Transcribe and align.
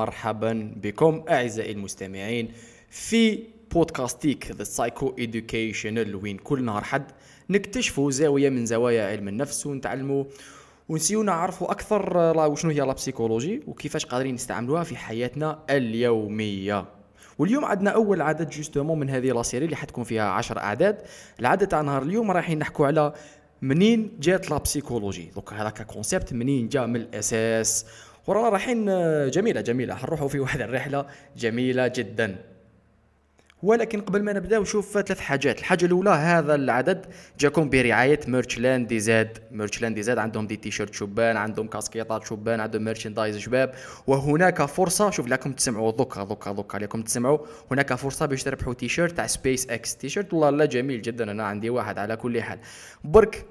مرحبا 0.00 0.72
بكم 0.82 1.24
أعزائي 1.28 1.72
المستمعين 1.72 2.52
في 2.90 3.44
بودكاستيك 3.72 4.50
the 4.50 4.64
psycho 4.64 5.14
educational 5.18 6.14
وين 6.16 6.36
كل 6.36 6.64
نهار 6.64 6.84
حد 6.84 7.04
نكتشفوا 7.50 8.10
زاوية 8.10 8.48
من 8.48 8.66
زوايا 8.66 9.10
علم 9.10 9.28
النفس 9.28 9.66
ونتعلموا 9.66 10.24
ونسيو 10.88 11.22
نعرفوا 11.22 11.70
أكثر 11.70 12.16
وشنو 12.50 12.70
هي 12.70 12.80
la 12.80 12.92
psychologie 12.92 13.62
وكيفاش 13.66 14.06
قادرين 14.06 14.34
نستعملوها 14.34 14.84
في 14.84 14.96
حياتنا 14.96 15.58
اليومية. 15.70 16.84
واليوم 17.38 17.64
عندنا 17.64 17.90
أول 17.90 18.22
عدد 18.22 18.50
justement 18.50 18.98
من 18.98 19.10
هذه 19.10 19.32
la 19.32 19.42
série 19.42 19.64
اللي 19.64 19.76
حتكون 19.76 20.04
فيها 20.04 20.30
10 20.30 20.60
أعداد. 20.60 20.98
العدد 21.40 21.66
تاع 21.68 21.80
نهار 21.80 22.02
اليوم 22.02 22.30
رايحين 22.30 22.58
نحكوا 22.58 22.86
على 22.86 23.12
منين 23.62 24.18
جات 24.20 24.50
la 24.50 24.58
psychologie 24.58 25.30
دوك 25.34 25.52
هذاك 25.52 25.82
concept 25.82 26.32
منين 26.32 26.68
جا 26.68 26.86
من 26.86 26.96
الأساس. 26.96 27.86
ورانا 28.26 28.48
رايحين 28.48 28.84
جميلة 29.30 29.60
جميلة. 29.60 29.94
حنروحوا 29.94 30.28
في 30.28 30.40
واحد 30.40 30.60
الرحلة 30.60 31.06
جميلة 31.36 31.88
جدا. 31.88 32.36
ولكن 33.62 34.00
قبل 34.00 34.22
ما 34.22 34.32
نبداو 34.32 34.64
شوف 34.64 34.92
ثلاث 34.92 35.20
حاجات. 35.20 35.58
الحاجة 35.58 35.84
الأولى 35.84 36.10
هذا 36.10 36.54
العدد 36.54 37.06
جاكم 37.38 37.70
برعاية 37.70 38.20
ميرشلاند 38.28 38.88
دي 38.88 39.00
زاد. 39.00 39.38
ميرشلاند 39.50 39.94
دي 39.94 40.02
زاد 40.02 40.18
عندهم 40.18 40.46
دي 40.46 40.56
تيشيرت 40.56 40.94
شبان 40.94 41.36
عندهم 41.36 41.66
كاسكيطات 41.66 42.26
شبان 42.26 42.60
عندهم 42.60 42.84
ميرشندايز 42.84 43.38
شباب. 43.38 43.74
وهناك 44.06 44.64
فرصة 44.64 45.10
شوف 45.10 45.28
لكم 45.28 45.52
تسمعوا 45.52 45.90
دوكا 45.90 46.24
دوكا 46.24 46.52
دوكا 46.52 46.78
لكم 46.78 47.02
تسمعوا. 47.02 47.38
هناك 47.70 47.94
فرصة 47.94 48.26
باش 48.26 48.42
تربحوا 48.42 48.74
تيشيرت 48.74 49.12
تاع 49.12 49.26
سبيس 49.26 49.70
إكس 49.70 49.96
تيشيرت. 49.96 50.34
والله 50.34 50.50
لا 50.50 50.64
جميل 50.64 51.02
جدا. 51.02 51.30
أنا 51.30 51.44
عندي 51.44 51.70
واحد 51.70 51.98
على 51.98 52.16
كل 52.16 52.42
حال. 52.42 52.58
برك 53.04 53.46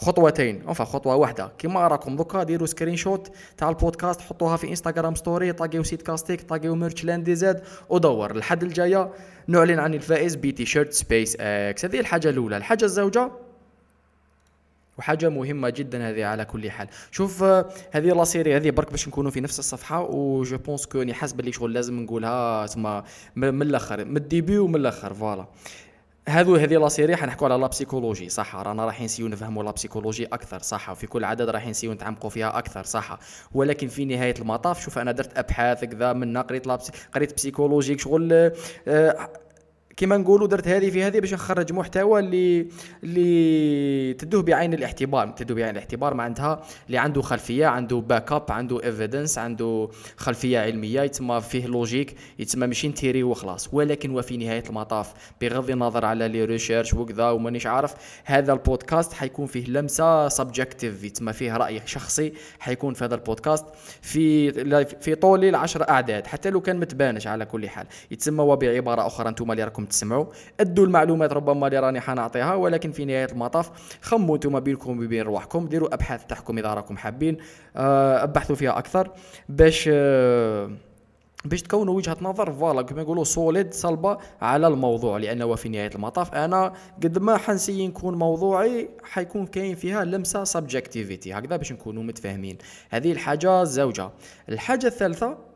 خطوتين. 0.00 0.62
انفا 0.68 0.84
خطوة 0.84 1.16
واحدة. 1.16 1.52
كيما 1.58 1.88
راكم 1.88 2.16
دوكا 2.16 2.42
ديروا 2.42 2.66
سكرين 2.66 2.96
شوت 2.96 3.30
تاع 3.56 3.68
البودكاست 3.68 4.20
حطوها 4.20 4.56
في 4.56 4.68
انستغرام 4.68 5.14
ستوري 5.14 5.52
طاقيو 5.52 5.82
سيت 5.82 6.02
كاستيك 6.02 6.42
طاقيو 6.42 6.74
ميرش 6.74 7.04
لاند 7.04 7.30
زاد 7.30 7.62
ودور. 7.88 8.30
الحد 8.30 8.62
الجاية 8.62 9.10
نعلن 9.46 9.78
عن 9.78 9.94
الفائز 9.94 10.34
بتيشيرت 10.34 10.92
سبيس 10.92 11.36
إكس 11.40 11.84
هذه 11.84 12.00
الحاجة 12.00 12.28
الأولى. 12.30 12.56
الحاجة 12.56 12.84
الزوجة؟ 12.84 13.30
وحاجة 14.98 15.28
مهمة 15.28 15.70
جدا 15.70 16.10
هذه 16.10 16.24
على 16.24 16.44
كل 16.44 16.70
حال. 16.70 16.88
شوف 17.10 17.42
هذه 17.90 18.06
لا 18.14 18.24
سيري 18.24 18.56
هذه 18.56 18.70
برك 18.70 18.90
باش 18.90 19.08
نكونوا 19.08 19.30
في 19.30 19.40
نفس 19.40 19.58
الصفحة 19.58 20.02
و 20.02 20.42
جو 20.42 20.58
بونس 20.58 20.86
كوني 20.86 21.14
حاسب 21.14 21.36
باللي 21.36 21.52
شغل 21.52 21.72
لازم 21.72 22.00
نقولها 22.00 22.66
تسمى 22.66 23.02
من 23.36 23.62
الأخر 23.62 24.04
من 24.04 24.16
الديبي 24.16 24.58
ومن 24.58 24.76
الأخر 24.76 25.14
فوالا. 25.14 25.46
هذو 26.28 26.56
هذه 26.56 26.76
la 26.76 26.88
série 26.88 27.16
حنحكوا 27.16 27.48
على 27.48 27.60
la 27.60 27.66
psychologie 27.66 28.28
صح؟ 28.28 28.56
رانا 28.56 28.86
راح 28.86 29.00
نسيو 29.02 29.28
نفهموا 29.28 29.62
la 29.62 29.70
psychologie 29.70 30.26
أكثر 30.26 30.58
صح؟ 30.58 30.90
وفي 30.90 31.06
كل 31.06 31.24
عدد 31.24 31.48
راح 31.48 31.66
نسيو 31.66 31.92
نتعمقوا 31.92 32.30
فيها 32.30 32.58
أكثر 32.58 32.84
صح؟ 32.84 33.18
ولكن 33.54 33.88
في 33.88 34.04
نهاية 34.04 34.34
المطاف 34.38 34.84
شوف 34.84 34.98
أنا 34.98 35.12
درت 35.12 35.38
أبحاث 35.38 35.84
كذا 35.84 36.12
من 36.12 36.38
قريت 36.38 36.66
قريت 37.14 37.34
psychologie 37.34 37.98
شغل 37.98 38.52
أه 38.88 39.28
كما 39.98 40.16
نقولوا 40.16 40.46
درت 40.46 40.68
هذه 40.68 40.90
في 40.90 41.02
هذه 41.02 41.20
باش 41.20 41.34
نخرج 41.34 41.72
محتوى 41.72 42.20
اللي 42.20 42.68
اللي 43.04 44.14
تدوه 44.14 44.42
بعين 44.42 44.74
الاعتبار 44.74 45.28
تدوه 45.28 45.56
بعين 45.56 45.70
الاعتبار 45.70 46.14
معناتها 46.14 46.62
اللي 46.86 46.98
عنده 46.98 47.22
خلفية 47.22 47.66
عنده 47.66 47.96
backup 47.96 48.44
عنده 48.50 48.84
evidence 48.84 49.38
عنده 49.38 49.88
خلفية 50.16 50.58
علمية 50.58 51.00
يتسمى 51.00 51.40
فيه 51.40 51.66
logique 51.66 52.16
يتسمى 52.38 52.66
ماشي 52.66 52.88
نتيري 52.88 53.22
وخلاص. 53.22 53.68
ولكن 53.72 54.10
وفي 54.10 54.36
نهاية 54.36 54.62
المطاف 54.68 55.12
بغض 55.40 55.70
النظر 55.70 56.04
على 56.04 56.28
les 56.28 56.44
recherches 56.44 56.94
وكذا 56.94 57.30
ومانيش 57.30 57.66
عارف 57.66 57.94
هذا 58.24 58.52
البودكاست 58.52 59.12
حيكون 59.12 59.46
فيه 59.46 59.64
لمسة 59.66 60.28
subjective 60.28 61.04
يتسمى 61.04 61.32
فيه 61.32 61.56
رأي 61.56 61.82
شخصي 61.86 62.32
حيكون 62.58 62.94
في 62.94 63.04
هذا 63.04 63.14
البودكاست 63.14 63.64
في 64.02 64.52
في 65.00 65.14
طول 65.14 65.44
العشر 65.44 65.88
أعداد. 65.88 66.26
حتى 66.26 66.50
لو 66.50 66.60
كان 66.60 66.80
متبانش 66.80 67.26
على 67.26 67.44
كل 67.44 67.68
حال. 67.68 67.86
يتسمى 68.10 68.42
وبعبارة 68.42 69.06
أخرى 69.06 69.28
أنتم 69.28 69.52
اللي 69.52 69.64
راكم 69.64 69.87
تسمعوا. 69.88 70.26
أدوا 70.60 70.86
المعلومات 70.86 71.32
ربما 71.32 71.66
اللي 71.66 71.78
راني 71.78 72.00
حنعطيها 72.00 72.54
ولكن 72.54 72.92
في 72.92 73.04
نهاية 73.04 73.28
المطاف 73.32 73.70
خموا 74.02 74.34
أنتم 74.34 74.60
بينكم 74.60 75.04
وبين 75.04 75.22
رواحكم 75.22 75.66
ديروا 75.66 75.94
أبحاث 75.94 76.26
تاعكم 76.26 76.58
إذا 76.58 76.74
راكم 76.74 76.96
حابين. 76.96 77.36
آه، 77.76 78.22
أبحثوا 78.22 78.56
فيها 78.56 78.78
أكثر 78.78 79.10
باش 79.48 79.90
آه، 79.92 80.70
باش 81.44 81.62
تكونوا 81.62 81.94
وجهة 81.94 82.16
نظر 82.22 82.52
voilà 82.52 82.82
كما 82.82 83.02
يقولوا 83.02 83.24
solide 83.24 83.74
صلبة 83.74 84.18
على 84.42 84.66
الموضوع 84.66 85.18
لأنه 85.18 85.54
في 85.54 85.68
نهاية 85.68 85.90
المطاف. 85.94 86.34
أنا 86.34 86.72
قد 87.02 87.18
ما 87.18 87.36
حنسي 87.36 87.86
نكون 87.86 88.14
موضوعي 88.14 88.88
حيكون 89.02 89.46
كاين 89.46 89.74
فيها 89.74 90.04
لمسة 90.04 90.44
subjectivity 90.44 91.32
هكذا 91.32 91.56
باش 91.56 91.72
نكونوا 91.72 92.02
متفاهمين. 92.02 92.58
هذه 92.90 93.12
الحاجة 93.12 93.62
الزوجه 93.62 94.10
الحاجة 94.48 94.86
الثالثة 94.86 95.47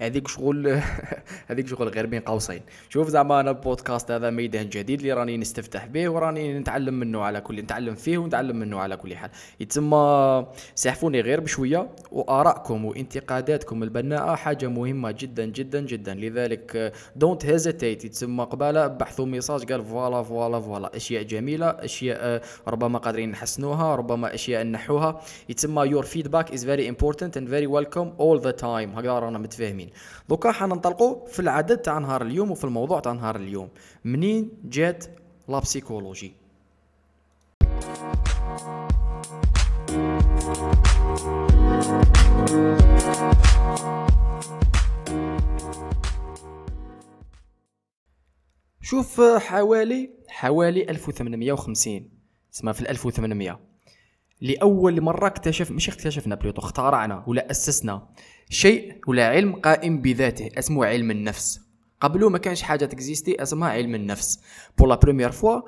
هذيك 0.00 0.28
شغل 0.28 0.80
هذيك 1.48 1.66
شغل 1.68 1.88
غير 1.88 2.06
بين 2.06 2.20
قوسين. 2.20 2.60
شوف 2.88 3.08
زعما 3.08 3.40
أنا 3.40 3.50
البودكاست 3.50 4.10
هذا 4.10 4.30
ميدان 4.30 4.68
جديد 4.68 5.00
اللي 5.00 5.12
راني 5.12 5.36
نستفتح 5.36 5.86
به 5.86 6.08
وراني 6.08 6.58
نتعلم 6.58 6.94
منه 6.94 7.20
على 7.22 7.40
كل 7.40 7.60
نتعلم 7.60 7.94
فيه 7.94 8.18
ونتعلم 8.18 8.56
منه 8.56 8.78
على 8.78 8.96
كل 8.96 9.16
حال. 9.16 9.30
يتسمى 9.60 10.46
ساعفوني 10.74 11.20
غير 11.20 11.40
بشوية 11.40 11.88
وآرائكم 12.12 12.84
وانتقاداتكم 12.84 13.82
البناءة 13.82 14.34
حاجة 14.34 14.66
مهمة 14.66 15.10
جدا 15.10 15.44
جدا 15.44 15.80
جدا. 15.80 16.14
لذلك 16.14 16.92
don't 17.16 17.46
hesitate 17.46 18.04
يتسمى 18.04 18.44
قبالة 18.44 18.86
ابعثوا 18.86 19.26
message 19.26 19.72
قال 19.72 19.84
voilà 19.84 20.22
voilà 20.22 20.60
voilà. 20.60 20.96
أشياء 20.96 21.22
جميلة 21.22 21.66
أشياء 21.66 22.42
ربما 22.68 22.98
قادرين 22.98 23.30
نحسنوها 23.30 23.96
ربما 23.96 24.34
أشياء 24.34 24.64
نحوها. 24.64 25.20
يتسمى 25.48 25.82
your 25.82 26.02
feedback 26.02 26.52
is 26.52 26.64
very 26.64 26.88
important 26.88 27.36
and 27.36 27.48
very 27.48 27.66
welcome 27.66 28.12
all 28.20 28.40
the 28.40 28.50
time 28.50 28.90
هكذا 28.90 29.18
رانا 29.18 29.38
متفاهمين. 29.38 29.89
دوكا 30.28 30.52
حننطلقوا 30.52 31.26
في 31.26 31.40
العدد 31.40 31.78
تاع 31.78 31.98
نهار 31.98 32.22
اليوم 32.22 32.50
وفي 32.50 32.64
الموضوع 32.64 33.00
تاع 33.00 33.12
نهار 33.12 33.36
اليوم. 33.36 33.68
منين 34.04 34.50
جات 34.64 35.04
la 35.48 35.58
psychologie 35.58 36.34
شوف 48.82 49.20
حوالي 49.20 50.10
حوالي 50.28 50.90
1850 50.90 52.08
اسمها 52.54 52.72
في 52.72 52.90
1800 52.90 53.60
لأول 54.40 55.00
مرة 55.00 55.26
اكتشف 55.26 55.70
مش 55.70 55.88
اكتشفنا 55.88 56.34
plutôt 56.34 56.60
اخترعنا 56.62 57.24
ولا 57.26 57.50
أسسنا. 57.50 58.08
شيء 58.52 58.94
ولا 59.06 59.28
علم 59.28 59.52
قائم 59.52 60.02
بذاته 60.02 60.50
اسمه 60.58 60.86
علم 60.86 61.10
النفس. 61.10 61.60
قبله 62.00 62.28
ما 62.28 62.38
كانش 62.38 62.62
حاجة 62.62 62.84
تكزيستي 62.84 63.42
اسمها 63.42 63.68
علم 63.70 63.94
النفس. 63.94 64.40
pour 64.78 64.88
la 64.88 64.94
première 64.94 65.30
fois 65.30 65.60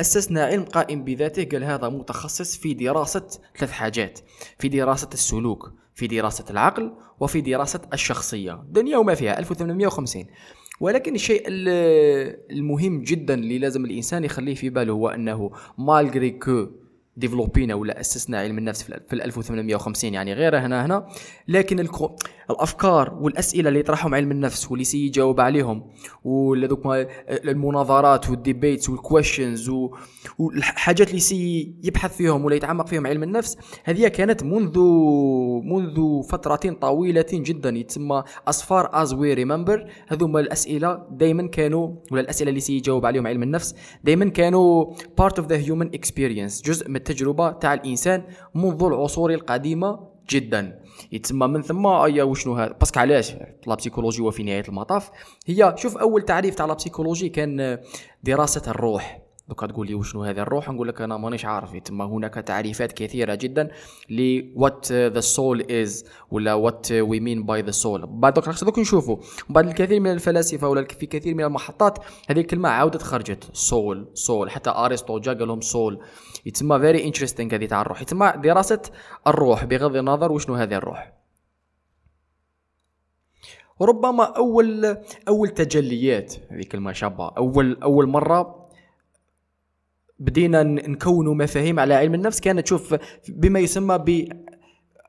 أسسنا 0.00 0.44
علم 0.44 0.64
قائم 0.64 1.04
بذاته 1.04 1.44
قال 1.44 1.64
هذا 1.64 1.88
متخصص 1.88 2.56
في 2.56 2.74
دراسة 2.74 3.26
ثلاث 3.58 3.70
حاجات. 3.70 4.20
في 4.58 4.68
دراسة 4.68 5.08
السلوك 5.12 5.72
في 5.94 6.06
دراسة 6.06 6.44
العقل 6.50 6.92
وفي 7.20 7.40
دراسة 7.40 7.80
الشخصية. 7.92 8.54
الدنيا 8.54 8.98
وما 8.98 9.14
فيها 9.14 9.38
1850 9.38 10.26
ولكن 10.80 11.14
الشيء 11.14 11.42
المهم 11.48 13.02
جدا 13.02 13.34
اللي 13.34 13.58
لازم 13.58 13.84
الإنسان 13.84 14.24
يخليه 14.24 14.54
في 14.54 14.70
باله 14.70 14.92
هو 14.92 15.08
أنه 15.08 15.50
malgré 15.78 16.30
que 16.30 16.66
ديفلوبينا 17.16 17.74
ولا 17.74 18.00
أسسنا 18.00 18.38
علم 18.38 18.58
النفس 18.58 18.82
في 18.82 19.12
1850 19.12 20.14
يعني 20.14 20.34
غير 20.34 20.58
هنا 20.58 20.86
هنا. 20.86 21.06
لكن 21.48 21.80
الكو 21.80 22.10
الأفكار 22.50 23.18
والأسئلة 23.20 23.68
اللي 23.68 23.80
يطرحهم 23.80 24.14
علم 24.14 24.30
النفس 24.30 24.70
واللي 24.70 24.84
سي 24.84 25.06
يجاوب 25.06 25.40
عليهم 25.40 25.86
وذوك 26.24 26.86
المناظرات 27.28 28.30
وال 28.30 28.43
debates 28.43 28.90
وال 28.90 29.05
questions 29.05 29.70
والحاجات 30.38 31.08
اللي 31.08 31.20
سي 31.20 31.74
يبحث 31.82 32.16
فيهم 32.16 32.44
ولا 32.44 32.54
يتعمق 32.54 32.86
فيهم 32.86 33.06
علم 33.06 33.22
النفس 33.22 33.56
هذه 33.84 34.08
كانت 34.08 34.42
منذ 34.42 34.78
منذ 35.64 36.22
فترة 36.22 36.76
طويلة 36.80 37.26
جدا. 37.32 37.70
يتسمى 37.70 38.22
as 38.48 38.65
far 38.65 38.90
as 38.92 39.14
we 39.14 39.34
remember 39.34 39.90
هذوما 40.08 40.40
الأسئلة 40.40 41.06
دائما 41.10 41.46
كانوا 41.46 41.94
ولا 42.10 42.20
الأسئلة 42.20 42.48
اللي 42.48 42.60
سي 42.60 42.76
يجاوب 42.76 43.06
عليهم 43.06 43.26
علم 43.26 43.42
النفس 43.42 43.74
دائما 44.04 44.28
كانوا 44.28 44.92
part 45.18 45.38
of 45.38 45.48
the 45.48 45.56
human 45.56 45.86
experience 45.86 46.62
جزء 46.62 46.88
من 46.88 47.01
التجربة 47.02 47.50
تاع 47.50 47.74
الإنسان 47.74 48.24
منذ 48.54 48.82
العصور 48.82 49.34
القديمة 49.34 50.12
جدا. 50.30 50.78
يتسمى 51.12 51.46
من 51.46 51.62
ثم 51.62 51.86
ايا 51.86 52.22
وشنو 52.22 52.54
هذا 52.54 52.72
parce 52.72 52.89
que 52.89 53.00
علاش؟ 53.00 53.34
la 53.66 53.74
psychologie 53.74 54.22
وفي 54.22 54.42
نهاية 54.42 54.64
المطاف. 54.68 55.10
هي 55.46 55.74
شوف 55.76 55.96
أول 55.96 56.22
تعريف 56.22 56.54
تاع 56.54 56.66
la 56.66 56.74
psychologie 56.74 57.28
كان 57.28 57.78
دراسة 58.22 58.62
الروح. 58.70 59.22
دوكا 59.48 59.66
تقول 59.66 59.86
لي 59.86 59.94
وشنو 59.94 60.22
هذه 60.22 60.40
الروح؟ 60.40 60.70
نقول 60.70 60.88
لك 60.88 61.00
أنا 61.00 61.16
مانيش 61.16 61.44
عارف. 61.44 61.76
تما 61.76 62.04
هناك 62.04 62.34
تعريفات 62.34 62.92
كثيرة 62.92 63.34
جدا 63.34 63.68
ل 64.10 64.42
what 64.56 64.92
the 64.92 65.20
soul 65.20 65.62
is 65.70 66.04
ولا 66.30 66.54
what 66.54 66.92
we 66.92 67.20
mean 67.20 67.46
by 67.46 67.62
the 67.62 67.70
soul 67.70 68.06
بعد 68.06 68.34
دوك 68.34 68.48
دوك 68.64 68.78
نشوفوا 68.78 69.16
بعد 69.48 69.66
الكثير 69.66 70.00
من 70.00 70.12
الفلاسفة 70.12 70.68
ولا 70.68 70.84
في 70.84 71.06
كثير 71.06 71.34
من 71.34 71.44
المحطات 71.44 71.98
هذه 72.28 72.40
الكلمة 72.40 72.68
عاودت 72.68 73.02
خرجت. 73.02 73.44
soul 73.52 74.06
soul 74.14 74.50
حتى 74.50 74.70
أرسطو 74.70 75.18
جا 75.18 75.32
قال 75.32 75.48
لهم 75.48 75.60
soul 75.60 76.00
يتسمى 76.44 76.80
very 76.80 77.04
interesting 77.04 77.54
هذه 77.54 77.66
تاع 77.66 77.80
الروح 77.82 78.02
يتسمى 78.02 78.32
دراسة 78.36 78.82
الروح 79.26 79.64
بغض 79.64 79.96
النظر 79.96 80.32
وشنو 80.32 80.54
هذه 80.54 80.74
الروح. 80.74 81.12
وربما 83.78 84.24
أول 84.24 84.96
أول 85.28 85.48
تجليات 85.48 86.34
هذه 86.50 86.62
كلمة 86.62 86.92
شابة. 86.92 87.28
أول 87.28 87.82
أول 87.82 88.06
مرة 88.06 88.68
بدينا 90.18 90.62
نكون 90.62 91.36
مفاهيم 91.38 91.80
على 91.80 91.94
علم 91.94 92.14
النفس. 92.14 92.40
كانت 92.40 92.60
تشوف 92.60 92.96
بما 93.28 93.60
يسمى 93.60 93.98
ب 93.98 94.28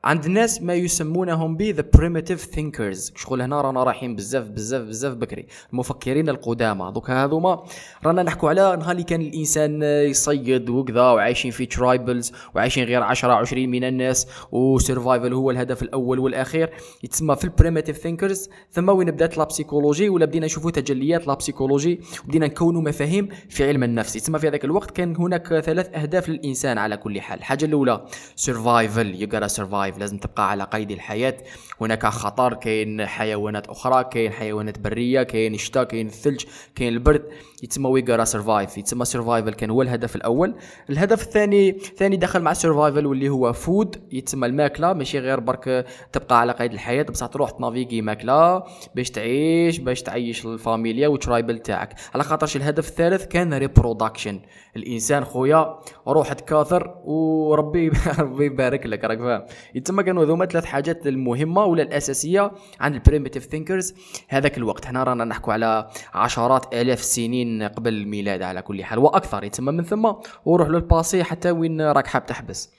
عند 0.04 0.24
الناس 0.24 0.62
ما 0.62 0.74
يسمونهم 0.74 1.56
ب 1.56 1.72
the 1.72 1.98
primitive 1.98 2.54
thinkers. 2.54 3.12
شغل 3.16 3.42
هنا 3.42 3.60
رانا 3.60 3.84
رايحين 3.84 4.16
بزاف 4.16 4.48
بزاف 4.48 4.82
بزاف 4.82 5.14
بكري. 5.14 5.46
المفكرين 5.72 6.28
القدامى. 6.28 6.92
دوك 6.94 7.10
هذوما 7.10 7.64
رانا 8.04 8.22
نحكوا 8.22 8.48
على 8.48 8.76
نهار 8.76 8.90
اللي 8.90 9.02
كان 9.02 9.20
الإنسان 9.20 9.82
يصيد 9.82 10.70
وكذا 10.70 11.00
وعايشين 11.00 11.50
في 11.50 11.66
tribes 11.66 12.32
وعايشين 12.54 12.84
غير 12.84 13.02
10 13.02 13.32
20 13.32 13.68
من 13.68 13.84
الناس 13.84 14.26
و 14.52 14.61
survival 14.61 15.32
هو 15.32 15.50
الهدف 15.50 15.82
الأول 15.82 16.18
والأخير. 16.18 16.70
يتسمى 17.04 17.36
في 17.36 17.44
ال 17.44 17.49
primitive 17.49 17.96
thinkers 17.96 18.48
ثم 18.72 18.88
وين 18.88 19.10
بدات 19.10 19.38
la 19.38 19.44
psychologie 19.44 20.08
ولا 20.08 20.26
بدينا 20.26 20.46
نشوفوا 20.46 20.70
تجليات 20.70 21.26
la 21.26 21.34
psychologie 21.34 22.00
وبدينا 22.24 22.46
نكونوا 22.46 22.82
مفاهيم 22.82 23.28
في 23.48 23.68
علم 23.68 23.82
النفس. 23.82 24.16
يتسمى 24.16 24.38
في 24.38 24.48
هذاك 24.48 24.64
الوقت 24.64 24.90
كان 24.90 25.16
هناك 25.16 25.60
ثلاث 25.60 25.94
أهداف 25.94 26.28
للإنسان 26.28 26.78
على 26.78 26.96
كل 26.96 27.20
حال. 27.20 27.38
الحاجة 27.38 27.64
الأولى 27.64 28.04
survival 28.36 29.14
you 29.14 29.28
gotta 29.28 29.46
survive 29.46 29.93
life 29.94 29.98
لازم 29.98 30.18
تبقى 30.18 30.50
على 30.50 30.64
قيد 30.64 30.90
الحياة. 30.90 31.36
هناك 31.80 32.06
خطر 32.06 32.54
كاين 32.54 33.06
حيوانات 33.06 33.66
أخرى 33.66 34.04
كاين 34.04 34.32
حيوانات 34.32 34.78
برية 34.78 35.22
كاين 35.22 35.54
الشتاء 35.54 35.84
كاين 35.84 36.06
الثلج 36.06 36.44
كاين 36.74 36.92
البرد. 36.92 37.22
يتسمى 37.64 37.88
we 37.88 38.04
gotta 38.08 38.24
survive 38.24 38.78
يتسمى 38.78 39.04
survival 39.04 39.54
كان 39.54 39.70
هو 39.70 39.82
الهدف 39.82 40.16
الأول. 40.16 40.54
الهدف 40.90 41.22
الثاني 41.22 41.72
ثاني 41.72 42.16
دخل 42.16 42.42
مع 42.42 42.52
survival 42.52 43.06
واللي 43.06 43.28
هو 43.28 43.52
food 43.52 43.96
يتسمى 44.12 44.46
الماكلة 44.46 44.92
ماشي 44.92 45.18
غير 45.18 45.40
برك 45.40 45.86
تبقى 46.12 46.40
على 46.40 46.52
قيد 46.52 46.72
الحياة. 46.72 47.02
بصح 47.02 47.26
تروح 47.26 47.50
تنافيغي 47.50 48.02
ماكلة 48.02 48.62
باش 48.94 49.10
تعيش 49.10 49.78
باش 49.78 50.02
تعيش 50.02 50.46
الفاميليا 50.46 51.08
وال 51.08 51.22
tribe 51.22 51.58
تاعك. 51.58 51.94
على 52.14 52.22
خاطرش 52.24 52.56
الهدف 52.56 52.88
الثالث 52.88 53.26
كان 53.26 53.54
reproduction 53.54 54.40
الإنسان 54.76 55.24
خويا 55.24 55.78
روح 56.08 56.32
تكاثر 56.32 56.94
وربي 57.04 57.90
ربي 58.18 58.44
يبارك 58.44 58.86
لك 58.86 59.04
راك 59.04 59.18
فاهم. 59.18 59.42
يتسمى 59.74 60.02
كانوا 60.02 60.24
هذوما 60.24 60.46
ثلاث 60.46 60.64
حاجات 60.64 61.06
المهمة 61.06 61.64
ولا 61.64 61.82
الأساسية 61.82 62.52
عند 62.80 62.94
ال 62.94 62.99
primitive 62.99 63.44
thinkers 63.44 63.94
هذاك 64.28 64.58
الوقت. 64.58 64.86
هنا 64.86 65.04
رانا 65.04 65.24
نحكوا 65.24 65.52
على 65.52 65.88
عشرات 66.14 66.74
آلاف 66.74 67.00
السنين 67.00 67.53
قبل 67.62 67.94
الميلاد 67.94 68.42
على 68.42 68.62
كل 68.62 68.84
حال 68.84 68.98
وأكثر 68.98 69.44
يتسمى 69.44 69.72
من 69.72 69.84
ثم 69.84 70.12
وروح 70.44 70.68
لل 70.68 70.84
passé 70.84 71.24
حتى 71.24 71.50
وين 71.50 71.80
راك 71.80 72.06
حاب 72.06 72.26
تحبس. 72.26 72.70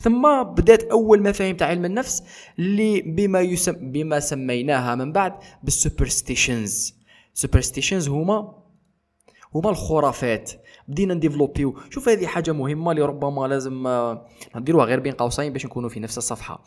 ثم 0.00 0.42
بدأت 0.42 0.82
أول 0.82 1.22
مفاهيم 1.22 1.56
تاع 1.56 1.68
علم 1.68 1.84
النفس 1.84 2.22
اللي 2.58 3.02
بما 3.02 3.40
يسم 3.40 3.72
بما 3.72 4.20
سميناها 4.20 4.94
من 4.94 5.12
بعد 5.12 5.32
بال 5.62 5.78
superstitions. 5.78 6.94
superstitions 7.34 8.08
هما 8.08 8.54
هما 9.54 9.70
الخرافات. 9.70 10.52
بدينا 10.88 11.14
نديفلوبيو. 11.14 11.78
شوف 11.90 12.08
هذه 12.08 12.26
حاجة 12.26 12.52
مهمة 12.52 12.90
اللي 12.90 13.02
ربما 13.02 13.46
لازم 13.46 13.86
آه، 13.86 14.26
نديروها 14.56 14.86
غير 14.86 15.00
بين 15.00 15.12
قوسين 15.12 15.52
باش 15.52 15.66
نكونوا 15.66 15.88
في 15.88 16.00
نفس 16.00 16.18
الصفحة. 16.18 16.64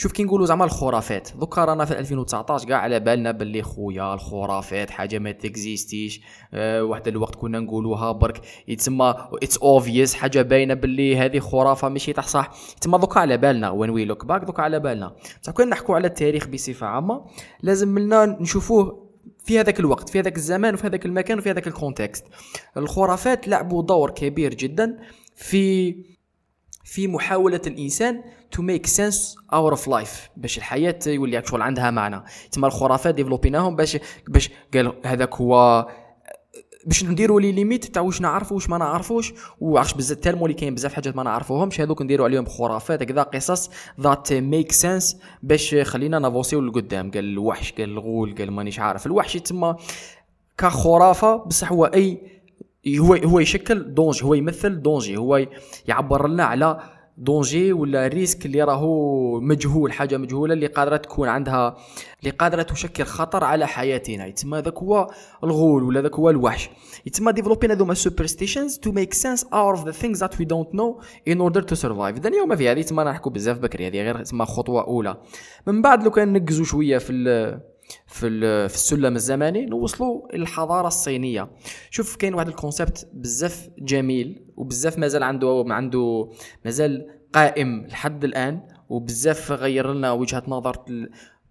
شوف 0.00 0.12
كي 0.12 0.24
نقولوا 0.24 0.46
زعما 0.46 0.64
الخرافات. 0.64 1.28
دوكا 1.36 1.64
رانا 1.64 1.84
في 1.84 1.98
2019 1.98 2.68
كاع 2.68 2.78
على 2.78 3.00
بالنا 3.00 3.30
باللي 3.30 3.62
خويا 3.62 4.14
الخرافات 4.14 4.90
حاجة 4.90 5.18
ما 5.18 5.32
تكزيستيش 5.32 6.20
أه 6.54 6.84
واحد 6.84 7.08
الوقت 7.08 7.34
كنا 7.34 7.60
نقولوها 7.60 8.12
برك 8.12 8.40
يتسمى 8.68 9.14
it's 9.42 9.58
obvious 9.58 10.14
حاجة 10.14 10.42
باينة 10.42 10.74
باللي 10.74 11.16
هذه 11.16 11.38
خرافة 11.38 11.88
ماشي 11.88 12.12
تاع 12.12 12.24
صح. 12.24 12.50
يتسمى 12.76 12.98
دوكا 12.98 13.20
على 13.20 13.36
بالنا 13.36 13.70
when 13.70 13.90
we 13.90 14.04
look 14.04 14.24
back 14.24 14.44
دوكا 14.44 14.62
على 14.62 14.80
بالنا. 14.80 15.16
بصح 15.42 15.52
كنا 15.52 15.66
نحكوا 15.66 15.94
على 15.94 16.06
التاريخ 16.06 16.46
بصفة 16.46 16.86
عامة 16.86 17.24
لازم 17.62 17.98
لنا 17.98 18.24
نشوفوه 18.40 19.08
في 19.44 19.60
هذاك 19.60 19.80
الوقت 19.80 20.08
في 20.08 20.20
هذاك 20.20 20.36
الزمان 20.36 20.74
وفي 20.74 20.86
هذاك 20.86 21.06
المكان 21.06 21.38
وفي 21.38 21.50
هذاك 21.50 21.66
ال 21.66 21.72
context. 21.72 22.24
الخرافات 22.76 23.48
لعبوا 23.48 23.82
دور 23.82 24.10
كبير 24.10 24.54
جدا 24.54 24.98
في 25.36 25.94
في 26.84 27.08
محاولة 27.08 27.60
الإنسان 27.66 28.22
to 28.50 28.62
make 28.62 28.86
sense 28.86 29.36
out 29.52 29.72
of 29.72 29.88
life 29.88 30.28
باش 30.36 30.58
الحياة 30.58 30.98
يولي 31.06 31.42
شغل 31.46 31.62
عندها 31.62 31.90
معنى. 31.90 32.22
تما 32.52 32.66
الخرافات 32.66 33.14
ديفلوبيناهم 33.14 33.76
باش 33.76 33.98
باش 34.28 34.50
قال 34.74 34.92
هذاك 35.04 35.34
هو 35.34 35.86
باش 36.86 37.04
نديروا 37.04 37.40
les 37.40 37.52
limites 37.52 37.84
تاع 37.84 38.02
واش 38.02 38.20
نعرفوا 38.20 38.56
واش 38.56 38.68
ما 38.68 38.78
نعرفوش. 38.78 39.34
وعرفش 39.60 39.94
بزاف 39.94 40.18
tellement 40.18 40.46
اللي 40.46 40.54
كاين 40.54 40.74
بزاف 40.74 40.94
حاجات 40.94 41.16
ما 41.16 41.22
نعرفوهمش. 41.22 41.80
هذوك 41.80 42.02
نديروا 42.02 42.26
عليهم 42.26 42.46
خرافات 42.46 43.02
هكذا 43.02 43.22
قصص 43.22 43.70
that 44.00 44.32
make 44.32 44.72
sense 44.72 45.16
باش 45.42 45.74
خلينا 45.74 46.18
نافونسيو 46.18 46.60
لقدام. 46.60 47.10
قال 47.10 47.24
الوحش 47.24 47.72
قال 47.72 47.90
الغول 47.90 48.34
قال 48.38 48.50
مانيش 48.50 48.78
عارف. 48.80 49.06
الوحش 49.06 49.36
يتسمى 49.36 49.76
كخرافة 50.58 51.36
بصح 51.36 51.72
هو 51.72 51.84
اي 51.84 52.38
هو 52.98 53.14
هو 53.14 53.38
يشكل 53.40 53.94
danger 53.94 54.24
هو 54.24 54.34
يمثل 54.34 54.82
danger 54.82 55.16
هو 55.16 55.46
يعبر 55.86 56.28
لنا 56.28 56.44
على 56.44 56.80
danger 57.18 57.72
ولا 57.72 58.06
risque 58.06 58.46
اللي 58.46 58.62
راهو 58.62 59.40
مجهول 59.40 59.92
حاجة 59.92 60.16
مجهولة 60.16 60.54
اللي 60.54 60.66
قادرة 60.66 60.96
تكون 60.96 61.28
عندها 61.28 61.76
اللي 62.20 62.30
قادرة 62.30 62.62
تشكل 62.62 63.04
خطر 63.04 63.44
على 63.44 63.66
حياتنا. 63.66 64.26
يتسمى 64.26 64.58
ذاك 64.58 64.78
هو 64.78 65.10
الغول 65.44 65.82
ولا 65.82 66.00
ذاك 66.00 66.14
هو 66.14 66.30
الوحش. 66.30 66.70
يتسمى 67.06 67.32
développ 67.32 67.62
ين 67.62 67.70
هذوما 67.70 67.94
superstitions 67.94 68.78
to 68.78 68.92
make 68.92 69.14
sense 69.14 69.44
out 69.44 69.78
of 69.78 69.86
the 69.86 69.92
things 69.92 70.18
that 70.18 70.40
we 70.40 70.44
don't 70.44 70.74
know 70.74 71.00
in 71.28 71.40
order 71.40 71.62
to 71.62 71.74
survive 71.74 72.16
اذا 72.16 72.28
اليوم 72.28 72.56
في 72.56 72.68
هذه 72.68 72.82
تسمى 72.82 73.04
نحكوا 73.04 73.32
بزاف 73.32 73.58
بكري 73.58 73.86
هذه 73.86 74.02
غير 74.02 74.22
تسمى 74.22 74.46
خطوة 74.46 74.84
أولى. 74.84 75.16
من 75.66 75.82
بعد 75.82 76.04
لو 76.04 76.10
كان 76.10 76.32
نقزوا 76.32 76.64
شوية 76.64 76.98
في 76.98 77.12
في 78.06 78.68
في 78.68 78.74
السلم 78.74 79.16
الزمني 79.16 79.66
نوصلوا 79.66 80.34
الحضاره 80.34 80.86
الصينية. 80.86 81.50
شوف 81.90 82.16
كاين 82.16 82.34
واحد 82.34 82.48
ال 82.48 82.56
concept 82.56 83.08
بزاف 83.12 83.68
جميل. 83.78 84.47
وبزاف 84.58 84.98
مازال 84.98 85.22
عنده 85.22 85.64
عنده 85.68 86.28
مازال 86.64 87.06
قائم 87.32 87.86
لحد 87.86 88.24
الآن 88.24 88.60
وبزاف 88.88 89.52
غير 89.52 89.92
لنا 89.92 90.12
وجهة 90.12 90.42
نظر 90.48 90.76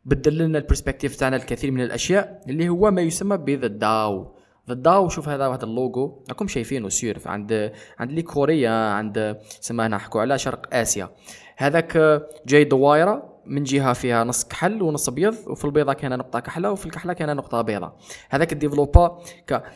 بدل 0.06 0.38
لنا 0.38 0.58
ال 0.58 0.63
perspective 0.63 1.16
تاعنا 1.16 1.36
الكثير 1.36 1.72
من 1.72 1.82
الأشياء 1.82 2.42
اللي 2.50 2.70
هو 2.70 2.92
ما 2.92 3.02
يسمى 3.02 3.38
ب 3.38 3.45
the 3.45 3.68
Dao 3.68 4.36
the 4.70 4.74
Dao 4.74 5.10
شوف 5.10 5.30
هذا 5.30 5.48
واحد 5.48 5.64
اللوجو 5.64 6.24
راكم 6.30 6.48
شايفينه 6.48 6.90
sûr 6.90 7.22
عند 7.26 7.72
عند 8.00 8.12
les 8.12 8.22
Coréens 8.22 8.72
عند 8.72 9.38
سما 9.60 9.88
نحكوا 9.88 10.22
على 10.22 10.38
شرق 10.38 10.76
آسيا. 10.76 11.10
هذاك 11.58 12.22
جاي 12.48 12.64
دوائره 12.64 13.37
من 13.48 13.64
جهة 13.64 13.94
فيها 13.94 14.24
نص 14.24 14.46
كحل 14.46 14.82
ونص 14.82 15.10
ابيض 15.10 15.36
وفي 15.48 15.66
البيضة 15.66 15.94
كان 15.94 16.18
نقطة 16.18 16.40
كحلة 16.40 16.72
وفي 16.72 16.86
الكحلة 16.86 17.14
كان 17.14 17.36
نقطة 17.36 17.62
بيضاء 17.62 17.98
هذاك 18.30 18.54
ال 18.54 18.60
développa. 18.60 19.20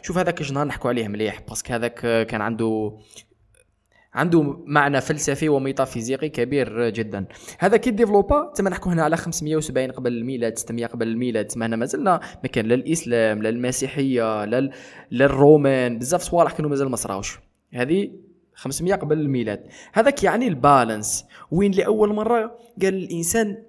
شوف 0.02 0.18
هذاك 0.18 0.42
جنا 0.42 0.64
نحكوا 0.64 0.90
عليه 0.90 1.08
مليح 1.08 1.42
parce 1.50 1.65
que 1.65 1.74
هذاك 1.74 2.28
كان 2.28 2.42
عنده 2.42 2.98
عنده 4.14 4.58
معنى 4.66 5.02
فلسفي 5.02 5.50
وميتافيزيقي 5.50 6.30
كبير 6.30 6.90
جدا. 6.90 7.26
هذا 7.60 7.78
كي 7.78 7.92
développa 7.92 8.52
تما 8.56 8.70
نحكوا 8.70 8.94
هنا 8.94 9.04
على 9.04 9.18
570 9.18 9.92
قبل 9.92 10.14
الميلاد 10.14 10.58
600 10.58 10.86
قبل 10.86 11.08
الميلاد 11.08 11.48
تما 11.48 11.66
هنا 11.66 11.76
مازلنا 11.76 12.20
ما 12.44 12.50
كان 12.50 12.66
لا 12.66 12.76
الإسلام 12.76 13.44
لا 13.44 13.50
المسيحية 13.50 14.46
لا 14.46 14.72
الرومان 15.12 16.00
بزاف 16.00 16.22
صوالح 16.22 16.52
كانوا 16.52 16.70
مازال 16.70 16.90
ما 16.90 16.96
صراوش. 16.96 17.40
هذه 17.74 18.12
500 18.56 18.96
قبل 18.96 19.20
الميلاد. 19.20 19.68
هذاك 19.94 20.24
يعني 20.24 20.48
البالانس. 20.48 21.26
وين 21.52 21.72
لأول 21.72 22.14
مرة 22.14 22.58
قال 22.82 22.94
الإنسان 22.94 23.64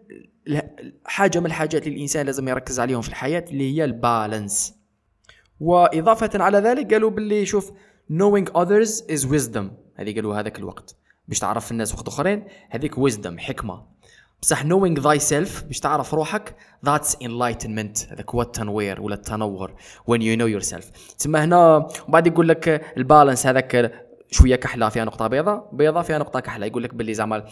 حاجة 1.05 1.39
من 1.41 1.47
الحاجات 1.47 1.87
اللي 1.87 1.97
الإنسان 1.97 2.27
لازم 2.27 2.49
يركز 2.49 2.81
عليهم 2.81 3.01
في 3.01 3.09
الحياة 3.09 3.45
اللي 3.51 3.77
هي 3.77 3.85
البالانس. 3.85 4.75
وإضافة 5.61 6.31
على 6.43 6.59
ذلك 6.59 6.93
قالوا 6.95 7.11
باللي 7.11 7.47
شوف 7.47 7.71
knowing 8.13 8.47
others 8.53 9.03
is 9.13 9.27
wisdom. 9.27 9.65
هذه 9.97 10.15
قالوا 10.15 10.41
هذاك 10.41 10.59
الوقت. 10.59 10.97
باش 11.29 11.39
تعرف 11.39 11.73
الناس 11.73 11.95
وقت 11.95 12.09
آخرين 12.09 12.45
هذيك 12.71 12.95
wisdom 12.95 13.39
حكمة. 13.39 13.93
بصح 14.43 14.63
knowing 14.63 15.01
thyself 15.01 15.65
باش 15.65 15.81
تعرف 15.81 16.15
روحك 16.15 16.57
that's 16.87 17.11
enlightenment. 17.11 18.13
هذاك 18.13 18.31
هو 18.31 18.43
التنوير 18.43 19.01
ولا 19.01 19.15
التنور 19.15 19.75
when 20.11 20.21
you 20.21 20.41
know 20.41 20.61
yourself. 20.61 21.17
تسمى 21.19 21.39
هنا 21.39 21.89
وبعد 22.09 22.27
يقول 22.27 22.49
لك 22.49 22.69
ال 22.97 23.03
balance 23.03 23.47
هذاك 23.47 23.93
شوية 24.33 24.57
كحلة 24.57 24.89
فيها 24.89 25.05
نقطة 25.05 25.27
بيضاء 25.27 25.69
بيضاء 25.73 26.03
فيها 26.03 26.19
نقطة 26.19 26.41
كحلة 26.41 26.67
يقول 26.67 26.83
لك 26.83 26.95
باللي 26.95 27.15
زعما 27.15 27.45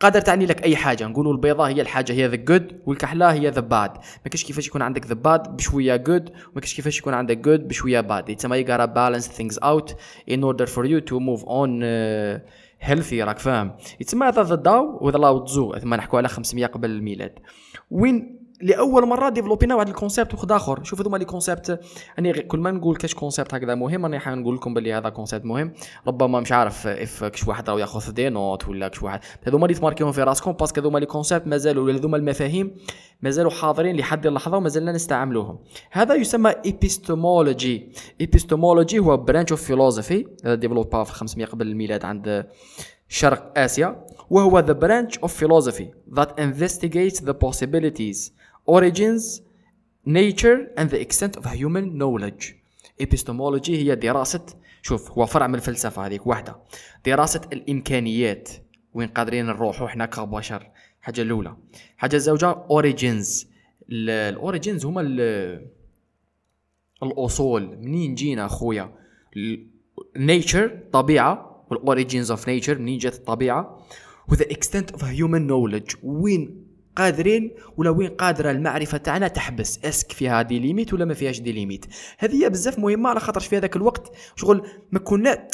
قادر 0.00 0.20
تعني 0.20 0.46
لك 0.46 0.64
أي 0.64 0.76
حاجة. 0.76 1.06
نقولوا 1.06 1.32
البيضاء 1.32 1.68
هي 1.68 1.80
الحاجة 1.80 2.12
هي 2.12 2.26
the 2.26 2.36
good 2.36 2.80
والكحلة 2.86 3.32
هي 3.32 3.48
the 3.48 3.60
bad 3.60 3.90
ما 3.96 4.30
كاش 4.30 4.44
كيفاش 4.44 4.66
يكون 4.66 4.82
عندك 4.82 5.06
the 5.06 5.14
bad 5.14 5.56
بشوية 5.56 5.96
good 5.96 6.30
وما 6.52 6.60
كاش 6.60 6.74
كيفاش 6.74 6.98
يكون 6.98 7.14
عندك 7.14 7.38
good 7.38 7.68
بشوية 7.68 8.00
bad 8.00 8.28
يتسمى 8.28 8.56
you 8.56 8.66
gotta 8.66 8.80
balance 8.80 9.28
things 9.28 9.58
out 9.58 9.96
in 10.30 10.42
order 10.42 10.66
for 10.66 10.86
you 10.86 10.98
to 10.98 11.18
move 11.18 11.44
on 11.44 11.82
healthy 12.80 13.22
راك 13.22 13.38
فاهم؟ 13.38 13.76
يتسمى 14.00 14.26
هذا 14.26 14.42
the 14.42 14.54
Dao 14.54 14.98
وذا 15.00 15.18
لاو 15.18 15.38
تزو 15.38 15.74
ما 15.82 15.96
نحكوا 15.96 16.18
على 16.18 16.28
500 16.28 16.66
قبل 16.66 16.90
الميلاد. 16.90 17.38
وين 17.90 18.37
لأول 18.62 19.06
مرة 19.06 19.28
développ 19.28 19.65
ينا 19.65 19.74
واحد 19.74 19.88
ال 19.88 19.94
concept 19.94 20.34
واحد 20.34 20.52
آخر. 20.52 20.84
شوف 20.84 21.00
هذوما 21.00 21.16
les 21.16 21.24
concepts 21.24 21.80
يعني 22.16 22.32
كل 22.32 22.58
ما 22.58 22.70
نقول 22.70 22.96
كاش 22.96 23.14
concept 23.14 23.54
هكذا 23.54 23.74
مهم 23.74 24.04
راني 24.04 24.18
حنقول 24.18 24.54
لكم 24.56 24.74
باللي 24.74 24.92
هذا 24.92 25.08
concept 25.08 25.44
مهم. 25.44 25.72
ربما 26.06 26.40
مش 26.40 26.52
عارف 26.52 26.86
اف 26.86 27.24
كش 27.24 27.48
واحد 27.48 27.70
راه 27.70 27.80
ياخذ 27.80 28.12
des 28.12 28.28
notes 28.28 28.68
ولا 28.68 28.88
كش 28.88 29.02
واحد. 29.02 29.20
هذوما 29.46 29.66
اللي 29.66 29.78
ت 29.78 29.82
marqu 29.82 30.01
يهم 30.01 30.12
في 30.12 30.22
راسكم 30.22 30.52
parce 30.52 30.69
que 30.69 30.80
هذوما 30.80 30.98
les 30.98 31.06
concepts 31.06 31.46
مازالوا 31.46 31.84
ولا 31.84 31.98
هذوما 31.98 32.16
المفاهيم 32.16 32.76
مازالوا 33.22 33.50
حاضرين 33.50 33.96
لحد 33.96 34.26
اللحظة 34.26 34.56
ومازلنا 34.56 34.92
نستعملوهم. 34.92 35.58
هذا 35.90 36.14
يسمى 36.14 36.54
epistemology 36.64 37.92
epistemology 38.20 38.98
هو 38.98 39.16
branch 39.16 39.50
of 39.50 39.62
philosophy 39.62 40.26
هذا 40.44 40.54
développa 40.54 41.04
في 41.04 41.12
500 41.12 41.46
قبل 41.46 41.66
الميلاد 41.66 42.04
عند 42.04 42.46
شرق 43.08 43.58
آسيا. 43.58 44.06
وهو 44.30 44.62
the 44.62 44.74
branch 44.74 45.18
of 45.20 45.30
philosophy 45.30 45.90
that 46.14 46.28
investigates 46.38 47.20
the 47.20 47.34
possibilities 47.34 48.30
origins 48.66 49.40
nature 50.06 50.58
and 50.76 50.90
the 50.90 51.00
extent 51.06 51.36
of 51.36 51.44
human 51.44 51.98
knowledge. 51.98 52.54
Epistemology 53.02 53.70
هي 53.70 53.94
دراسة 53.94 54.46
شوف 54.82 55.10
هو 55.10 55.26
فرع 55.26 55.46
من 55.46 55.54
الفلسفة 55.54 56.06
هذيك 56.06 56.26
واحدة. 56.26 56.56
دراسة 57.06 57.40
الإمكانيات. 57.52 58.48
وين 58.94 59.08
قادرين 59.08 59.46
نروحوا 59.46 59.86
إحنا 59.86 60.06
كبشر؟ 60.06 60.70
حاجة 61.00 61.22
الأولى. 61.22 61.56
حاجة 61.96 62.16
الزوجة 62.16 62.54
origins. 62.54 63.46
الاوريجينز 63.90 64.86
هما 64.86 65.00
الأصول. 67.02 67.76
منين 67.76 68.14
جينا 68.14 68.46
أخويا؟ 68.46 68.92
nature 70.16 70.70
طبيعة. 70.92 71.64
وال 71.70 71.83
origins 71.83 72.30
of 72.30 72.48
nature 72.48 72.78
منين 72.78 72.98
جات 72.98 73.14
الطبيعة؟ 73.14 73.78
و 74.30 74.33
the 74.33 74.44
extent 74.44 74.90
of 74.90 75.04
human 75.04 75.46
knowledge 75.46 75.92
وين 76.02 76.64
قادرين 76.96 77.50
ولا 77.76 77.90
وين 77.90 78.08
قادرة 78.08 78.50
المعرفة 78.50 78.98
تاعنا 78.98 79.28
تحبس؟ 79.28 79.84
est-ce 79.84 80.03
que 80.03 80.12
فيها 80.12 80.42
des 80.42 80.58
limites 80.58 80.94
ولا 80.94 81.04
ما 81.04 81.14
فيهاش 81.14 81.40
des 81.40 81.52
limites 81.52 81.86
هذه 82.18 82.48
بزاف 82.48 82.78
مهمة 82.78 83.10
على 83.10 83.20
خاطرش 83.20 83.46
في 83.46 83.56
هذاك 83.56 83.76
الوقت 83.76 84.12
شغل 84.36 84.62
ما 84.92 84.98
كنا 84.98 85.48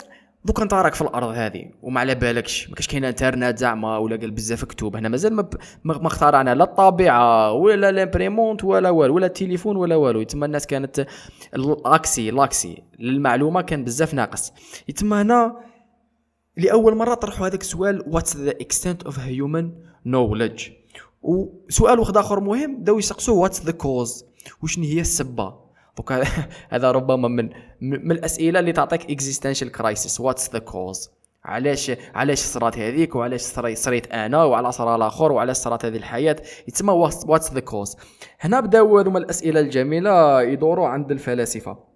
دوك 0.45 0.61
انت 0.61 0.75
راك 0.75 0.95
في 0.95 1.03
الأرض 1.03 1.29
هذه. 1.29 1.71
وما 1.83 2.01
على 2.01 2.15
بالكش 2.15 2.69
ما 2.69 2.75
كاش 2.75 2.87
كاين 2.87 3.05
انترنت 3.05 3.59
زعما 3.59 3.99
ولا 3.99 4.17
قال 4.17 4.31
بزاف 4.31 4.65
كتب 4.65 4.97
هنا 4.97 5.09
مازال 5.09 5.35
ما, 5.35 5.49
ما 5.85 6.07
اخترعنا 6.07 6.55
لا 6.55 6.65
الطابعه 6.65 7.53
ولا 7.53 7.93
l'imprimante 7.93 8.65
ولا 8.65 8.91
والو 8.91 9.15
ولا 9.15 9.27
التليفون 9.27 9.77
ولا 9.77 9.97
والو. 9.97 10.21
يتما 10.21 10.47
الناس 10.47 10.67
كانت 10.67 11.07
l'accès 11.55 12.31
l'accès 12.31 12.83
للمعلومة 12.99 13.63
كان 13.63 13.85
بزاف 13.85 14.15
ناقص. 14.15 14.53
يتما 14.89 15.23
هنا 15.23 15.57
لأول 16.57 16.97
مرة 16.97 17.15
طرحوا 17.15 17.47
هذاك 17.47 17.61
السؤال 17.61 18.05
what's 18.07 18.37
the 18.37 18.51
extent 18.51 19.03
of 19.03 19.19
human 19.19 19.71
knowledge 20.07 20.69
وسؤال 21.23 21.99
واحد 21.99 22.17
آخر 22.17 22.41
مهم 22.41 22.77
بداو 22.77 22.99
يسقسوا 22.99 23.43
what's 23.43 23.63
the 23.63 23.73
cause 23.73 24.25
وشنو 24.63 24.85
هي 24.85 25.01
السبة؟ 25.01 25.55
دوك 25.97 26.13
هذا 26.73 26.91
ربما 26.91 27.29
من 27.29 27.51
من 27.81 28.13
الأسئلة 28.13 28.61
اللي 28.61 28.73
تعطيك 28.73 29.11
existential 29.11 29.73
crisis 29.73 30.21
what's 30.21 30.51
the 30.53 30.59
cause 30.59 31.11
علاش 31.45 31.93
علاش 32.15 32.39
صرات 32.39 32.79
هذيك؟ 32.79 33.17
وعلاش 33.17 33.41
صريت 33.75 34.13
أنا؟ 34.13 34.45
وعلى 34.45 34.73
صرا 34.73 34.97
الآخر؟ 34.97 35.33
وعلاش 35.33 35.57
صرات 35.57 35.85
هذه 35.85 35.97
الحياة؟ 35.97 36.37
يتسمى 36.69 36.93
what's 37.27 37.53
the 37.53 37.61
cause 37.61 37.97
هنا 38.41 38.61
بداو 38.61 38.99
هذوما 38.99 39.19
الأسئلة 39.19 39.61
الجميلة 39.61 40.43
يدوروا 40.43 40.89
عند 40.89 41.11
الفلاسفة. 41.11 41.94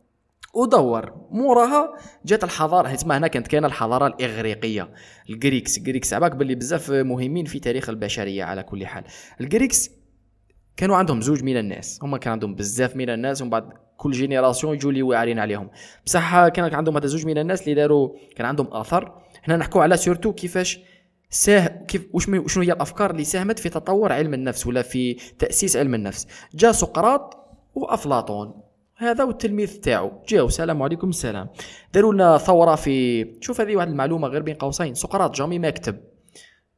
ودور. 0.59 1.13
موراها 1.31 1.95
جات 2.25 2.45
الحضارة 2.45 2.95
تما 2.95 3.19
هنا 3.19 3.27
كانت 3.29 3.47
كاينة 3.47 3.67
الحضارة 3.67 4.07
الإغريقية. 4.07 4.91
ال 5.31 5.38
Greeks 5.38 5.79
ال 5.79 5.84
Greeks 5.84 6.15
عباك 6.15 6.37
باللي 6.37 6.55
بزاف 6.55 6.91
مهمين 6.91 7.45
في 7.45 7.59
تاريخ 7.59 7.89
البشرية 7.89 8.45
على 8.45 8.63
كل 8.63 8.87
حال. 8.87 9.05
ال 9.41 9.48
Greeks 9.48 9.91
كانوا 10.77 10.97
عندهم 10.97 11.21
زوج 11.21 11.43
من 11.43 11.57
الناس. 11.57 11.99
هما 12.03 12.19
كان 12.19 12.33
عندهم 12.33 12.55
بزاف 12.55 12.97
من 12.97 13.11
الناس 13.11 13.43
ومن 13.43 13.51
بعد 13.51 13.73
كل 13.97 14.11
génération 14.11 14.75
يجوا 14.75 14.93
لي 14.93 15.03
واعرين 15.03 15.39
عليهم. 15.39 15.71
بصح 16.07 16.49
كان 16.49 16.75
عندهم 16.75 16.97
هذا 16.97 17.07
زوج 17.07 17.27
من 17.27 17.39
الناس 17.39 17.63
اللي 17.63 17.75
داروا 17.75 18.11
كان 18.37 18.47
عندهم 18.47 18.75
اثر 18.75 19.23
هنا 19.45 19.57
نحكوا 19.57 19.83
على 19.83 19.97
surtout 19.97 20.33
كيفاش 20.33 20.81
ساه 21.31 21.67
كيف 21.67 22.07
وش 22.13 22.25
شنو 22.25 22.65
هي 22.65 22.73
الأفكار 22.73 23.11
اللي 23.11 23.25
ساهمت 23.25 23.59
في 23.59 23.69
تطور 23.69 24.13
علم 24.13 24.35
النفس 24.35 24.67
ولا 24.67 24.83
في 24.83 25.15
تأسيس 25.15 25.77
علم 25.77 25.95
النفس. 25.95 26.27
جاء 26.55 26.73
سقراط 26.73 27.37
وأفلاطون. 27.75 28.68
هذا 29.01 29.25
والتلميذ 29.25 29.81
تاعو. 29.81 30.13
جاو 30.29 30.47
السلام 30.47 30.83
عليكم 30.83 31.09
السلام. 31.09 31.49
داروا 31.95 32.13
لنا 32.13 32.39
ثورة 32.39 32.75
في 32.75 33.27
شوف 33.41 33.61
هذه 33.61 33.77
واحد 33.77 33.89
المعلومة 33.89 34.29
غير 34.29 34.43
بين 34.43 34.55
قوسين. 34.55 34.95
سقراط 34.95 35.37
jamais 35.37 35.59
ما 35.59 35.71
كتب 35.71 36.01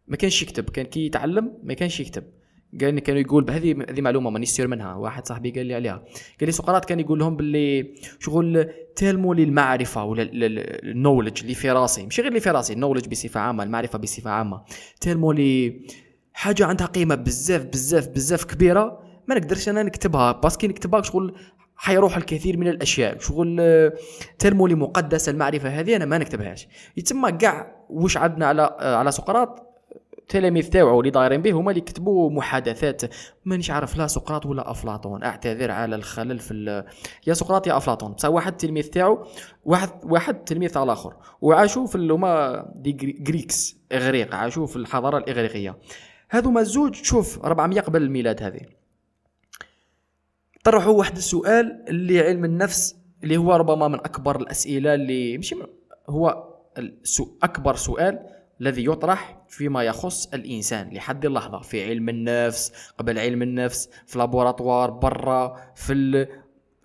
ما 0.08 0.16
كانش 0.16 0.42
يكتب. 0.42 0.70
كان 0.70 0.86
كي 0.86 1.06
يتعلم 1.06 1.52
ما 1.62 1.74
كانش 1.74 2.00
يكتب. 2.00 2.24
قال 2.80 2.98
كانوا 2.98 3.20
يقول 3.20 3.50
هذه 3.50 3.84
هذه 3.90 4.00
معلومة 4.00 4.30
مانيش 4.30 4.48
sûr 4.49 4.66
منها. 4.66 4.94
واحد 4.94 5.26
صاحبي 5.26 5.50
قال 5.50 5.66
لي 5.66 5.74
عليها. 5.74 6.04
قال 6.40 6.46
لي 6.46 6.52
سقراط 6.52 6.84
كان 6.84 7.00
يقول 7.00 7.18
لهم 7.18 7.36
باللي 7.36 7.94
شغل 8.18 8.70
تالموا 8.96 9.34
لي 9.34 9.42
المعرفه 9.42 10.04
ولا 10.04 10.28
ال 10.32 10.43
knowledge 10.43 11.40
اللي 11.40 11.54
في 11.54 11.70
راسي. 11.70 12.02
ماشي 12.02 12.22
غير 12.22 12.30
اللي 12.30 12.40
في 12.40 12.50
راسي 12.50 12.72
ال 12.73 12.76
knowledge 12.76 13.09
بصفة 13.08 13.40
عامة 13.40 13.62
المعرفة 13.64 13.98
بصفة 13.98 14.30
عامة. 14.30 14.62
تالموا 15.00 15.34
لي 15.34 15.80
حاجة 16.32 16.66
عندها 16.66 16.86
قيمة 16.86 17.14
بزاف 17.14 17.64
بزاف 17.64 18.08
بزاف 18.08 18.44
كبيرة. 18.44 19.02
ما 19.28 19.34
نقدرش 19.34 19.68
أنا 19.68 19.82
نكتبها. 19.82 20.32
parce 20.32 20.55
que 20.55 20.68
نكتبها 20.68 21.02
شغل 21.02 21.34
حيروح 21.82 22.16
الكثير 22.16 22.56
من 22.56 22.68
الأشياء. 22.68 23.18
شغل 23.18 23.56
آه، 23.60 23.92
ترمولي 24.38 24.75
مقدسه 24.75 25.30
المعرفة 25.30 25.68
هذه 25.68 25.96
أنا 25.96 26.04
ما 26.04 26.18
نكتبهاش. 26.18 26.68
يتم 26.96 27.28
كاع 27.28 27.84
واش 27.90 28.16
عندنا 28.16 28.46
على 28.46 28.76
آه، 28.80 28.96
على 28.96 29.12
سقراط. 29.12 29.66
التلاميذ 30.18 30.68
تاعو 30.68 31.00
اللي 31.00 31.10
دايرين 31.10 31.42
به 31.42 31.52
هما 31.52 31.70
اللي 31.70 31.80
كتبوا 31.80 32.30
محادثات. 32.30 33.02
مانيش 33.44 33.70
عارف 33.70 33.96
لا 33.96 34.06
سقراط 34.06 34.46
ولا 34.46 34.70
أفلاطون. 34.70 35.22
أعتذر 35.22 35.70
على 35.70 35.96
الخلل 35.96 36.38
في 36.38 36.84
يا 37.26 37.34
سقراط 37.34 37.66
يا 37.66 37.76
أفلاطون. 37.76 38.12
بصح 38.12 38.28
واحد 38.28 38.52
التلميذ 38.52 38.87
تاعو 38.88 39.26
واحد 39.64 39.90
واحد 40.04 40.44
تلميذ 40.44 40.70
تاع 40.70 40.82
الآخر 40.82 41.14
وعاشوا 41.40 41.87
في 41.87 41.99
هما 41.99 42.64
دي 42.75 42.92
جريكس 43.20 43.76
إغريق. 43.92 44.34
عاشوا 44.34 44.66
في 44.66 44.76
الحضارة 44.76 45.18
الإغريقية. 45.18 45.78
هذوما 46.30 46.60
الزوج 46.60 46.94
شوف 46.94 47.44
400 47.44 47.80
قبل 47.80 48.02
الميلاد 48.02 48.42
هذه. 48.42 48.79
طرحوا 50.64 50.93
واحد 50.93 51.17
السؤال 51.17 51.85
اللي 51.88 52.21
علم 52.21 52.45
النفس 52.45 52.97
اللي 53.25 53.37
هو 53.37 53.52
ربما 53.52 53.88
من 53.88 53.95
أكبر 53.95 54.40
الأسئلة 54.40 54.95
اللي 54.95 55.38
مش 55.38 55.55
هو 56.09 56.49
أكبر 57.43 57.75
سؤال 57.75 58.19
الذي 58.61 58.85
يطرح 58.85 59.43
فيما 59.49 59.83
يخص 59.83 60.26
الإنسان 60.35 60.90
لحد 60.95 61.26
اللحظة 61.26 61.61
في 61.61 61.85
علم 61.85 62.09
النفس 62.09 62.73
قبل 62.99 63.19
علم 63.19 63.43
النفس 63.43 63.90
في 64.07 64.19
لابوراتوار 64.19 64.90
برا 64.90 65.57
في 65.75 65.93
ال... 65.93 66.29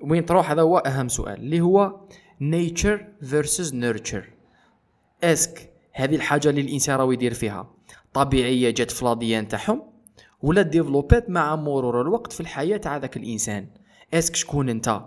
وين 0.01 0.25
تروح 0.25 0.51
هذا 0.51 0.61
هو 0.61 0.77
أهم 0.77 1.07
سؤال 1.07 1.39
اللي 1.39 1.61
هو 1.61 1.99
nature 2.41 2.99
versus 3.21 3.71
nurture. 3.71 4.25
est-ce 5.23 5.56
que 5.56 5.73
هذه 5.93 6.15
الحاجة 6.15 6.49
اللي 6.49 6.61
الإنسان 6.61 6.95
راهو 6.95 7.11
يدير 7.11 7.33
فيها. 7.33 7.73
طبيعية 8.13 8.69
جات 8.69 8.91
في 8.91 9.05
l'ADN 9.05 9.47
تاعهم 9.47 9.94
ولا 10.45 10.61
développ 10.61 11.22
ات 11.22 11.29
مع 11.29 11.55
مرور 11.55 12.01
الوقت 12.01 12.33
في 12.33 12.39
الحياة 12.39 12.77
تاع 12.77 12.97
ذاك 12.97 13.17
الإنسان. 13.17 13.67
est-ce 14.13 14.28
que 14.28 14.35
شكون 14.35 14.69
انت؟ 14.69 15.01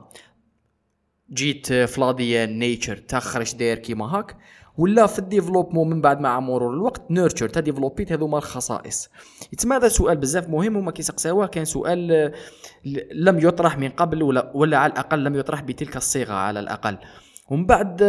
جيت 1.32 1.72
ف 1.72 1.84
l'ADN 1.84 2.46
nature 2.46 2.96
تخرج 2.96 3.56
داير 3.56 3.78
كيما 3.78 4.18
هاك 4.18 4.36
ولا 4.78 5.06
في 5.06 5.18
ال 5.18 5.23
développement 5.23 5.90
من 5.90 6.00
بعد 6.00 6.20
مع 6.20 6.40
مرور 6.40 6.74
الوقت 6.74 7.10
nurture 7.10 7.48
تا 7.48 7.60
développ 7.60 8.02
يت 8.02 8.12
هذوما 8.12 8.38
الخصائص. 8.38 9.08
يتما 9.52 9.76
هذا 9.76 9.88
سؤال 9.88 10.16
بزاف 10.16 10.48
مهم 10.48 10.76
وما 10.76 10.90
كيسقساوه 10.90 11.46
كان 11.46 11.64
سؤال 11.64 12.32
لم 13.12 13.38
يطرح 13.38 13.78
من 13.78 13.88
قبل 13.88 14.22
ولا 14.22 14.52
ولا 14.54 14.78
على 14.78 14.92
الأقل 14.92 15.24
لم 15.24 15.34
يطرح 15.34 15.62
بتلك 15.62 15.96
الصيغة 15.96 16.32
على 16.32 16.60
الأقل. 16.60 16.98
ومن 17.50 17.66
بعد 17.66 18.02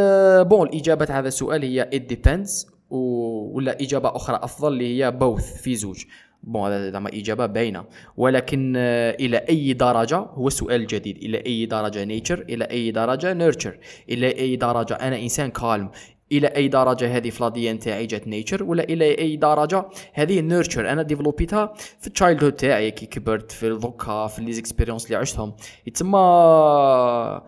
bon 0.50 0.68
الإجابة 0.68 1.08
هذا 1.10 1.28
السؤال 1.28 1.64
هي 1.64 1.90
it 1.94 2.14
depends 2.14 2.80
ولا 2.90 3.82
إجابة 3.82 4.16
أخرى 4.16 4.40
أفضل 4.44 4.74
اللي 4.74 5.04
هي 5.04 5.20
both 5.20 5.62
في 5.62 5.76
زوج. 5.76 6.06
bon 6.44 6.72
هذا 6.72 6.92
زعما 6.92 7.10
إجابة 7.10 7.46
باينة. 7.46 7.86
ولكن 8.18 8.74
آه، 8.78 9.16
إلى 9.20 9.38
أي 9.38 9.74
درجة؟ 9.74 10.18
هو 10.18 10.48
السؤال 10.48 10.82
الجديد 10.82 11.18
إلى 11.18 11.46
أي 11.46 11.66
درجة 11.66 12.04
nature 12.04 12.46
إلى 12.50 12.66
أي 12.66 12.92
درجة 12.92 13.34
nurture 13.34 13.78
إلى 14.10 14.28
أي 14.28 14.56
درجة 14.56 14.94
أنا 14.94 15.20
إنسان 15.20 15.52
calme 15.52 15.90
إلى 16.32 16.48
أي 16.48 16.68
درجة 16.68 17.18
هذه 17.18 17.30
ف 17.30 17.37
l'ADN 17.37 17.74
نتاعي 17.74 18.06
جات 18.06 18.28
nature 18.28 18.64
ولا 18.64 18.84
إلى 18.84 19.18
أي 19.18 19.36
درجة 19.36 19.86
هذه 20.14 20.42
nurture 20.42 20.92
أنا 20.92 21.02
ديفلوبيتها 21.02 21.74
في 22.00 22.08
ال 22.08 22.44
childhood 22.44 22.54
تاعي 22.54 22.92
كي 22.92 23.06
كبرت 23.06 23.52
في 23.52 23.68
الذكا 23.68 24.28
في 24.28 24.42
les 24.42 24.60
expériences 24.60 25.06
اللي 25.06 25.16
عشتهم. 25.16 25.54
يتسمى 25.88 27.42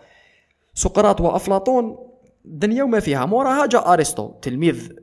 سقراط 0.74 1.21
وأفلاطون 1.21 1.98
الدنيا 2.45 2.83
وما 2.83 3.00
فيها. 3.00 3.25
موراها 3.25 3.65
جاء 3.65 3.93
أرسطو 3.93 4.31
تلميذ 4.41 5.00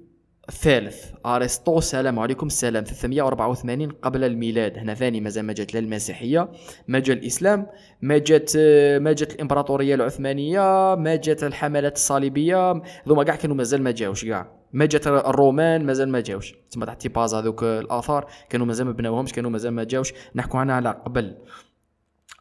الثالث 0.48 1.04
أرسطو 1.26 1.78
السلام 1.78 2.18
عليكم. 2.18 2.46
السلام 2.46 2.84
384 2.84 3.90
قبل 3.90 4.24
الميلاد. 4.24 4.78
هنا 4.78 4.94
ثاني 4.94 5.20
مازال 5.20 5.44
ما 5.44 5.52
جات 5.52 5.74
لا 5.74 5.80
المسيحية 5.80 6.48
ما 6.88 6.98
جا 6.98 7.12
الإسلام 7.12 7.66
ما 8.02 8.18
جات 8.18 8.56
ما 9.02 9.12
جات 9.12 9.34
الإمبراطورية 9.34 9.94
العثمانية 9.94 10.94
ما 10.94 11.16
جات 11.16 11.44
الحملات 11.44 11.96
الصليبية. 11.96 12.82
هذوما 13.06 13.22
كاع 13.24 13.36
كانوا 13.36 13.56
مازال 13.56 13.82
ما 13.82 13.90
جاوش 13.90 14.24
كاع 14.24 14.52
ما 14.72 14.86
جات 14.86 15.06
الرومان 15.06 15.86
مازال 15.86 16.08
ما 16.08 16.20
جاوش. 16.20 16.54
تسمى 16.70 16.86
تحت 16.86 17.06
باز 17.06 17.34
هذوك 17.34 17.62
الآثار 17.62 18.26
كانوا 18.50 18.66
مازال 18.66 18.86
ما 18.86 18.92
بناوهمش 18.92 19.32
كانوا 19.32 19.50
مازال 19.50 19.72
ما 19.72 19.84
جاوش. 19.84 20.12
نحكوا 20.34 20.60
عنها 20.60 20.74
على 20.74 21.02
قبل. 21.06 21.36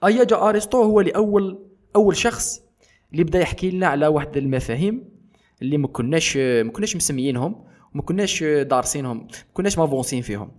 أيا 0.05 0.23
جا 0.23 0.35
أرسطو 0.35 0.83
هو 0.83 0.99
اللي 0.99 1.11
اول 1.11 1.59
أول 1.95 2.15
شخص 2.15 2.63
اللي 3.11 3.23
بدا 3.23 3.39
يحكي 3.39 3.71
لنا 3.71 3.87
على 3.87 4.07
واحد 4.07 4.37
المفاهيم 4.37 5.09
اللي 5.61 5.77
ما 5.77 5.87
كناش 5.87 6.37
ما 6.37 6.71
كناش 6.71 6.95
مسميينهم. 6.95 7.66
وما 7.97 8.05
كناش 8.05 8.43
دارسينهم 8.43 9.17
ما 9.17 9.27
كناش 9.53 9.77
مافونسين 9.77 10.21
فيهم. 10.21 10.51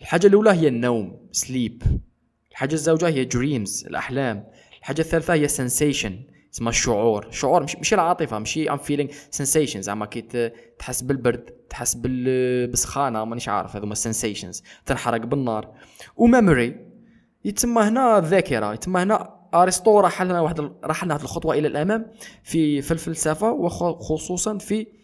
الحاجة 0.00 0.26
الأولى 0.26 0.50
هي 0.50 0.68
النوم 0.68 1.16
sleep 1.32 1.82
الحاجة 2.50 2.74
الزوجة 2.74 3.08
هي 3.08 3.24
dreams 3.24 3.86
الأحلام. 3.86 4.46
الحاجة 4.78 5.00
الثالثة 5.00 5.34
هي 5.34 5.48
sensation 5.48 6.20
اسمها 6.54 6.70
الشعور. 6.70 7.30
شعور 7.30 7.62
مش 7.62 7.76
مش 7.76 7.94
العاطفة 7.94 8.38
ماشي 8.38 8.70
um 8.70 8.78
feeling 8.78 9.10
sensation 9.30 9.82
زعما 9.82 10.06
كي 10.06 10.50
تحس 10.78 11.02
بالبرد 11.02 11.44
تحس 11.70 11.94
بالسخانة 11.94 13.24
مانيش 13.24 13.48
عارف 13.48 13.76
هذوما 13.76 13.94
sensations 13.94 14.62
تنحرق 14.86 15.20
بالنار. 15.20 15.74
و 16.16 16.25
memory 16.25 16.76
يتسمى 17.44 17.82
هنا 17.82 18.18
الذاكره 18.18 18.74
يتسمى 18.74 19.02
هنا 19.02 19.34
أرسطو 19.54 20.00
راح 20.00 20.22
لنا 20.22 20.40
واحد 20.40 20.60
راح 20.84 21.04
لنا 21.04 21.16
الخطوة 21.16 21.54
إلى 21.54 21.68
الأمام 21.68 22.10
في 22.42 22.82
في 22.82 22.90
الفلسفة 22.90 23.52
وخصوصا 23.52 24.58
في 24.58 25.03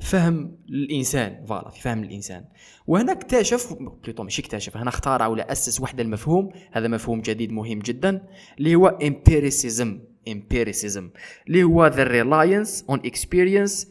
فهم 0.00 0.58
الإنسان 0.68 1.44
voilà 1.46 1.70
في 1.70 1.80
فهم 1.80 2.02
الإنسان. 2.02 2.44
وهنا 2.86 3.12
اكتشف 3.12 3.72
بليطو 4.04 4.22
ماشي 4.22 4.42
اكتشف 4.42 4.76
هنا 4.76 4.88
اخترع 4.88 5.26
ولا 5.26 5.52
أسس 5.52 5.80
واحد 5.80 6.00
المفهوم. 6.00 6.50
هذا 6.72 6.88
مفهوم 6.88 7.20
جديد 7.20 7.52
مهم 7.52 7.78
جدا 7.78 8.22
اللي 8.58 8.74
هو 8.74 8.86
empiricism 8.86 10.00
empiricism 10.28 11.10
اللي 11.46 11.62
هو 11.62 11.90
the 11.90 12.08
reliance 12.08 12.94
on 12.94 13.10
experience 13.10 13.86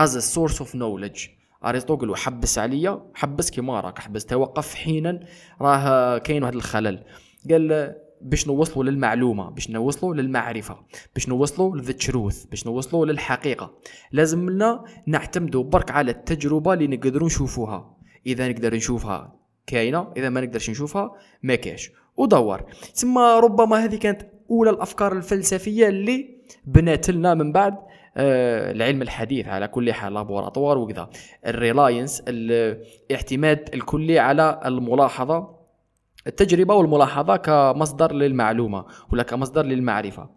as 0.00 0.10
a 0.10 0.22
source 0.34 0.58
of 0.60 0.68
knowledge. 0.74 1.28
ارسطو 1.64 1.96
قال 1.96 2.16
حبس 2.16 2.58
عليا 2.58 3.02
حبس 3.14 3.50
كيما 3.50 3.80
راك 3.80 3.98
حبس 3.98 4.26
توقف 4.26 4.74
حينا 4.74 5.20
راه 5.60 6.18
كاين 6.18 6.42
واحد 6.42 6.54
الخلل. 6.54 7.04
قال 7.50 7.94
باش 8.22 8.48
نوصلوا 8.48 8.84
للمعلومة 8.84 9.50
باش 9.50 9.70
نوصلوا 9.70 10.14
للمعرفة 10.14 10.76
باش 11.14 11.28
نوصلوا 11.28 11.76
لذا 11.76 11.92
تروث 11.92 12.44
باش 12.44 12.66
نوصلوا 12.66 13.06
للحقيقة. 13.06 13.74
لازم 14.12 14.50
لنا 14.50 14.84
نعتمدوا 15.06 15.64
برك 15.64 15.90
على 15.90 16.10
التجربة 16.10 16.72
اللي 16.72 16.86
نقدروا 16.86 17.26
نشوفوها. 17.26 17.96
إذا 18.26 18.48
نقدر 18.48 18.74
نشوفها 18.74 19.36
كاينة 19.66 20.12
إذا 20.16 20.28
ما 20.28 20.40
نقدرش 20.40 20.70
نشوفها 20.70 21.12
ما 21.42 21.54
كاش 21.54 21.92
ودور. 22.16 22.62
ثم 22.94 23.18
ربما 23.18 23.84
هذه 23.84 23.96
كانت 23.96 24.22
أولى 24.50 24.70
الأفكار 24.70 25.12
الفلسفية 25.12 25.88
اللي 25.88 26.40
بنات 26.64 27.10
لنا 27.10 27.34
من 27.34 27.52
بعد 27.52 27.74
آه 28.16 28.72
العلم 28.72 29.02
الحديث 29.02 29.48
على 29.48 29.68
كل 29.68 29.92
حال 29.92 30.14
laboratoire 30.14 30.78
وكذا. 30.78 31.10
ال 31.46 31.54
reliance 31.54 32.22
الاعتماد 32.28 33.70
الكلي 33.74 34.18
على 34.18 34.60
الملاحظة. 34.64 35.59
التجربة 36.26 36.74
والملاحظة 36.74 37.36
كمصدر 37.36 38.12
للمعلومة 38.12 38.84
ولا 39.12 39.22
كمصدر 39.22 39.64
للمعرفة. 39.64 40.28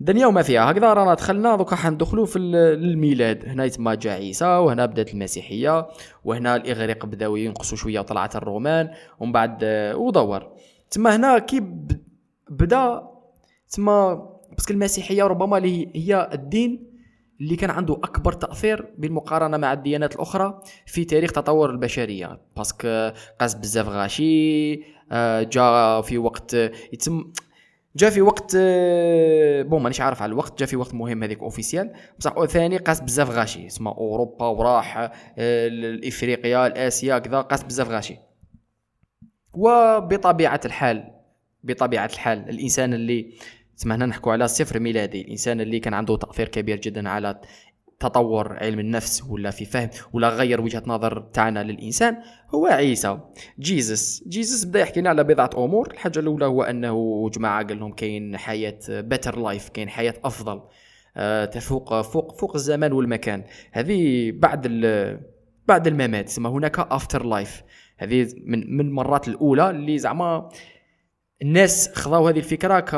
الدنيا 0.00 0.26
وما 0.26 0.42
فيها. 0.42 0.70
هكذا 0.70 0.92
رانا 0.92 1.14
دخلنا 1.14 1.56
دوكا 1.56 1.76
حندخلوا 1.76 2.26
في 2.26 2.38
الميلاد 2.38 3.44
هنا 3.48 3.64
يتما 3.64 3.94
جا 3.94 4.12
عيسى 4.12 4.44
وهنا 4.44 4.86
بدات 4.86 5.14
المسيحية 5.14 5.88
وهنا 6.24 6.56
الإغريق 6.56 7.06
بداو 7.06 7.36
ينقصوا 7.36 7.78
شوية 7.78 8.00
وطلعت 8.00 8.36
الرومان 8.36 8.90
ومن 9.20 9.32
بعد 9.32 9.58
آه، 9.62 9.96
ودور. 9.96 10.52
تما 10.90 11.16
هنا 11.16 11.38
كي 11.38 11.60
بدا 12.50 13.10
تما 13.70 14.14
parce 14.52 14.64
que 14.64 14.72
المسيحية 14.72 15.24
ربما 15.24 15.58
هي 15.94 16.30
الدين 16.32 16.89
اللي 17.40 17.56
كان 17.56 17.70
عنده 17.70 17.94
أكبر 17.94 18.32
تأثير 18.32 18.94
بالمقارنة 18.98 19.56
مع 19.56 19.72
الديانات 19.72 20.14
الأخرى 20.14 20.60
في 20.86 21.04
تاريخ 21.04 21.32
تطور 21.32 21.70
البشرية. 21.70 22.40
parce 22.56 22.90
que 22.90 23.10
قاس 23.40 23.54
بزاف 23.54 23.88
غاشي 23.88 24.74
آه، 25.12 25.42
جا 25.42 26.00
في 26.00 26.18
وقت 26.18 26.54
يتم 26.92 27.32
جا 27.96 28.10
في 28.10 28.20
وقت 28.20 28.56
آه، 28.56 29.62
bon 29.62 29.82
مانيش 29.82 30.00
عارف 30.00 30.22
على 30.22 30.30
الوقت 30.30 30.60
جا 30.60 30.66
في 30.66 30.76
وقت 30.76 30.94
مهم 30.94 31.22
هذيك 31.22 31.38
officiel 31.38 31.92
بصح 32.18 32.44
ثاني 32.44 32.76
قاس 32.76 33.00
بزاف 33.00 33.30
غاشي 33.30 33.66
اسمه 33.66 33.90
أوروبا 33.90 34.46
وراح 34.46 34.98
آه، 34.98 35.10
إفريقيا 36.04 36.66
الآسيا 36.66 37.18
كذا 37.18 37.40
قاس 37.40 37.62
بزاف 37.62 37.88
غاشي. 37.88 38.16
وبطبيعة 39.54 40.60
الحال 40.64 41.10
بطبيعة 41.64 42.10
الحال 42.12 42.48
الإنسان 42.48 42.94
اللي 42.94 43.32
تسمى 43.80 43.94
هنا 43.94 44.06
نحكوا 44.06 44.32
على 44.32 44.48
صفر 44.48 44.80
ميلادي. 44.80 45.20
الإنسان 45.20 45.60
اللي 45.60 45.80
كان 45.80 45.94
عنده 45.94 46.16
تأثير 46.16 46.48
كبير 46.48 46.80
جدا 46.80 47.08
على 47.08 47.40
تطور 48.00 48.56
علم 48.56 48.80
النفس 48.80 49.22
ولا 49.28 49.50
في 49.50 49.64
فهم 49.64 49.88
ولا 50.12 50.28
غير 50.28 50.60
وجهة 50.60 50.82
نظر 50.86 51.20
تاعنا 51.20 51.62
للإنسان 51.62 52.16
هو 52.54 52.66
عيسى. 52.66 53.18
Jesus 53.60 54.28
Jesus 54.28 54.64
بدا 54.64 54.80
يحكي 54.80 55.00
لنا 55.00 55.10
على 55.10 55.24
بضعة 55.24 55.50
أمور. 55.56 55.90
الحاجة 55.90 56.18
الأولى 56.18 56.44
هو 56.44 56.62
أنه 56.62 57.28
جماعة 57.30 57.66
قال 57.66 57.80
لهم 57.80 57.92
كاين 57.92 58.36
حياة 58.36 58.78
better 58.88 59.38
life 59.38 59.68
كاين 59.68 59.88
حياة 59.88 60.14
أفضل. 60.24 60.62
آه، 61.16 61.44
تفوق 61.44 62.00
فوق 62.00 62.40
فوق 62.40 62.54
الزمان 62.54 62.92
والمكان. 62.92 63.44
هذه 63.72 64.32
بعد 64.34 64.66
بعد 65.68 65.86
الممات 65.86 66.26
تسمى 66.26 66.48
هناك 66.50 66.78
afterlife 66.78 67.62
هذه 67.96 68.28
من 68.44 68.76
من 68.76 68.86
المرات 68.86 69.28
الأولى 69.28 69.70
اللي 69.70 69.98
زعما 69.98 70.48
الناس 71.42 71.90
خذاو 71.94 72.28
هذه 72.28 72.38
الفكرة 72.38 72.80
ك 72.80 72.94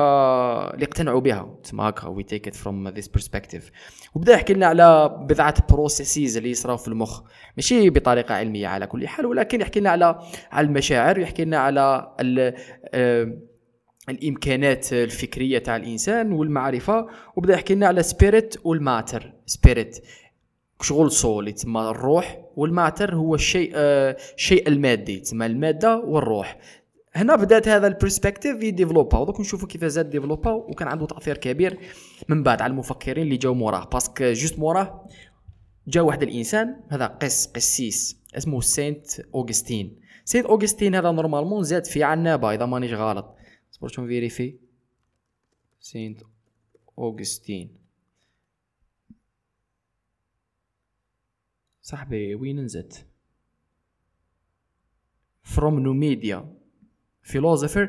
اللي 0.75 0.85
اقتنعوا 0.85 1.21
بها. 1.21 1.59
تسمى 1.63 1.89
هكا 1.89 2.09
we 2.09 2.23
take 2.23 2.49
it 2.49 2.55
from 2.55 2.89
this 2.89 3.09
perspective 3.09 3.71
وبدا 4.15 4.33
يحكي 4.33 4.55
لنا 4.55 4.67
على 4.67 5.09
بضعة 5.21 5.55
processes 5.71 6.37
اللي 6.37 6.51
يصراو 6.51 6.77
في 6.77 6.89
المخ. 6.89 7.23
ماشي 7.57 7.91
بطريقة 7.91 8.35
علمية 8.35 8.67
على 8.69 8.87
كل 8.87 9.09
حال 9.09 9.27
ولكن 9.27 9.61
يحكي 9.61 9.81
لنا 9.81 9.91
على 9.91 10.19
على 10.53 10.67
المشاعر 10.67 11.19
يحكي 11.19 11.45
لنا 11.45 11.59
على 11.59 12.15
ال 12.21 12.55
الإمكانات 14.09 14.93
الفكرية 14.93 15.59
تاع 15.59 15.77
الإنسان 15.77 16.33
والمعرفة 16.33 17.07
وبدا 17.37 17.55
يحكي 17.55 17.75
لنا 17.75 17.87
على 17.87 18.03
spirit 18.03 18.55
وال 18.65 18.82
matter 18.82 19.33
spirit 19.47 19.99
شغل 20.81 21.13
soul 21.13 21.53
تسمى 21.53 21.81
الروح 21.81 22.43
وال 22.57 22.71
matter 22.71 23.15
هو 23.15 23.35
الشيء 23.35 23.73
آه 23.75 24.17
الشيء 24.37 24.69
المادي 24.69 25.21
تسمى 25.21 25.47
المادة 25.47 25.97
والروح. 25.99 26.59
هنا 27.15 27.37
بدأت 27.37 27.69
هذا 27.69 27.87
ال 27.87 27.93
perspective 27.93 28.63
يديفلوبا 28.63 29.19
ودوك 29.19 29.41
نشوفوا 29.41 29.69
كيف 29.69 29.85
زاد 29.85 30.11
ديفلوبا 30.11 30.51
وكان 30.51 30.89
عنده 30.89 31.07
تأثير 31.07 31.37
كبير 31.37 31.79
من 32.29 32.43
بعد 32.43 32.63
على 32.63 32.71
المفكرين 32.71 33.25
اللي 33.25 33.37
جاو 33.37 33.55
موراه. 33.55 33.85
parce 33.85 34.15
que 34.15 34.33
juste 34.33 34.59
موراه 34.59 35.09
جا 35.87 36.01
واحد 36.01 36.23
الإنسان 36.23 36.81
هذا 36.89 37.07
قس 37.07 37.47
قسيس 37.47 38.21
اسمه 38.35 38.61
سينت 38.61 39.21
أوغستين. 39.35 40.01
سينت 40.25 40.47
أوغستين 40.47 40.95
هذا 40.95 41.11
normalement 41.11 41.63
زاد 41.63 41.87
في 41.87 42.03
عنابة 42.03 42.55
إذا 42.55 42.67
مانيش 42.67 42.93
غلط. 42.93 43.37
صبر 43.71 43.89
vérifie 43.89 44.57
سينت 45.81 46.23
أوغستين. 46.99 47.77
صاحبي 51.83 52.35
وين 52.35 52.61
نزت 52.61 53.07
from 55.43 55.81
نوميديا 55.81 56.62
philosopher. 57.25 57.89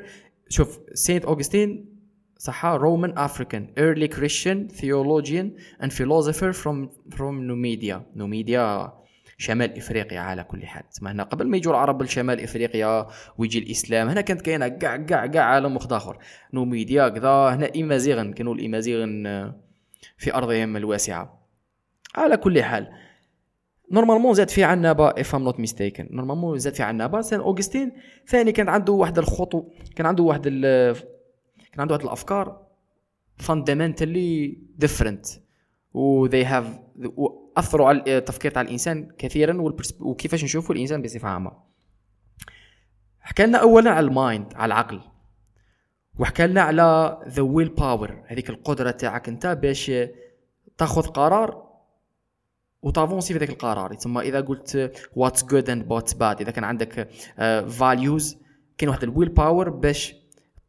شوف 0.49 0.79
سينت 0.93 1.25
أوغستين 1.25 1.85
صح 2.37 2.65
Roman 2.65 3.17
African 3.17 3.73
early 3.77 4.07
Christian 4.15 4.75
theologian 4.75 5.59
and 5.83 5.91
philosopher 5.91 6.53
from 6.53 6.89
from 7.15 7.47
Numidia. 7.47 8.01
Numidia 8.15 8.91
شمال 9.37 9.77
إفريقيا 9.77 10.19
على 10.19 10.43
كل 10.43 10.65
حال. 10.65 10.89
تسمى 10.89 11.11
هنا 11.11 11.23
قبل 11.23 11.47
ما 11.47 11.57
يجوا 11.57 11.73
العرب 11.73 12.01
لشمال 12.01 12.39
إفريقيا 12.39 13.07
ويجي 13.37 13.59
الإسلام 13.59 14.09
هنا 14.09 14.21
كانت 14.21 14.41
كاينة 14.41 14.67
كاع 14.67 14.97
كاع 14.97 15.25
كاع 15.25 15.43
عالم 15.43 15.75
واحد 15.75 15.93
آخر. 15.93 16.17
نوميديا 16.53 17.09
كذا 17.09 17.29
هنا 17.29 17.71
إيمازيغن 17.75 18.33
كانوا 18.33 18.55
الإيمازيغن 18.55 19.53
في 20.17 20.33
أرضهم 20.33 20.77
الواسعة. 20.77 21.47
على 22.15 22.37
كل 22.37 22.63
حال 22.63 22.91
normalement 23.91 24.33
زاد 24.33 24.49
في 24.49 24.63
عنابه 24.63 25.09
if 25.09 25.35
I'm 25.35 25.43
not 25.43 25.59
mistaken 25.59 26.07
normalement 26.11 26.57
زاد 26.57 26.73
في 26.73 26.83
عنابه 26.83 27.21
سان 27.21 27.39
أوغستين 27.39 27.91
ثاني 28.27 28.51
كان 28.51 28.69
عنده 28.69 28.93
واحد 28.93 29.17
الخطو 29.17 29.63
كان 29.95 30.05
عنده 30.05 30.23
واحد 30.23 30.43
كان 31.71 31.79
عنده 31.79 31.95
واحد 31.95 32.05
الأفكار 32.05 32.67
fundamentally 33.37 34.57
different 34.77 35.25
و 35.93 36.27
they 36.27 36.45
have 36.45 36.65
أثروا 37.57 37.87
على 37.87 38.17
التفكير 38.17 38.51
تاع 38.51 38.61
الإنسان 38.61 39.11
كثيرا 39.17 39.73
وكيفاش 39.99 40.43
نشوفوا 40.43 40.75
الإنسان 40.75 41.01
بصفة 41.01 41.27
عامة. 41.27 41.51
حكى 43.19 43.45
لنا 43.45 43.57
اولا 43.57 43.91
على 43.91 44.07
ال 44.07 44.16
mind 44.16 44.53
على 44.53 44.65
العقل. 44.65 45.01
وحكى 46.19 46.47
لنا 46.47 46.61
على 46.61 47.19
the 47.27 47.41
willpower 47.41 48.23
هذيك 48.27 48.49
القدرة 48.49 48.91
تاعك 48.91 49.29
أنت 49.29 49.47
باش 49.47 49.91
تاخذ 50.77 51.01
قرار 51.01 51.72
وتافونسي 52.83 53.33
في 53.33 53.39
ذاك 53.39 53.49
القرار. 53.49 53.95
ثم 53.95 54.17
إذا 54.17 54.41
قلت 54.41 54.91
what's 55.15 55.43
good 55.43 55.69
and 55.69 55.91
what's 55.91 56.13
bad 56.13 56.41
إذا 56.41 56.51
كان 56.51 56.63
عندك 56.63 57.09
values 57.69 58.33
uh, 58.33 58.37
كاين 58.77 58.89
واحد 58.89 59.03
ال 59.03 59.29
willpower 59.29 59.69
باش 59.69 60.15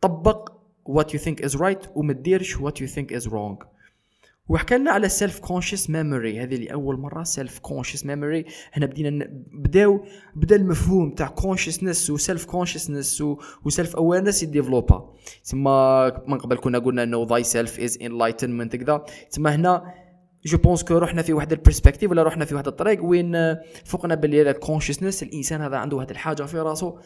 تطبق 0.01 0.53
what 0.85 1.15
you 1.15 1.21
think 1.21 1.43
is 1.43 1.57
right 1.57 1.79
وما 1.95 2.13
ديرش 2.13 2.61
what 2.61 2.81
you 2.81 2.87
think 2.87 3.13
is 3.13 3.29
wrong 3.29 3.57
وحكى 4.49 4.79
لنا 4.79 4.91
على 4.91 5.09
self-conscious 5.09 5.91
memory 5.91 6.43
هذه 6.43 6.55
لاول 6.55 6.99
مرة 6.99 7.23
self-conscious 7.23 8.07
memory 8.07 8.45
هنا 8.73 8.87
بدينا 8.87 9.29
بداو 9.53 10.05
بدأ 10.35 10.57
المفهوم 10.57 11.11
تاع 11.11 11.29
consciousness 11.29 12.11
و 12.11 12.45
self-consciousness 12.45 13.25
و 13.65 13.97
self-awareness 13.97 14.43
يديفلوبا. 14.43 15.15
تما 15.45 16.23
من 16.27 16.39
قبل 16.39 16.57
كنا 16.57 16.79
قلنا 16.79 17.03
إنه 17.03 17.27
the 17.31 17.45
self 17.45 17.81
is 17.81 17.99
enlightenment 18.03 18.77
كذا. 18.77 19.05
تما 19.31 19.55
هنا 19.55 19.95
je 20.47 20.59
pense 20.59 20.85
que 20.85 20.99
رحنا 20.99 21.23
في 21.23 21.33
واحد 21.33 21.53
ال 21.53 21.58
perspective 21.58 22.11
ولا 22.11 22.23
رحنا 22.23 22.45
في 22.45 22.55
واحد 22.55 22.67
الطريق 22.67 23.05
وين 23.05 23.35
آه، 23.35 23.61
فوقنا 23.85 24.15
باللي 24.15 24.43
هذا 24.43 24.51
ال 24.51 24.56
consciousness 24.56 25.23
الإنسان 25.23 25.61
هذا 25.61 25.77
عنده 25.77 25.97
واحد 25.97 26.11
الحاجة 26.11 26.43
في 26.43 26.59
راسه 26.59 26.99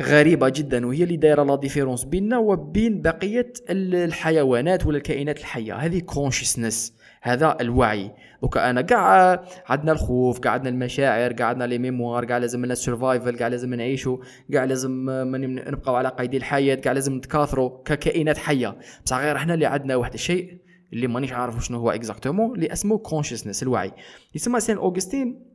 غريبة 0.00 0.48
جدا 0.48 0.86
وهي 0.86 1.02
اللي 1.04 1.16
دايرة 1.16 1.42
la 1.42 1.56
différence 1.56 2.04
بيننا 2.04 2.38
وبين 2.38 3.02
بقية 3.02 3.52
ال- 3.70 3.94
الحيوانات 3.94 4.86
ولا 4.86 4.96
الكائنات 4.96 5.38
الحية. 5.38 5.74
هذه 5.74 5.98
consciousness 6.00 6.94
هذا 7.22 7.56
الوعي. 7.60 8.10
دوكا 8.42 8.70
إحنا 8.70 8.80
كاع 8.80 9.44
عندنا 9.66 9.92
الخوف 9.92 10.38
كاع 10.38 10.52
عندنا 10.52 10.68
المشاعر 10.68 11.32
كاع 11.32 11.46
عندنا 11.46 11.64
les 11.64 11.78
mémoires 11.78 12.24
كاع 12.24 12.38
لازم 12.38 12.64
لنا 12.64 12.74
survival 12.74 13.36
كاع 13.36 13.48
لازم 13.48 13.74
نعيشوا 13.74 14.18
كاع 14.52 14.64
لازم 14.64 15.10
آه، 15.10 15.24
نبقاو 15.24 15.94
على 15.94 16.08
قيد 16.08 16.34
الحياة 16.34 16.74
كاع 16.74 16.92
لازم 16.92 17.14
نتكاثروا 17.14 17.82
ككائنات 17.84 18.38
حية. 18.38 18.76
بصح 19.04 19.16
غير 19.18 19.36
إحنا 19.36 19.54
اللي 19.54 19.66
عندنا 19.66 19.96
واحد 19.96 20.12
الشيء 20.14 20.58
اللي 20.94 21.06
مانيش 21.06 21.32
عارف 21.32 21.64
شنو 21.64 21.78
هو 21.78 21.90
exactement 21.90 22.54
اللي 22.54 22.72
اسمه 22.72 22.98
consciousness 22.98 23.62
الوعي. 23.62 23.92
يسمى 24.34 24.60
Saint 24.60 24.76
Augustine. 24.76 25.46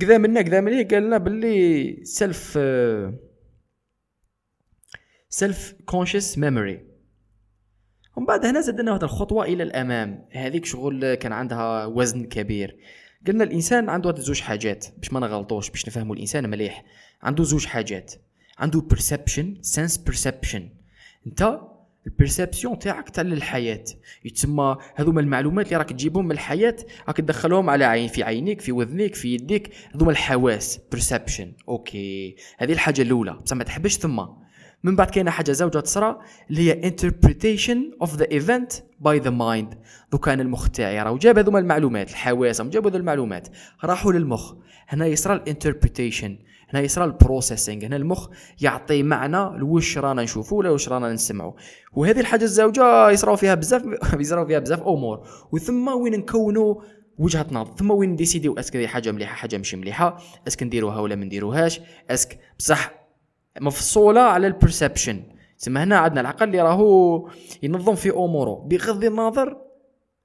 كذا 0.00 0.18
منا 0.18 0.42
كذا 0.42 0.60
ملي 0.60 0.84
قال 0.84 1.02
لنا 1.02 1.18
باللي 1.18 2.04
self 2.04 2.58
self 5.28 5.74
conscious 5.84 6.38
memory 6.38 6.86
ومن 8.16 8.26
بعد 8.26 8.46
هنا 8.46 8.60
زدنا 8.60 8.90
واحد 8.90 9.02
الخطوة 9.02 9.44
إلى 9.44 9.62
الأمام. 9.62 10.28
هذيك 10.30 10.64
شغل 10.64 11.14
كان 11.14 11.32
عندها 11.32 11.86
وزن 11.86 12.24
كبير. 12.24 12.76
قلنا 13.26 13.44
الإنسان 13.44 13.88
عنده 13.88 14.08
واحد 14.08 14.20
زوج 14.20 14.40
حاجات. 14.40 14.86
باش 14.98 15.12
ما 15.12 15.20
نغلطوش 15.20 15.70
باش 15.70 15.88
نفهموا 15.88 16.14
الإنسان 16.14 16.50
مليح. 16.50 16.84
عنده 17.22 17.44
زوج 17.44 17.66
حاجات. 17.66 18.14
عنده 18.58 18.82
perception 18.94 19.44
sense 19.76 19.98
perception. 20.10 20.60
أنت 21.26 21.60
ال 22.06 22.12
perception 22.12 22.78
تاعك 22.78 23.10
تاع 23.10 23.22
الحياة 23.24 23.84
يتسمى 24.24 24.76
هذوما 24.94 25.20
المعلومات 25.20 25.66
اللي 25.66 25.76
راك 25.76 25.90
تجيبهم 25.90 26.24
من 26.24 26.32
الحياة 26.32 26.76
راك 27.08 27.16
تدخلهم 27.16 27.70
على 27.70 27.84
عين 27.84 28.08
في 28.08 28.22
عينيك 28.22 28.60
في 28.60 28.72
وذنيك 28.72 29.14
في 29.14 29.34
يديك. 29.34 29.70
هذوما 29.94 30.10
الحواس 30.10 30.80
perception. 30.94 31.46
أوكي. 31.68 32.36
هذه 32.58 32.72
الحاجة 32.72 33.02
الأولى. 33.02 33.32
بصح 33.32 33.56
ما 33.56 33.64
تحبش 33.64 33.96
ثم. 33.96 34.20
من 34.84 34.96
بعد 34.96 35.10
كاينة 35.10 35.30
حاجة 35.30 35.52
زوجة 35.52 35.80
تصرى 35.80 36.18
اللي 36.50 36.70
هي 36.72 36.90
interpretation 36.90 38.06
of 38.06 38.10
the 38.10 38.26
event 38.26 38.74
by 39.04 39.24
the 39.24 39.30
mind. 39.30 39.76
دوكا 40.12 40.40
المخ 40.40 40.68
تاعي 40.68 41.02
راه 41.02 41.18
جاب 41.18 41.38
هذوما 41.38 41.58
المعلومات 41.58 42.10
الحواس 42.10 42.62
جابوا 42.62 42.90
هذو 42.90 42.98
المعلومات. 42.98 43.48
راحوا 43.84 44.12
للمخ. 44.12 44.54
هنا 44.88 45.06
يصرى 45.06 45.34
ال 45.34 45.41
interpretation 45.41 46.38
هنا 46.70 46.80
يصرى 46.82 47.04
ال 47.04 47.11
processing 47.11 47.84
هنا 47.84 47.96
المخ 47.96 48.28
يعطي 48.60 49.02
معنى 49.02 49.58
لواش 49.58 49.98
رانا 49.98 50.22
نشوفوا 50.22 50.58
ولا 50.58 50.70
واش 50.70 50.88
رانا 50.88 51.12
نسمعوا 51.12 51.52
وهذه 51.92 52.20
الحاجة 52.20 52.44
الزوجة 52.44 53.10
يصراو 53.10 53.36
فيها 53.36 53.54
بزاف 53.54 53.82
يصراو 54.20 54.46
فيها 54.46 54.58
بزاف 54.58 54.80
أمور. 54.82 55.26
وثم 55.52 55.88
وين 55.88 56.12
نكونوا 56.18 56.74
وجهة 57.18 57.46
نظر 57.52 57.72
ثم 57.76 57.90
وين 57.90 58.10
نديسيديو 58.10 58.54
est-ce 58.58 58.70
que 58.70 58.76
هذه 58.76 58.86
حاجة 58.86 59.12
مليحة 59.12 59.34
حاجة 59.34 59.58
مش 59.58 59.74
مليحة 59.74 60.18
est-ce 60.48 60.57
que 60.57 60.62
نديروها 60.62 61.00
ولا 61.00 61.14
ما 61.16 61.24
نديروهاش 61.24 61.80
est-ce 62.10 62.29
que 62.29 62.38
بصح 62.58 62.92
مفصولة 63.60 64.20
على 64.20 64.46
ال 64.46 64.53
perception 64.53 65.22
تسمى 65.58 65.80
هنا 65.80 65.98
عندنا 65.98 66.20
العقل 66.20 66.46
اللي 66.46 66.60
راهو 66.62 67.28
ينظم 67.62 67.94
في 67.94 68.10
أموره 68.10 68.54
بغض 68.54 69.04
النظر 69.04 69.56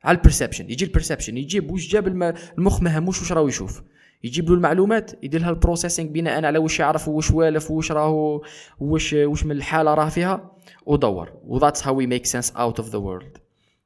على 0.03 0.17
ال 0.17 0.22
perception 0.22 0.69
يجي 0.69 0.85
ال 0.85 0.90
perception 0.90 1.37
يجيب 1.37 1.71
واش 1.71 1.87
جاب 1.87 2.07
الم- 2.07 2.33
المخ 2.57 2.81
ما 2.81 2.97
هموش 2.99 3.19
واش 3.21 3.31
راهو 3.31 3.47
يشوف. 3.47 3.81
يجيب 4.23 4.49
له 4.49 4.55
المعلومات 4.55 5.23
يدير 5.23 5.41
لها 5.41 5.49
ال 5.49 5.55
processing 5.55 6.11
بناء 6.11 6.45
على 6.45 6.59
واش 6.59 6.79
يعرف 6.79 7.07
واش 7.07 7.31
والف 7.31 7.71
واش 7.71 7.91
راهو 7.91 8.41
واش 8.79 9.13
واش 9.13 9.45
من 9.45 9.51
الحالة 9.51 9.93
راه 9.93 10.09
فيها 10.09 10.51
ودور. 10.85 11.33
و 11.43 11.50
that's 11.50 11.87
how 11.87 11.95
we 11.95 12.07
make 12.07 12.25
sense 12.25 12.51
out 12.51 12.79
of 12.79 12.89
the 12.89 12.97
world 12.97 13.37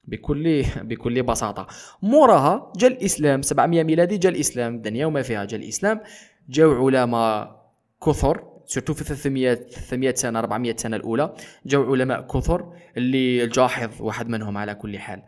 بكل 0.03 0.63
بكل 0.81 1.23
بساطة. 1.23 1.67
موراها 2.01 2.73
جا 2.77 2.87
الإسلام 2.87 3.41
700 3.41 3.83
ميلادي 3.83 4.17
جا 4.17 4.29
الإسلام. 4.29 4.75
الدنيا 4.75 5.05
وما 5.05 5.21
فيها 5.21 5.45
جا 5.45 5.57
الإسلام. 5.57 6.01
جاو 6.49 6.87
علماء 6.87 7.59
كثر 8.05 8.43
surtout 8.65 8.93
في 8.93 9.03
300 9.03 9.53
300 9.53 10.13
سنة 10.15 10.39
400 10.39 10.75
سنة 10.75 10.95
الأولى 10.95 11.33
جاو 11.65 11.93
علماء 11.93 12.21
كثر 12.21 12.73
اللي 12.97 13.43
الجاحظ 13.43 13.89
واحد 14.01 14.29
منهم 14.29 14.57
على 14.57 14.75
كل 14.75 14.99
حال. 14.99 15.23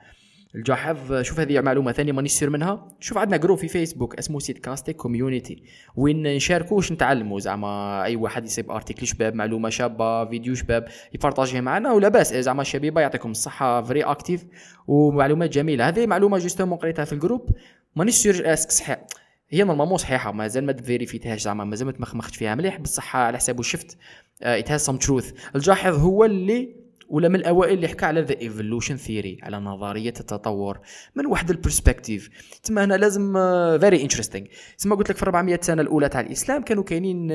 الجاحظ 0.55 1.21
شوف 1.21 1.39
هذه 1.39 1.61
معلومة 1.61 1.91
ثانية 1.91 2.11
مانيش 2.11 2.31
sûr 2.31 2.49
منها. 2.49 2.87
شوف 2.99 3.17
عندنا 3.17 3.37
groupe 3.37 3.57
في 3.57 3.67
فيسبوك 3.67 4.15
اسمه 4.15 4.39
سيت 4.39 4.57
كاستيك 4.57 4.95
community 4.95 5.63
وين 5.95 6.23
نشاركوا 6.35 6.77
واش 6.77 6.91
نتعلموا 6.91 7.39
زعما 7.39 8.03
أي 8.03 8.15
واحد 8.15 8.45
يصيب 8.45 8.71
article 8.71 9.07
شباب 9.07 9.35
معلومة 9.35 9.69
شابة 9.69 10.25
فيديو 10.25 10.55
شباب 10.55 10.87
يبارطاجيه 11.13 11.61
معنا. 11.61 11.91
ولا 11.91 12.07
باس 12.09 12.33
زعما 12.33 12.61
الشبيبه 12.61 13.01
يعطيكم 13.01 13.31
الصحة 13.31 13.81
very 13.81 14.03
active 14.03 14.45
ومعلومات 14.87 15.49
جميلة. 15.49 15.87
هذه 15.87 16.07
معلومة 16.07 16.37
justement 16.37 16.77
قريتها 16.77 17.05
في 17.05 17.13
ال 17.13 17.18
groupe 17.18 17.49
مانيش 17.95 18.15
sûr 18.15 18.53
est-ce 18.53 18.65
que 18.65 18.71
صحيح. 18.71 19.05
هي 19.49 19.63
normalement 19.63 19.97
صحيحة 19.97 20.31
مازال 20.31 20.65
ما 20.65 20.73
فيريفيتهاش 20.73 21.41
زعما 21.41 21.63
مازال 21.63 21.87
ما 21.87 21.93
تمخمختش 21.93 22.37
فيها 22.37 22.55
مليح. 22.55 22.79
بصح 22.79 23.15
على 23.15 23.37
حساب 23.37 23.61
شفت. 23.61 23.97
it 24.43 24.71
has 24.71 24.81
some 24.81 24.97
truth 24.97 25.31
الجاحظ 25.55 25.99
هو 25.99 26.25
اللي 26.25 26.80
ولا 27.11 27.27
من 27.27 27.35
الأوائل 27.35 27.73
اللي 27.73 27.87
حكى 27.87 28.05
على 28.05 28.21
the 28.21 28.41
evolution 28.41 28.95
theory 28.95 29.37
على 29.43 29.57
نظرية 29.57 30.13
التطور. 30.19 30.79
من 31.15 31.25
واحد 31.25 31.49
ال 31.49 31.56
perspective 31.56 32.29
تما 32.63 32.83
هنا 32.85 32.93
لازم 32.93 33.33
very 33.79 34.01
interesting 34.03 34.45
تما 34.77 34.95
قلت 34.95 35.09
لك 35.09 35.17
في 35.17 35.23
400 35.23 35.59
سنة 35.61 35.81
الأولى 35.81 36.09
تاع 36.09 36.21
الإسلام 36.21 36.63
كانوا 36.63 36.83
كاينين 36.83 37.31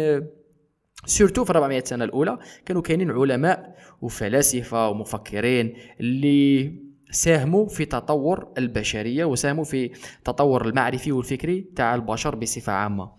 surtout 1.06 1.44
في 1.44 1.50
400 1.50 1.84
سنة 1.84 2.04
الأولى 2.04 2.38
كانوا 2.66 2.82
كاينين 2.82 3.10
علماء 3.10 3.76
وفلاسفة 4.02 4.88
ومفكرين 4.88 5.74
اللي 6.00 6.72
ساهموا 7.16 7.66
في 7.66 7.84
تطور 7.84 8.52
البشرية 8.58 9.24
وساهموا 9.24 9.64
في 9.64 9.90
تطور 10.24 10.68
المعرفي 10.68 11.12
والفكري 11.12 11.60
تاع 11.76 11.94
البشر 11.94 12.34
بصفة 12.34 12.72
عامة. 12.72 13.12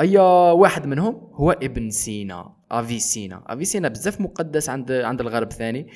أي 0.00 0.18
واحد 0.52 0.86
منهم 0.86 1.30
هو 1.32 1.50
ابن 1.50 1.90
سينا 1.90 2.52
Avicenna 2.70 3.42
Avicenna 3.46 3.88
بزاف 3.88 4.20
مقدس 4.20 4.68
عند 4.68 4.92
عند 4.92 5.20
الغرب 5.20 5.52
ثاني 5.52 5.86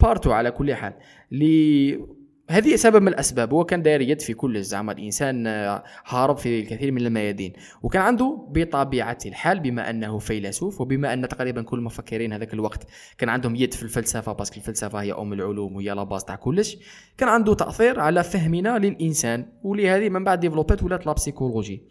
partout 0.00 0.32
على 0.32 0.50
كل 0.50 0.74
حال. 0.74 0.94
لي 1.30 2.17
هذه 2.50 2.76
سبب 2.76 3.02
من 3.02 3.08
الأسباب. 3.08 3.54
هو 3.54 3.64
كان 3.64 3.82
داير 3.82 4.00
يد 4.00 4.20
في 4.20 4.34
كل 4.34 4.62
زعما 4.62 4.92
الإنسان 4.92 5.46
آه، 5.46 5.84
هارب 6.06 6.36
في 6.36 6.60
الكثير 6.60 6.92
من 6.92 7.06
الميادين. 7.06 7.52
وكان 7.82 8.02
عنده 8.02 8.46
بطبيعة 8.50 9.18
الحال 9.26 9.60
بما 9.60 9.90
أنه 9.90 10.18
فيلسوف 10.18 10.80
وبما 10.80 11.12
أن 11.12 11.28
تقريبا 11.28 11.62
كل 11.62 11.78
المفكرين 11.78 12.32
هذاك 12.32 12.54
الوقت 12.54 12.86
كان 13.18 13.28
عندهم 13.28 13.56
يد 13.56 13.74
في 13.74 13.82
الفلسفة 13.82 14.32
parce 14.32 14.47
que 14.47 14.56
الفلسفة 14.56 15.02
هي 15.02 15.12
أم 15.12 15.32
العلوم 15.32 15.76
وهي 15.76 15.90
la 15.90 16.02
base 16.02 16.24
تاع 16.24 16.36
كلش. 16.36 16.76
كان 17.18 17.28
عنده 17.28 17.54
تأثير 17.54 18.00
على 18.00 18.24
فهمنا 18.24 18.78
للإنسان. 18.78 19.46
ولهذه 19.62 20.08
من 20.08 20.24
بعد 20.24 20.40
ديفلوبات 20.40 20.82
ولات 20.82 21.06
la 21.06 21.12
psychologie 21.12 21.82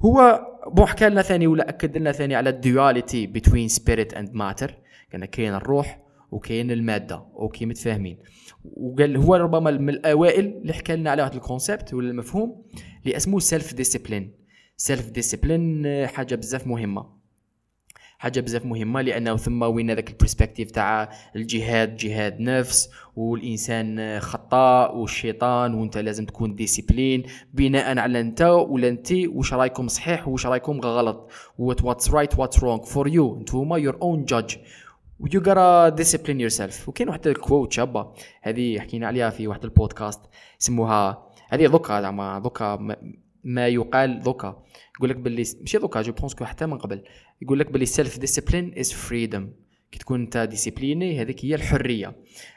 هو 0.00 0.46
bon 0.66 0.86
حكى 0.86 1.08
لنا 1.08 1.22
ثاني 1.22 1.46
ولا 1.46 1.68
أكد 1.68 1.96
لنا 1.96 2.12
ثاني 2.12 2.34
على 2.34 2.50
ال 2.50 2.60
duality 2.60 3.26
بين 3.26 3.68
spirit 3.68 4.14
and 4.14 4.34
matter 4.34 4.74
كان 5.10 5.24
كاين 5.24 5.54
الروح 5.54 6.06
وكاين 6.30 6.70
المادة. 6.70 7.24
أوكي 7.36 7.66
متفاهمين. 7.66 8.18
وقال 8.72 9.16
هو 9.16 9.34
ربما 9.34 9.70
من 9.70 9.88
الأوائل 9.88 10.46
اللي 10.62 10.72
حكى 10.72 10.96
لنا 10.96 11.10
على 11.10 11.22
واحد 11.22 11.34
ال 11.34 11.42
concept 11.42 11.94
ولا 11.94 12.10
المفهوم 12.10 12.62
اللي 13.04 13.16
اسمه 13.16 13.38
self 13.38 13.74
discipline 13.74 14.32
self 14.76 15.10
discipline 15.10 16.06
حاجة 16.06 16.34
بزاف 16.34 16.66
مهمة. 16.66 17.16
حاجة 18.18 18.40
بزاف 18.40 18.66
مهمة 18.66 19.00
لأنه 19.00 19.36
ثم 19.36 19.62
وين 19.62 19.90
هذاك 19.90 20.10
ال 20.10 20.15
perspective 20.15 20.70
تاع 20.70 21.10
الجهاد 21.36 21.96
جهاد 21.96 22.40
نفس 22.40 22.90
والإنسان 23.16 24.20
خطاء 24.20 24.96
والشيطان 24.96 25.74
وأنت 25.74 25.98
لازم 25.98 26.26
تكون 26.26 26.54
discipliné 26.54 27.22
بناء 27.54 27.98
على 27.98 28.20
أنت 28.20 28.42
ولا 28.42 28.88
أنت 28.88 29.12
واش 29.12 29.54
رايكم 29.54 29.88
صحيح 29.88 30.28
واش 30.28 30.46
رايكم 30.46 30.80
غلط؟ 30.80 31.30
What 31.60 31.76
what's 31.76 32.08
right 32.08 32.38
what's 32.38 32.58
wrong 32.58 32.86
for 32.94 33.08
you 33.08 33.36
انتوما 33.38 33.90
your 33.90 33.94
own 33.94 34.34
judge 35.22 35.34
you 35.34 35.40
gotta 35.40 35.90
discipline 35.96 36.40
yourself? 36.40 36.88
وكاين 36.88 37.08
واحد 37.08 37.26
ال 37.26 37.34
quote 37.34 37.72
شابة 37.72 38.12
هذه 38.42 38.80
حكينا 38.80 39.06
عليها 39.06 39.30
في 39.30 39.48
واحد 39.48 39.64
البودكاست 39.64 40.20
سموها 40.58 41.26
هذه 41.50 41.66
دوكا 41.66 42.00
زعما 42.00 42.38
دوكا 42.38 42.76
ما- 43.44 43.66
يقال 43.68 44.22
دوكا 44.22 44.62
يقول 44.96 45.10
لك 45.10 45.16
باللي 45.16 45.44
ماشي 45.60 45.78
دوكا 45.78 46.02
je 46.02 46.12
pense 46.12 46.42
حتى 46.42 46.66
من 46.66 46.78
قبل. 46.78 47.02
يقول 47.42 47.58
لك 47.58 47.70
باللي 47.70 47.86
self 47.86 48.18
discipline 48.18 48.74
is 48.78 48.92
freedom 48.92 49.52
كي 49.92 49.98
تكون 49.98 50.20
انت 50.20 50.36
discipliné 50.36 51.20
هذيك 51.20 51.44
هي 51.44 51.54
الحرية. 51.54 52.16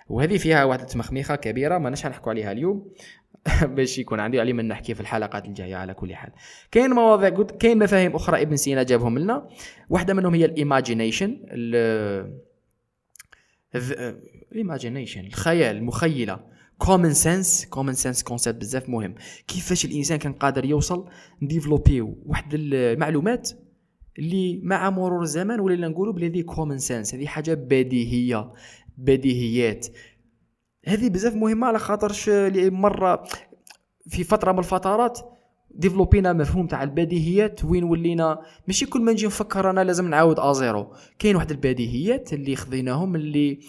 وهذه 0.10 0.38
فيها 0.38 0.64
واحد 0.64 0.80
التمخميخه 0.80 1.36
كبيرة 1.36 1.78
ما 1.78 1.90
نحكوا 1.90 2.32
عليها 2.32 2.52
اليوم 2.52 2.92
باش 3.76 4.00
يكون 4.00 4.20
عندي 4.20 4.40
علي 4.40 4.54
من 4.54 4.68
نحكي 4.68 4.94
في 4.94 5.02
الحلقات 5.02 5.46
الجاية 5.46 5.76
على 5.76 5.94
كل 5.94 6.16
حال. 6.16 6.32
كاين 6.72 6.90
مواضيع 6.92 7.30
كاين 7.60 7.80
مفاهيم 7.80 8.16
أخرى 8.16 8.42
إبن 8.42 8.56
سينا 8.56 8.84
جابهم 8.84 9.20
لنا. 9.20 9.48
واحدة 9.90 10.14
منهم 10.14 10.34
هي 10.34 10.46
ال 10.46 10.54
imagination 10.54 11.42
imagination 14.56 15.26
الخيال 15.26 15.76
المخيلة. 15.76 16.40
common 16.78 17.14
sense 17.14 17.66
common 17.66 17.94
sense 17.94 18.24
concept 18.24 18.62
بزاف 18.62 18.90
مهم. 18.90 19.16
كيفاش 19.48 19.86
الإنسان 19.86 20.18
كان 20.18 20.34
قادر 20.34 20.66
يوصل 20.66 21.10
يديفلوبي 21.42 22.24
واحد 22.26 22.54
المعلومات 22.54 23.50
اللي 24.20 24.62
مع 24.64 24.90
مرور 24.90 25.22
الزمان 25.22 25.60
ولينا 25.60 25.88
نقولوا 25.88 26.14
بلي 26.14 26.28
هذه 26.28 26.42
common 26.42 26.78
sense 26.78 27.16
هذه 27.16 27.26
حاجة 27.26 27.54
بديهية 27.54 28.52
بديهيات. 28.98 29.88
هذه 30.86 31.10
بزاف 31.10 31.36
مهمة 31.36 31.68
على 31.68 31.80
خاطرش 31.80 32.30
مرة 32.56 33.24
في 34.08 34.24
فترة 34.24 34.52
من 34.52 34.60
الفترات 34.60 35.20
ديفلوبينا 35.72 36.34
مفهوم 36.34 36.68
تاع 36.68 36.84
البديهيات 36.84 37.66
وين 37.66 37.84
ولينا 37.84 38.42
ماشي 38.68 38.86
كل 38.86 39.02
ما 39.02 39.12
نجي 39.12 39.26
نفكر 39.26 39.70
أنا 39.70 39.84
لازم 39.84 40.10
نعاود 40.10 40.40
à 40.40 40.50
zéro 40.50 40.94
كاين 41.20 41.36
واحد 41.36 41.52
البديهيات 41.52 42.34
اللي 42.34 42.56
خذيناهم 42.56 43.16
اللي 43.16 43.60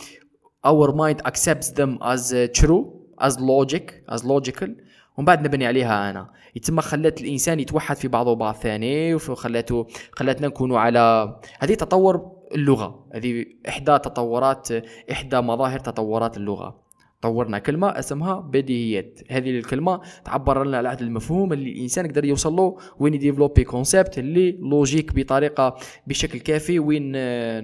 our 0.66 0.90
mind 0.90 1.30
accepts 1.30 1.68
them 1.68 1.98
as 2.02 2.34
true 2.60 2.84
as 3.20 3.32
logic 3.36 4.14
as 4.14 4.22
logical 4.22 4.70
ومن 5.16 5.26
بعد 5.26 5.42
نبني 5.46 5.66
عليها 5.66 6.10
أنا. 6.10 6.30
ثم 6.56 6.80
خلات 6.80 7.20
الإنسان 7.20 7.60
يتوحد 7.60 7.96
في 7.96 8.08
بعضه 8.08 8.34
بعض 8.34 8.54
ثاني 8.54 9.14
وخلاته 9.14 9.86
خلاتنا 10.12 10.48
نكونوا 10.48 10.78
على 10.78 11.34
هذه 11.58 11.74
تطور 11.74 12.32
اللغة. 12.54 13.06
هذه 13.14 13.44
إحدى 13.68 13.98
تطورات 13.98 14.68
إحدى 15.10 15.40
مظاهر 15.40 15.78
تطورات 15.78 16.36
اللغة. 16.36 16.89
طورنا 17.22 17.58
كلمة 17.58 17.88
اسمها 17.88 18.40
بديهيات. 18.40 19.20
هذه 19.30 19.50
الكلمة 19.50 20.00
تعبر 20.24 20.64
لنا 20.64 20.76
على 20.76 20.88
هذا 20.88 21.00
المفهوم 21.00 21.52
اللي 21.52 21.72
الإنسان 21.72 22.06
يقدر 22.06 22.24
يوصل 22.24 22.52
له 22.52 22.76
وين 22.98 23.14
يديفلوبي 23.14 23.64
concept 23.64 24.18
اللي 24.18 24.52
logique 24.52 25.14
بطريقة 25.14 25.76
بشكل 26.06 26.40
كافي 26.40 26.78
وين 26.78 27.12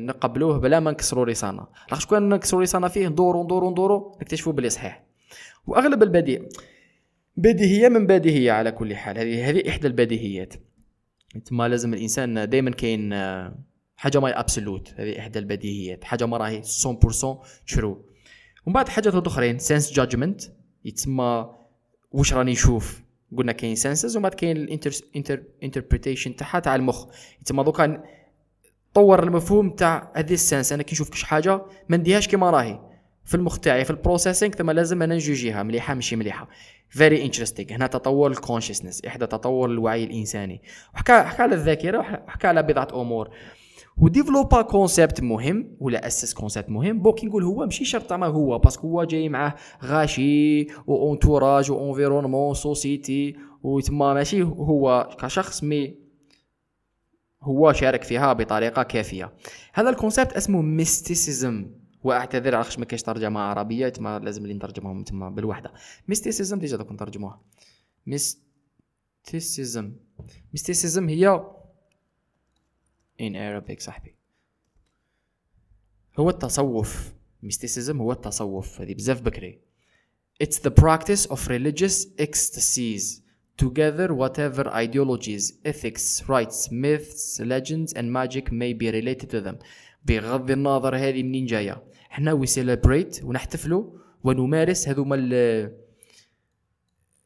نقبلوه 0.07 0.59
بلا 0.59 0.81
ما 0.81 0.91
نكسروا 0.91 1.25
رسانا 1.25 1.67
لاخاطش 1.89 2.07
كون 2.07 2.29
نكسروا 2.29 2.63
رسانا 2.63 2.89
فيه؟ 2.89 3.09
ندورو 3.09 3.45
ندورو 3.45 3.71
ندورو 3.71 4.19
نكتشفوا 4.23 4.53
بلي 4.53 4.71
صحيح. 4.71 5.05
وأغلب 5.67 6.03
البديع 6.03 6.43
بديهية 7.37 7.89
من 7.89 8.07
بديهية 8.07 8.53
على 8.53 8.73
كل 8.73 8.97
حال. 8.97 9.19
هذه 9.19 9.51
هذه 9.51 9.69
إحدى 9.69 9.87
البديهيات. 9.87 10.55
تما 11.45 11.69
لازم 11.69 11.95
الإنسان 11.95 12.49
دائما 12.49 12.71
كاين 12.71 13.15
حاجة 13.97 14.21
ماهي 14.21 14.33
absolute 14.33 14.95
هذه 14.97 15.19
إحدى 15.19 15.39
البديهيات. 15.39 16.05
حاجة 16.05 16.27
ما 16.27 16.37
راهي 16.37 16.63
100% 16.63 17.75
true 17.75 18.06
ومن 18.67 18.75
بعد 18.75 18.89
حاجات 18.89 19.27
اخرين. 19.27 19.59
sense 19.59 19.93
judgment 19.93 20.43
يتسمى 20.85 21.51
واش 22.13 22.35
راني 22.35 22.53
نشوف؟ 22.53 23.03
قلنا 23.37 23.53
كاين 23.53 23.75
senses 23.75 24.17
ومن 24.17 24.23
بعد 24.23 24.35
كاين 24.35 24.57
ال 24.57 24.71
inter 24.71 25.43
interpretation 25.63 26.37
تاعها 26.37 26.61
تاع 26.61 26.75
المخ. 26.75 27.07
يتسمى 27.41 27.65
دوكا 27.65 28.05
تطور 28.95 29.23
المفهوم 29.23 29.71
تاع 29.71 30.13
هذه 30.17 30.33
ال 30.33 30.39
sense 30.39 30.73
أنا 30.73 30.83
كي 30.83 30.93
نشوف 30.93 31.11
كش 31.11 31.23
حاجة 31.23 31.63
ما 31.89 31.97
نديهاش 31.97 32.29
كيما 32.29 32.51
راهي. 32.51 32.81
في 33.25 33.35
المخ 33.35 33.59
تاعي 33.59 33.85
في 33.85 33.91
ال 33.91 33.96
processing 33.96 34.55
ثم 34.55 34.71
لازم 34.71 35.03
أنا 35.03 35.15
نجوجيها 35.15 35.63
مليحة 35.63 35.95
ماشي 35.95 36.17
مليحة. 36.17 36.49
very 36.89 37.25
interesting 37.25 37.73
هنا 37.73 37.87
تطور 37.87 38.31
ال 38.31 38.36
consciousness 38.36 39.05
إحدى 39.05 39.27
تطور 39.27 39.71
الوعي 39.71 40.05
الإنساني. 40.05 40.63
وحكى 40.95 41.23
حكى 41.23 41.43
على 41.43 41.55
الذاكرة 41.55 41.99
وحكى 41.99 42.47
على 42.47 42.63
بضعة 42.63 42.89
أمور. 42.95 43.31
و 43.99 44.05
développa 44.05 44.63
concept 44.63 45.21
مهم 45.21 45.77
ولا 45.81 46.07
أسس 46.07 46.35
concept 46.35 46.71
مهم؟ 46.71 47.03
pourquoi 47.03 47.27
نقول 47.27 47.45
هو 47.45 47.65
ماشي 47.65 47.85
شرط 47.85 48.13
ما 48.13 48.27
هو 48.27 48.59
parce 48.59 48.77
que 48.77 48.89
هو 48.89 49.05
جاي 49.05 49.29
معاه 49.29 49.55
غاشي 49.85 50.63
entourage 50.89 51.71
و 51.71 51.77
environnement 51.77 52.55
société 52.55 53.37
وتما 53.63 54.15
ماشي 54.15 54.43
هو 54.43 55.09
كشخص 55.21 55.65
mais 55.65 55.95
هو 57.43 57.73
شارك 57.73 58.03
فيها 58.03 58.33
بطريقة 58.33 58.83
كافية. 58.83 59.33
هذا 59.75 59.91
ال 59.91 59.96
concept 59.96 60.33
اسمه 60.33 60.63
mysticism 60.63 61.71
وأعتذر 62.05 62.55
على 62.55 62.67
ما 62.79 62.85
كاينش 62.85 63.03
ترجمة 63.03 63.41
عربية 63.41 63.89
تما 63.89 64.19
لازم 64.19 64.47
لي 64.47 64.55
نترجمهم 64.55 65.05
تما 65.05 65.29
بالوحدة. 65.29 65.73
mysticism 66.09 66.59
déjà 66.59 66.77
دوك 66.77 66.93
نترجموها 66.93 67.41
mysticism 68.07 69.93
mysticism 70.53 71.09
هي 71.09 71.45
in 73.19 73.35
Arabic 73.35 73.81
صاحبي 73.81 74.15
هو 76.19 76.31
التصوف 76.31 77.13
mysticism 77.47 77.97
هو 77.97 78.13
التصوف 78.13 78.81
هذه 78.81 78.95
بزاف 78.95 79.23
بكري 79.23 79.67
It's 80.45 80.59
the 80.59 80.71
practice 80.71 81.25
of 81.31 81.49
religious 81.49 82.07
ecstasies 82.19 83.23
together 83.57 84.13
whatever 84.13 84.69
ideologies, 84.69 85.55
ethics, 85.65 86.29
rites, 86.29 86.71
myths, 86.71 87.41
legends 87.41 87.95
and 87.95 88.13
magic 88.13 88.53
may 88.53 88.73
be 88.75 88.91
related 88.91 89.31
to 89.31 89.41
them 89.41 89.57
بغض 90.05 90.51
النظر 90.51 90.97
هذه 90.97 91.23
منين 91.23 91.47
جاية 91.47 91.83
إحنا 92.13 92.41
we 92.41 92.47
celebrate 92.49 93.25
ونحتفلوا 93.25 93.99
ونمارس 94.25 94.89
هذوما 94.89 95.17
ال 95.17 95.77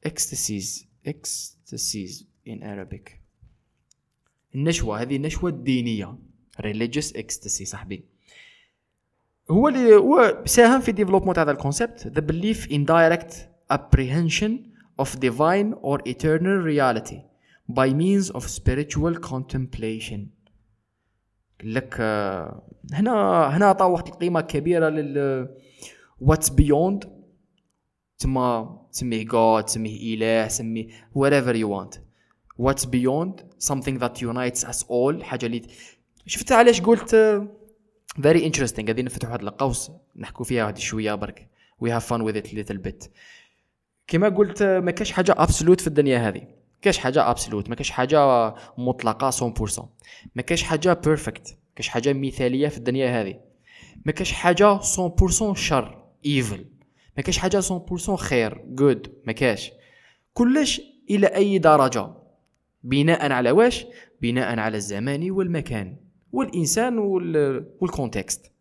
ecstasies 0.07 0.85
ecstasies 1.09 2.24
in 2.46 2.62
Arabic 2.62 3.19
النشوة 4.54 5.02
هذه 5.02 5.16
النشوة 5.16 5.50
الدينية 5.50 6.18
religious 6.62 7.12
ecstasy 7.12 7.64
صاحبي 7.64 8.04
هو 9.50 9.68
اللي 9.68 9.96
هو 9.96 10.42
ساهم 10.44 10.80
في 10.80 10.92
ديفلوبمون 10.92 11.34
تاع 11.34 11.42
هذا 11.42 11.50
الكونسيبت 11.50 12.18
the 12.18 12.22
belief 12.32 12.70
in 12.70 12.84
direct 12.84 13.34
apprehension 13.72 14.52
of 15.02 15.08
divine 15.20 15.74
or 15.82 15.98
eternal 16.06 16.58
reality 16.64 17.20
by 17.68 17.88
means 17.92 18.30
of 18.30 18.42
spiritual 18.48 19.14
contemplation 19.30 20.18
لك 21.64 21.96
آه، 22.00 22.62
هنا 22.92 23.46
هنا 23.56 23.66
عطا 23.66 23.84
واحد 23.84 24.06
القيمة 24.06 24.40
كبيرة 24.40 24.88
لل 24.88 25.48
what's 26.24 26.50
beyond 26.50 27.06
تما 28.18 28.78
تسميه 28.92 29.26
God 29.26 29.64
تسميه 29.64 30.14
إله 30.14 30.48
سميه 30.48 30.88
whatever 31.14 31.54
you 31.54 31.68
want 31.68 31.98
what's 32.61 32.85
beyond? 32.85 33.35
Something 33.59 33.99
that 33.99 34.20
unites 34.20 34.64
us 34.64 34.85
all. 34.88 35.23
حاجة 35.23 35.46
اللي 35.46 35.62
شفت 36.27 36.53
علاش 36.53 36.81
قلت 36.81 37.14
very 38.18 38.40
interesting. 38.40 38.87
غادي 38.87 39.03
نفتحوا 39.03 39.35
هذا 39.35 39.42
القوس 39.42 39.90
نحكوا 40.16 40.44
فيها 40.44 40.62
واحد 40.64 40.79
شوية 40.79 41.14
برك. 41.14 41.49
We 41.85 41.88
have 41.88 42.03
fun 42.03 42.23
with 42.23 42.37
it 42.37 42.53
little 42.53 42.79
bit. 42.88 43.09
كما 44.07 44.29
قلت 44.29 44.62
ما 44.62 44.90
كاش 44.90 45.12
حاجة 45.12 45.35
absolute 45.38 45.80
في 45.81 45.87
الدنيا 45.87 46.29
هذه. 46.29 46.42
كاش 46.83 46.99
حاجة 46.99 47.31
absolute 47.30 47.68
ما 47.68 47.75
كاش 47.75 47.90
حاجة 47.90 48.55
مطلقة 48.79 49.31
100% 49.31 49.83
ما 50.35 50.42
كاش 50.42 50.62
حاجة 50.62 50.92
perfect 50.92 51.56
كاش 51.77 51.88
حاجة 51.88 52.12
مثالية 52.12 52.68
في 52.68 52.79
الدنيا 52.79 53.23
هذه. 53.23 53.40
ما 54.05 54.12
كاش 54.12 54.33
حاجة 54.33 54.79
100% 54.79 55.53
شر 55.55 56.05
evil 56.26 56.64
ما 57.16 57.23
كاش 57.23 57.38
حاجة 57.38 57.61
100% 57.61 58.11
خير 58.11 58.64
good 58.66 59.12
ما 59.25 59.33
كاش. 59.33 59.73
كلش 60.35 60.81
إلى 61.11 61.27
أي 61.27 61.59
درجة. 61.59 62.19
بناء 62.82 63.32
على 63.32 63.50
واش؟ 63.50 63.86
بناء 64.22 64.58
على 64.58 64.76
الزمان 64.76 65.30
والمكان 65.30 65.96
والإنسان 66.32 66.98
وال 67.80 67.95
context. 67.95 68.52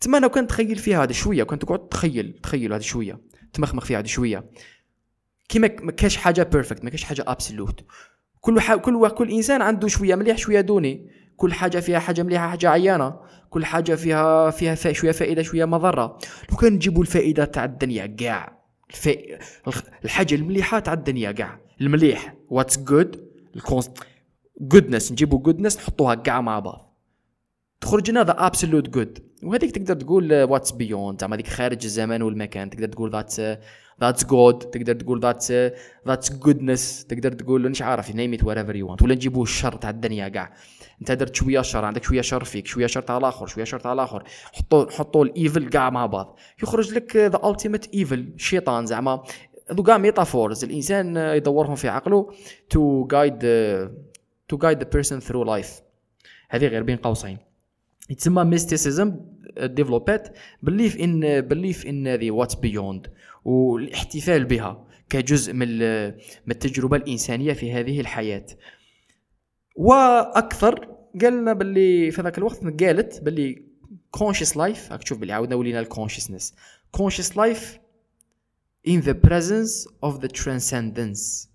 تما 0.00 0.26
كنت 0.26 0.50
تخيل 0.50 0.76
فيها 0.76 1.02
هذا 1.02 1.12
شوية 1.12 1.42
كنت 1.42 1.62
تقعد 1.62 1.88
تخيل 1.88 2.38
تخيل 2.42 2.72
هذا 2.72 2.82
شوية 2.82 3.20
تمخمخ 3.52 3.84
فيها 3.84 3.98
هذا 3.98 4.06
شوية. 4.06 4.44
كيما 5.48 5.70
ما 5.82 5.92
كاش 5.92 6.16
حاجة 6.16 6.42
perfect 6.42 6.84
ما 6.84 6.90
كاش 6.90 7.04
حاجة 7.04 7.24
absolute 7.26 7.84
كل 8.40 8.60
ح... 8.60 8.74
كل 8.74 9.08
كل 9.08 9.30
إنسان 9.30 9.62
عنده 9.62 9.88
شوية 9.88 10.14
مليح 10.14 10.38
شوية 10.38 10.60
دوني. 10.60 11.10
كل 11.36 11.52
حاجة 11.52 11.78
فيها 11.80 11.98
حاجة 11.98 12.22
مليحة 12.22 12.48
حاجة 12.48 12.70
عيانة. 12.70 13.20
كل 13.50 13.64
حاجة 13.64 13.94
فيها 13.94 14.50
فيها 14.50 14.74
فا 14.74 14.92
شوية 14.92 15.12
فائدة 15.12 15.42
شوية 15.42 15.64
مضرة. 15.64 16.18
لو 16.50 16.56
كان 16.56 16.72
نجيبوا 16.72 17.02
الفائدة 17.02 17.44
تاع 17.44 17.64
الدنيا 17.64 18.06
كاع 18.06 18.58
الف... 18.90 19.08
الحاجة 20.04 20.34
المليحة 20.34 20.78
تاع 20.78 20.92
الدنيا 20.92 21.32
كاع 21.32 21.60
المليح. 21.80 22.34
what's 22.48 22.78
good 22.78 23.28
goodness 24.60 25.12
نجيبوا 25.12 25.38
جودنس 25.38 25.76
نحطوها 25.76 26.14
كاع 26.14 26.40
مع 26.40 26.58
بعض. 26.58 26.98
تخرج 27.80 28.10
لنا 28.10 28.24
the 28.24 28.46
absolute 28.46 28.88
good 28.88 29.18
وهذيك 29.42 29.70
تقدر 29.70 29.94
تقول 29.94 30.42
what's 30.42 30.70
beyond 30.70 31.20
زعما 31.20 31.36
هذيك 31.36 31.46
خارج 31.46 31.84
الزمان 31.84 32.22
والمكان. 32.22 32.70
تقدر 32.70 32.88
تقول 32.88 33.10
that's 33.10 33.40
that's 34.00 34.24
good 34.24 34.58
تقدر 34.58 34.94
تقول 34.94 35.20
that's 35.20 35.52
that's 36.06 36.32
goodness 36.32 37.04
تقدر 37.04 37.32
تقول 37.32 37.70
مش 37.70 37.82
عارف 37.82 38.14
name 38.14 38.34
it 38.34 38.44
whatever 38.44 38.76
you 38.76 38.96
ولا 39.02 39.14
نجيبوا 39.14 39.42
الشر 39.42 39.72
تاع 39.72 39.90
الدنيا 39.90 40.28
كاع 40.28 40.52
انت 41.00 41.12
درت 41.12 41.34
شوية 41.34 41.60
شر 41.60 41.84
عندك 41.84 42.04
شوية 42.04 42.20
شر 42.20 42.44
فيك 42.44 42.66
شوية 42.66 42.86
شر 42.86 43.00
تاع 43.00 43.18
الآخر 43.18 43.46
شوية 43.46 43.64
شر 43.64 43.80
تاع 43.80 43.92
الآخر. 43.92 44.24
حطوا 44.52 44.90
حطوا 44.90 45.24
ال 45.24 45.33
evil 45.33 45.68
كاع 45.68 45.90
مع 45.90 46.06
بعض. 46.06 46.38
يخرج 46.62 46.92
لك 46.92 47.16
the 47.16 47.40
ultimate 47.44 47.94
evil 47.94 48.32
الشيطان 48.34 48.86
زعما 48.86 49.22
هذو 49.70 49.82
كاع 49.82 49.98
metaphors 49.98 50.64
الإنسان 50.64 51.16
يدورهم 51.16 51.74
في 51.74 51.88
عقله 51.88 52.30
to 52.70 53.06
guide 53.06 53.38
to 54.48 54.56
guide 54.56 54.78
the 54.78 54.90
person 54.90 55.20
through 55.20 55.44
life 55.44 55.80
هذه 56.48 56.66
غير 56.66 56.82
بين 56.82 56.96
قوسين. 56.96 57.38
يتسمى 58.10 58.44
mysticism 58.44 59.20
développات 59.60 60.38
belief 60.62 60.96
in 60.96 61.40
belief 61.40 61.86
in 61.86 62.14
the 62.14 62.30
what's 62.32 62.54
beyond 62.54 63.06
والاحتفال 63.44 64.44
بها 64.44 64.86
كجزء 65.10 65.52
من 65.52 65.78
من 66.18 66.50
التجربة 66.50 66.96
الإنسانية 66.96 67.52
في 67.52 67.72
هذه 67.72 68.00
الحياة. 68.00 68.46
وأكثر 69.76 70.88
قالنا 71.22 71.52
باللي 71.52 72.10
في 72.10 72.22
ذاك 72.22 72.38
الوقت 72.38 72.82
قالت 72.82 73.20
باللي 73.22 73.62
conscious 74.16 74.52
life 74.52 74.92
راك 74.92 75.02
تشوف 75.02 75.18
بلي 75.18 75.32
عاودنا 75.32 75.56
ولينا 75.56 75.80
الكونشسنس 75.80 76.54
conscious 76.96 77.32
life 77.32 77.78
in 78.86 79.00
the 79.02 79.14
presence 79.14 79.86
of 80.02 80.20
the 80.20 80.28
transcendence. 80.28 81.48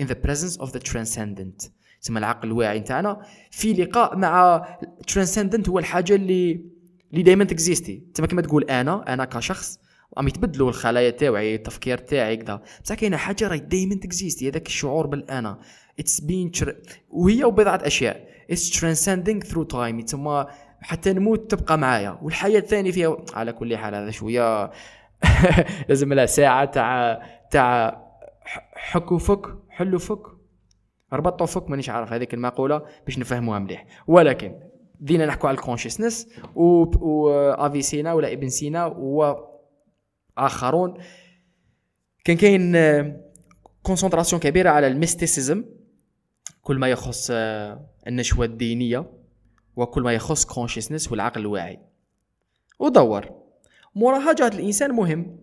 In 0.00 0.06
the 0.06 0.18
presence 0.26 0.56
of 0.60 0.72
the 0.72 0.80
transcendent. 0.80 1.70
تسمى 2.02 2.18
العقل 2.18 2.48
الواعي 2.48 2.80
نتاعنا. 2.80 3.22
في 3.50 3.72
لقاء 3.72 4.16
مع 4.16 4.66
transcendent 5.12 5.68
هو 5.68 5.78
الحاجة 5.78 6.14
اللي 6.14 6.64
اللي 7.12 7.22
دائما 7.22 7.44
تكزيستي. 7.44 8.02
تسمى 8.14 8.26
كما 8.26 8.42
تقول 8.42 8.64
أنا 8.64 9.14
أنا 9.14 9.24
كشخص 9.24 9.78
راهم 10.16 10.28
يتبدلوا 10.28 10.68
الخلايا 10.68 11.10
تاوعي 11.10 11.54
التفكير 11.54 11.98
تاعي 11.98 12.36
كذا. 12.36 12.62
بصح 12.84 12.94
كاينة 12.94 13.16
حاجة 13.16 13.48
راهي 13.48 13.58
دائما 13.58 13.94
تكزيستي. 13.94 14.48
هذاك 14.48 14.66
الشعور 14.66 15.06
بالأنا. 15.06 15.58
اتس 15.98 16.20
بين 16.20 16.52
وهي 17.10 17.44
وبضعة 17.44 17.80
أشياء. 17.82 18.28
اتس 18.50 18.80
ترانسندينغ 18.80 19.40
ثرو 19.40 19.62
تايم 19.62 20.00
تسمى 20.00 20.46
حتى 20.80 21.12
نموت 21.12 21.50
تبقى 21.50 21.78
معايا. 21.78 22.18
والحياة 22.22 22.58
الثانية 22.58 22.90
فيها 22.90 23.16
على 23.34 23.52
كل 23.52 23.76
حال 23.76 23.94
هذا 23.94 24.10
شوية 24.10 24.70
لازم 25.88 26.12
لها 26.12 26.26
ساعة 26.26 26.64
تاع 26.64 27.22
تاع 27.50 28.02
حكوا 28.72 29.18
فك 29.18 29.46
حلوا 29.68 29.98
فك. 29.98 30.22
ربطوا 31.12 31.46
فك 31.46 31.70
مانيش 31.70 31.90
عارف 31.90 32.12
هذيك 32.12 32.34
المقولة 32.34 32.82
باش 33.04 33.18
نفهموها 33.18 33.58
مليح. 33.58 33.86
ولكن 34.06 34.60
بدينا 35.00 35.26
نحكوا 35.26 35.48
على 35.48 35.58
الكونشسنس 35.58 36.28
و 36.54 37.30
أفي 37.52 37.82
سينا 37.82 38.12
ولا 38.12 38.32
ابن 38.32 38.48
سينا 38.48 38.86
واخرون 40.36 40.94
كان 42.24 42.36
كاين 42.36 42.76
concentration 43.82 44.40
كبيرة 44.40 44.70
على 44.70 44.86
ال 44.86 44.93
mysticism. 44.93 45.64
كل 46.62 46.78
ما 46.78 46.88
يخص 46.88 47.28
آه، 47.32 47.86
النشوة 48.06 48.44
الدينية 48.44 49.12
وكل 49.76 50.02
ما 50.02 50.12
يخص 50.12 50.44
consciousness 50.44 51.10
والعقل 51.10 51.40
الواعي. 51.40 51.78
ودور. 52.78 53.47
موراها 53.94 54.32
جات 54.32 54.54
الإنسان 54.54 54.90
مهم. 54.90 55.38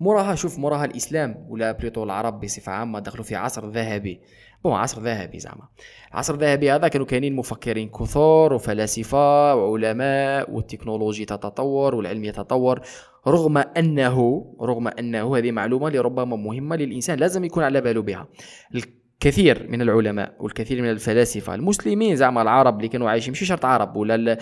موراها 0.00 0.34
شوف 0.34 0.58
موراها 0.58 0.84
الإسلام 0.84 1.46
ولا 1.48 1.72
plutôt 1.72 2.04
العرب 2.04 2.40
بصفة 2.40 2.72
عامة 2.72 2.98
دخلوا 2.98 3.24
في 3.24 3.36
عصر 3.36 3.70
ذهبي. 3.70 4.20
bon 4.64 4.72
عصر 4.72 5.02
ذهبي 5.02 5.38
زعما. 5.38 5.68
العصر 6.12 6.34
الذهبي 6.34 6.72
هذا 6.72 6.88
كانوا 6.88 7.06
كاينين 7.06 7.36
مفكرين 7.36 7.88
كثر 7.88 8.52
وفلاسفة 8.52 9.54
وعلماء 9.54 10.50
والتكنولوجي 10.50 11.24
تتطور 11.24 11.94
والعلم 11.94 12.24
يتطور 12.24 12.80
رغم 13.26 13.58
أنه 13.58 14.46
رغم 14.60 14.88
أنه 14.88 15.36
هذه 15.36 15.52
معلومة 15.52 15.90
لربما 15.90 16.36
مهمة 16.36 16.76
للإنسان 16.76 17.18
لازم 17.18 17.44
يكون 17.44 17.64
على 17.64 17.80
باله 17.80 18.02
بها. 18.02 18.28
الكثير 18.74 19.66
من 19.70 19.82
العلماء 19.82 20.34
والكثير 20.40 20.82
من 20.82 20.90
الفلاسفة 20.90 21.54
المسلمين 21.54 22.16
زعما 22.16 22.42
العرب 22.42 22.76
اللي 22.76 22.88
كانوا 22.88 23.10
عايشين 23.10 23.32
مش 23.32 23.44
شرط 23.44 23.64
عرب 23.64 23.96
ولا 23.96 24.34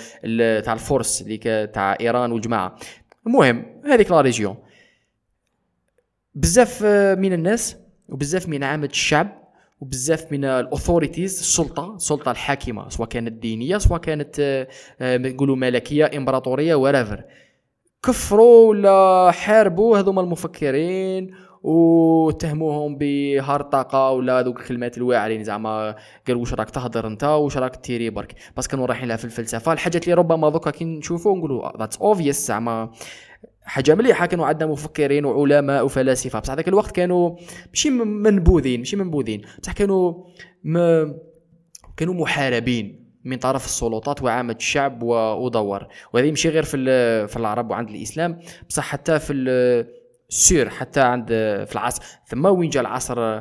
تاع 0.60 0.72
الفرس 0.72 1.22
اللي 1.22 1.66
تاع 1.66 1.96
إيران 2.00 2.32
والجماعة. 2.32 2.76
المهم 3.26 3.82
هذيك 3.84 4.10
la 4.10 4.20
région. 4.20 4.56
بزاف 6.34 6.82
من 7.18 7.32
الناس 7.32 7.76
وبزاف 8.08 8.48
من 8.48 8.64
عامة 8.64 8.86
الشعب 8.86 9.46
وبزاف 9.80 10.32
من 10.32 10.44
ال 10.44 10.52
authorities 10.52 11.38
السلطة 11.38 11.94
السلطة 11.96 12.30
الحاكمة 12.30 12.88
سواء 12.88 13.08
كانت 13.08 13.32
دينية 13.32 13.78
سواء 13.78 14.00
كانت 14.00 14.40
آه، 14.40 14.68
آه، 15.00 15.16
نقولوا 15.16 15.56
ملكية 15.56 16.10
إمبراطورية 16.16 16.74
ورافر 16.74 17.24
كفروا 18.02 18.68
ولا 18.68 19.30
حاربوا 19.30 19.98
هذوما 19.98 20.20
المفكرين 20.20 21.34
وتهموهم 21.66 22.96
بهرطقه 22.98 24.10
ولا 24.10 24.42
ذوك 24.42 24.60
الكلمات 24.60 24.98
الواعرين 24.98 25.44
زعما. 25.44 25.94
قالوا 26.26 26.40
واش 26.40 26.54
راك 26.54 26.70
تهضر 26.70 27.06
انت 27.06 27.24
واش 27.24 27.56
راك 27.56 27.76
تيري 27.76 28.10
برك. 28.10 28.34
بس 28.56 28.66
كانوا 28.66 28.86
رايحين 28.86 29.08
لها 29.08 29.16
في 29.16 29.24
الفلسفة. 29.24 29.72
الحاجات 29.72 30.04
اللي 30.04 30.14
ربما 30.14 30.50
دوكا 30.50 30.70
كي 30.70 30.84
نشوفوا 30.84 31.36
نقولوا 31.36 31.78
ذاتس 31.78 31.96
اوفيس 31.96 32.46
زعما. 32.46 32.90
حاجة 33.62 33.94
مليحة 33.94 34.26
كانوا 34.26 34.46
عندنا 34.46 34.70
مفكرين 34.70 35.24
وعلماء 35.24 35.84
وفلاسفة. 35.84 36.38
بصح 36.38 36.54
ذاك 36.54 36.68
الوقت 36.68 36.90
كانوا 36.90 37.36
ماشي 37.68 37.90
منبوذين 37.90 38.78
ماشي 38.78 38.96
منبوذين. 38.96 39.42
بصح 39.62 39.72
كانوا 39.72 40.14
م... 40.64 40.78
كانوا 41.96 42.14
محاربين 42.14 43.06
من 43.24 43.36
طرف 43.36 43.64
السلطات 43.64 44.22
وعامة 44.22 44.56
الشعب 44.58 45.02
ودور. 45.02 45.86
وهذه 46.12 46.30
ماشي 46.30 46.48
غير 46.48 46.62
في 46.62 46.76
في 47.28 47.36
العرب 47.36 47.70
وعند 47.70 47.88
الإسلام. 47.88 48.38
بصح 48.68 48.84
حتى 48.84 49.18
في 49.18 49.32
السير 50.30 50.68
حتى 50.68 51.00
عند 51.00 51.28
في 51.66 51.72
العصر 51.72 52.02
ثم 52.26 52.46
وين 52.46 52.70
جاء 52.70 52.80
العصر 52.80 53.40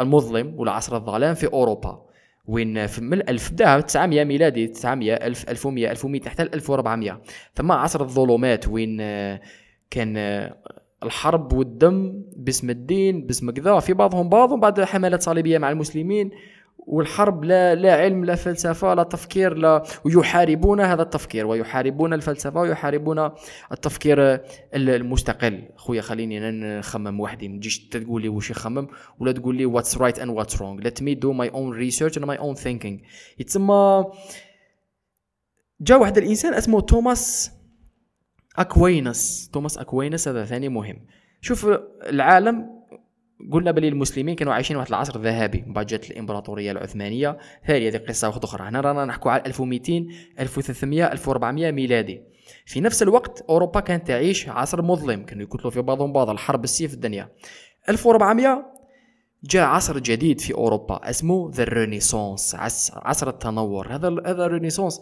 المظلم 0.00 0.54
ولا 0.56 0.72
عصر 0.72 0.96
الظلام 0.96 1.34
في 1.34 1.46
أوروبا؟ 1.46 2.06
وين؟ 2.46 2.86
في 2.86 3.00
من 3.00 3.12
الألف 3.12 3.52
بدا 3.52 3.80
900 3.80 4.24
ميلادي 4.24 4.66
900 4.66 5.14
1000 5.14 5.48
1100 5.48 5.90
1100 5.90 6.28
حتى 6.28 6.42
1400 6.42 7.20
ثم 7.54 7.72
عصر 7.72 8.00
الظلمات 8.00 8.68
وين؟ 8.68 8.98
كان 9.90 10.16
الحرب 11.02 11.52
والدم 11.52 12.22
باسم 12.36 12.70
الدين 12.70 13.26
باسم 13.26 13.50
كذا 13.50 13.78
في 13.80 13.92
بعضهم 13.92 14.28
بعض 14.28 14.52
بعد 14.52 14.80
حملات 14.80 15.22
صليبية 15.22 15.58
مع 15.58 15.70
المسلمين. 15.70 16.30
والحرب 16.90 17.44
لا 17.44 17.74
لا 17.74 17.94
علم 17.94 18.24
لا 18.24 18.34
فلسفة 18.34 18.94
لا 18.94 19.02
تفكير 19.02 19.54
لا 19.54 19.82
ويحاربون 20.04 20.80
هذا 20.80 21.02
التفكير 21.02 21.46
ويحاربون 21.46 22.12
الفلسفة 22.12 22.60
ويحاربون 22.60 23.30
التفكير 23.72 24.40
المستقل. 24.74 25.62
خويا 25.76 26.00
خليني 26.00 26.50
نخمم 26.50 27.20
وحدي. 27.20 27.48
ما 27.48 27.56
تجيش 27.56 27.88
تقول 27.88 28.22
لي 28.22 28.28
واش 28.28 28.50
يخمم؟ 28.50 28.88
ولا 29.20 29.32
تقول 29.32 29.56
لي 29.56 29.66
what's 29.66 29.98
right 29.98 30.18
and 30.18 30.30
what's 30.30 30.62
wrong 30.62 30.80
let 30.80 31.02
me 31.02 31.14
do 31.14 31.32
my 31.32 31.48
own 31.48 31.72
research 31.72 32.16
and 32.16 32.26
my 32.26 32.38
own 32.38 32.54
thinking 32.54 32.98
يتسمى 33.38 34.04
جا 35.80 35.96
واحد 35.96 36.18
الإنسان 36.18 36.54
اسمه 36.54 36.80
توماس 36.80 37.52
اكوينس 38.56 39.50
توماس 39.52 39.78
اكوينس 39.78 40.28
هذا 40.28 40.44
ثاني 40.44 40.68
مهم. 40.68 41.06
شوف 41.40 41.66
العالم 42.06 42.79
قلنا 43.52 43.70
بلي 43.70 43.88
المسلمين 43.88 44.36
كانوا 44.36 44.54
عايشين 44.54 44.76
واحد 44.76 44.88
العصر 44.88 45.20
ذهبي 45.20 45.64
جات 45.76 46.10
الإمبراطورية 46.10 46.72
العثمانية. 46.72 47.38
ثاني 47.66 47.88
هذه 47.88 47.96
قصة 47.96 48.28
واحدة 48.28 48.44
أخرى. 48.44 48.68
هنا 48.68 48.80
رانا 48.80 49.04
نحكوا 49.04 49.30
على 49.30 49.42
1200 49.46 50.06
1300 50.40 51.12
1400 51.12 51.70
ميلادي. 51.70 52.22
في 52.66 52.80
نفس 52.80 53.02
الوقت 53.02 53.44
أوروبا 53.48 53.80
كانت 53.80 54.08
تعيش 54.08 54.48
عصر 54.48 54.82
مظلم. 54.82 55.24
كانوا 55.24 55.42
يقتلوا 55.42 55.70
في 55.70 55.80
بعضهم 55.80 56.12
بعض 56.12 56.30
الحرب 56.30 56.64
السيف 56.64 56.94
الدنيا. 56.94 57.28
1400 57.88 58.66
جاء 59.44 59.66
عصر 59.66 59.98
جديد 59.98 60.40
في 60.40 60.54
أوروبا 60.54 61.10
اسمه 61.10 61.50
the 61.54 61.64
Renaissance 61.64 62.56
عصر 62.92 63.28
التنور 63.28 63.94
هذا 63.94 64.08
هذا 64.26 64.46
ال 64.46 64.50
Renaissance. 64.50 65.00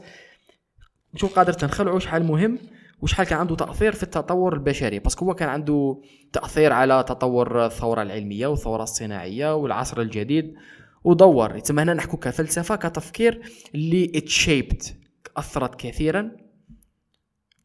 نشوف 1.15 1.37
قادر 1.37 1.53
تنخلعوا 1.53 1.99
شحال 1.99 2.25
مهم. 2.25 2.59
وشحال 3.01 3.27
كان 3.27 3.39
عنده 3.39 3.57
تأثير 3.57 3.93
في 3.93 4.03
التطور 4.03 4.55
البشري؟ 4.55 4.99
parce 4.99 5.15
que 5.15 5.25
هو 5.25 5.35
كان 5.35 5.49
عنده 5.49 6.03
تأثير 6.33 6.73
على 6.73 7.05
تطور 7.09 7.67
الثورة 7.67 8.03
العلمية 8.03 8.47
والثورة 8.47 8.83
الصناعية 8.83 9.55
والعصر 9.55 10.01
الجديد 10.01 10.55
ودور. 11.05 11.57
يتم 11.57 11.79
هنا 11.79 11.95
نحكو 11.95 12.17
كفلسفة 12.17 12.77
كتفكير 12.77 13.43
اللي 13.75 14.13
shaped 14.15 14.97
أثرت 15.37 15.75
كثيرا. 15.75 16.37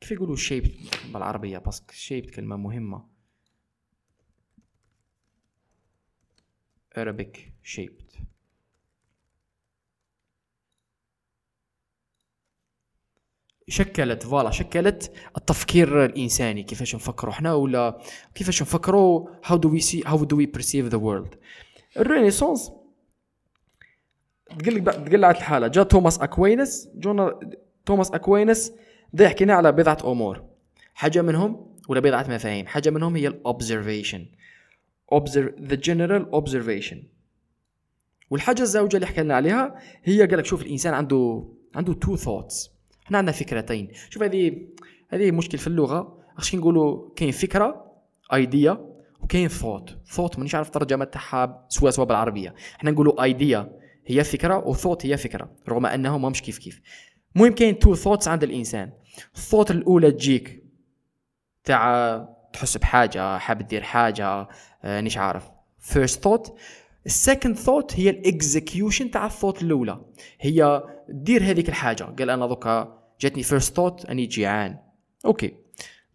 كيف 0.02 0.12
يقولوا 0.12 0.36
shaped 0.36 0.72
بالعربية 1.14 1.58
parce 1.58 1.78
que؟ 1.78 1.94
shaped 1.94 2.30
كلمة 2.30 2.56
مهمة. 2.56 3.14
Arabic 6.98 7.38
shaped. 7.64 8.33
شكلت 13.68 14.24
voilà 14.24 14.52
شكلت 14.52 15.12
التفكير 15.38 16.06
الإنساني. 16.06 16.64
كيفاش 16.64 16.96
نفكروا 16.96 17.34
إحنا 17.34 17.54
ولا 17.54 18.02
كيفاش 18.36 18.62
نفكروا؟ 18.62 19.28
How 19.46 19.58
do 19.58 19.70
we 19.70 19.82
see 19.82 20.04
how 20.10 20.18
do 20.18 20.36
we 20.36 20.48
perceive 20.58 20.92
the 20.94 21.00
world 21.00 21.38
ال 21.98 22.04
Renaissance 22.04 22.72
تقلعت 24.50 25.38
الحالة. 25.38 25.68
جاء 25.68 25.84
توماس 25.84 26.20
أكوينس 26.20 26.90
جونا 26.96 27.40
توماس 27.86 28.12
أكوينس 28.12 28.72
ده 29.14 29.26
يحكينا 29.26 29.54
على 29.54 29.72
بضعة 29.72 29.98
أمور. 30.12 30.44
حاجة 30.94 31.22
منهم 31.22 31.76
ولا 31.90 32.00
بضعة 32.00 32.26
مفاهيم؟ 32.30 32.68
حاجة 32.68 32.90
منهم 32.90 33.16
هي 33.16 33.28
ال 33.28 33.36
observation 33.36 34.26
observe 35.16 35.70
the 35.70 35.78
general 35.78 36.40
observation. 36.42 36.98
والحاجة 38.30 38.62
الزوجة 38.62 38.96
اللي 38.96 39.08
حكينا 39.08 39.36
عليها 39.36 39.80
هي 40.04 40.26
قال 40.26 40.38
لك 40.40 40.46
شوف 40.46 40.62
الإنسان 40.62 40.94
عنده 40.94 41.50
عنده 41.76 41.94
two 41.94 42.16
thoughts 42.16 42.73
إحنا 43.06 43.18
عندنا 43.18 43.32
فكرتين. 43.32 43.90
شوف 44.10 44.24
هذه 44.24 44.68
هذه 45.10 45.32
مشكل 45.32 45.58
في 45.58 45.68
اللغة. 45.68 46.20
اش 46.38 46.56
نقولوا 46.56 47.10
كاين 47.16 47.32
فكرة 47.32 47.92
ايديا 48.34 48.94
وكاين 49.22 49.48
ثوت 49.48 49.98
ثوت 50.08 50.38
مانيش 50.38 50.56
عارف 50.56 50.68
الترجمة 50.68 51.06
تاعها 51.06 51.66
سوا 51.70 51.90
سوا 51.90 52.06
بالعربية. 52.06 52.56
إحنا 52.76 52.92
نقولوا 52.92 53.24
ايديا 53.24 53.80
هي 54.06 54.24
فكرة 54.24 54.68
وثوت 54.68 55.06
هي 55.06 55.18
فكرة 55.18 55.50
رغم 55.70 55.86
انهم 55.86 56.32
مش 56.32 56.42
كيف 56.42 56.58
كيف. 56.58 56.82
المهم 57.36 57.54
كاين 57.54 57.80
two 57.80 57.96
thoughts 57.96 58.28
عند 58.28 58.44
الإنسان. 58.44 58.92
الثوت 59.36 59.72
الأولى 59.72 60.12
تجيك 60.12 60.64
تاع 61.64 62.34
تحس 62.54 62.78
بحاجة 62.78 63.38
حاب 63.38 63.68
دير 63.68 63.82
حاجة 63.82 64.48
آه 64.84 65.10
عارف. 65.16 65.50
first 65.80 66.24
thought 66.24 66.58
ال 67.06 67.13
second 67.13 67.56
thought 67.56 68.00
هي 68.00 68.10
ال 68.10 68.20
execution 68.20 69.12
تاع 69.12 69.26
ال 69.26 69.30
thought 69.30 69.62
الأولى. 69.62 70.02
هي 70.40 70.84
دير 71.10 71.44
هذيك 71.44 71.70
الحاجة. 71.70 72.04
قال 72.04 72.30
أنا 72.30 72.48
دوكا 72.48 73.00
جاتني 73.22 73.44
first 73.44 73.76
thought 73.76 74.06
أني 74.06 74.26
جيعان. 74.26 74.78
okay. 75.26 75.54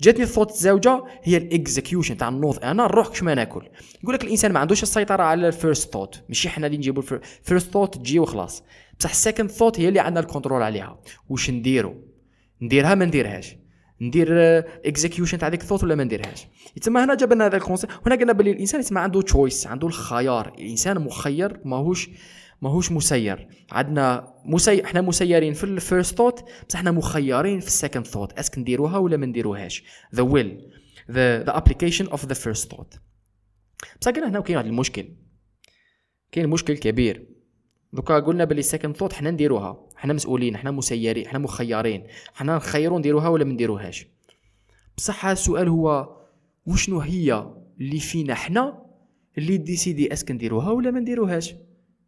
جاتني 0.01 0.23
ال 0.23 0.26
thought 0.26 0.51
الزوجة 0.51 1.05
هي 1.23 1.37
ال 1.37 1.45
execution 1.45 2.17
تاع 2.17 2.29
النوض. 2.29 2.65
أنا 2.65 2.83
نروح 2.83 3.09
كش 3.09 3.23
ما 3.23 3.35
ناكل. 3.35 3.69
يقول 4.03 4.15
لك 4.15 4.25
الإنسان 4.25 4.53
ما 4.53 4.61
عندوش 4.61 4.83
السيطرة 4.83 5.23
على 5.23 5.49
ال 5.49 5.56
first 5.56 5.93
thought 5.93 6.23
ماشي 6.29 6.49
حنا 6.49 6.67
اللي 6.67 6.79
نجيبوا 6.79 7.03
ال 7.03 7.14
first 7.14 7.71
thought 7.71 7.95
تجي 7.95 8.19
وخلاص. 8.19 8.63
بصح 8.99 9.11
ال 9.11 9.16
second 9.16 9.51
thought 9.51 9.81
هي 9.81 9.89
اللي 9.89 10.01
عندنا 10.01 10.21
ال 10.21 10.26
control 10.26 10.63
عليها. 10.63 11.01
واش 11.29 11.51
نديرو؟ 11.51 11.95
نديرها 12.63 12.95
ما 12.95 13.05
نديرهاش. 13.05 13.57
ندير 14.01 14.29
execution 14.85 15.39
تاع 15.39 15.49
ديك 15.49 15.61
ال 15.61 15.64
thought 15.64 15.85
ولا 15.85 15.95
ما 15.95 16.05
نديرهاش؟ 16.05 16.47
يتما 16.77 17.05
هنا 17.05 17.15
جاب 17.15 17.33
لنا 17.33 17.47
هذا 17.47 17.57
ال 17.57 17.61
concept 17.61 17.93
هنا 18.07 18.15
قلنا 18.15 18.33
بلي 18.33 18.51
الإنسان 18.51 18.81
يتما 18.81 19.01
عنده 19.01 19.23
choice 19.23 19.67
عنده 19.67 19.87
الخيار. 19.87 20.55
الإنسان 20.59 20.99
مخير 20.99 21.61
ماهوش 21.65 22.11
ماهوش 22.63 22.93
مسير. 22.93 23.49
عندنا 23.71 24.35
مسي... 24.45 24.85
إحنا 24.85 25.01
مسيرين 25.01 25.53
في 25.53 25.65
ال 25.65 25.74
first 25.74 26.19
thought 26.19 26.45
بصح 26.69 26.79
إحنا 26.79 26.91
مخيرين 26.91 27.61
في 27.61 27.67
ال 27.67 27.72
second 27.72 28.07
thought 28.07 28.33
est-ce 28.33 28.50
que 28.50 28.59
نديروها 28.59 28.99
ولا 28.99 29.17
ما 29.17 29.27
نديروهاش؟ 29.27 29.85
the 30.15 30.23
will 30.23 30.71
the 31.11 31.43
the 31.43 31.57
application 31.57 32.07
of 32.07 32.27
the 32.27 32.35
first 32.35 32.71
thought 32.71 32.95
بصح 34.01 34.13
هنا 34.17 34.41
كاين 34.41 34.57
واحد 34.57 34.69
المشكل. 34.69 35.09
كاين 36.33 36.49
مشكل 36.49 36.77
كبير. 36.77 37.29
دوكا 37.93 38.19
قلنا 38.19 38.45
بلي 38.45 38.63
second 38.63 38.97
thought 38.97 39.13
حنا 39.13 39.31
نديروها. 39.31 39.89
حنا 39.97 40.13
مسؤولين 40.13 40.57
حنا 40.57 40.71
مسيرين 40.71 41.29
حنا 41.29 41.39
مخيرين. 41.39 42.07
حنا 42.35 42.57
نخيروا 42.57 42.99
نديروها 42.99 43.29
ولا 43.29 43.45
ما 43.45 43.53
نديروهاش؟ 43.53 44.07
بصح 44.97 45.27
السؤال 45.27 45.69
هو 45.69 46.17
وشنو 46.67 47.01
هي 47.01 47.47
اللي 47.81 48.01
فينا 48.01 48.35
حنا 48.35 48.83
اللي 49.39 49.57
décide 49.57 50.13
est-ce 50.13 50.25
que 50.25 50.31
نديروها 50.31 50.71
ولا 50.71 50.91
ما 50.91 51.01
نديروهاش؟ 51.01 51.55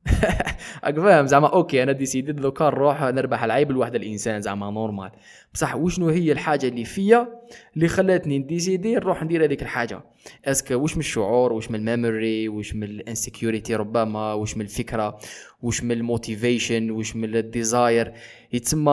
راك 0.85 1.01
فاهم 1.01 1.27
زعما 1.27 1.53
okay 1.53 1.83
أنا 1.83 1.93
décidé 1.93 2.29
ت 2.29 2.35
دوكا 2.35 2.65
نروح 2.65 3.03
نربح 3.03 3.45
العيب 3.45 3.71
لواحد 3.71 3.95
الإنسان 3.95 4.41
زعما 4.41 4.71
normal 4.71 5.11
بصح 5.55 5.77
وشنو 5.77 6.09
هي 6.09 6.33
الحاجة 6.33 6.67
اللي 6.67 6.85
فيا 6.85 7.29
اللي 7.77 7.89
خلاتني 7.89 8.39
ن 8.39 8.46
décider 8.46 8.95
نروح 8.95 9.23
ندير 9.23 9.45
هذيك 9.45 9.63
الحاجة؟ 9.63 10.01
est-ce 10.45 10.65
que 10.65 10.75
واش 10.75 10.95
من 10.95 11.01
الشعور 11.01 11.53
واش 11.53 11.71
من 11.71 11.89
ال 11.89 11.97
memory 11.97 12.49
واش 12.49 12.75
من 12.75 12.83
ال 12.83 12.91
insecurity 12.91 13.75
ربما 13.75 14.33
واش 14.33 14.57
من 14.57 14.63
الفكرة 14.63 15.19
واش 15.63 15.85
من 15.85 15.93
ال 15.93 16.02
motivation 16.02 16.91
واش 16.91 17.17
من 17.17 17.37
ال 17.37 17.48
desire 17.48 18.13
يتسمى 18.53 18.93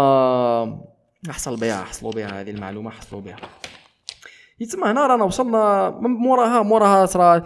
حصل 1.30 1.60
بها 1.60 1.84
حصلوا 1.84 2.12
بها 2.12 2.42
هذه 2.42 2.50
المعلومة 2.50 2.90
حصلوا 2.90 3.22
بها. 3.22 3.38
يتسمى 4.60 4.92
هنا 4.92 5.08
رانا 5.08 5.24
وصلنا 5.24 5.90
موراها 6.00 6.62
موراها 6.62 7.06
صرا 7.06 7.44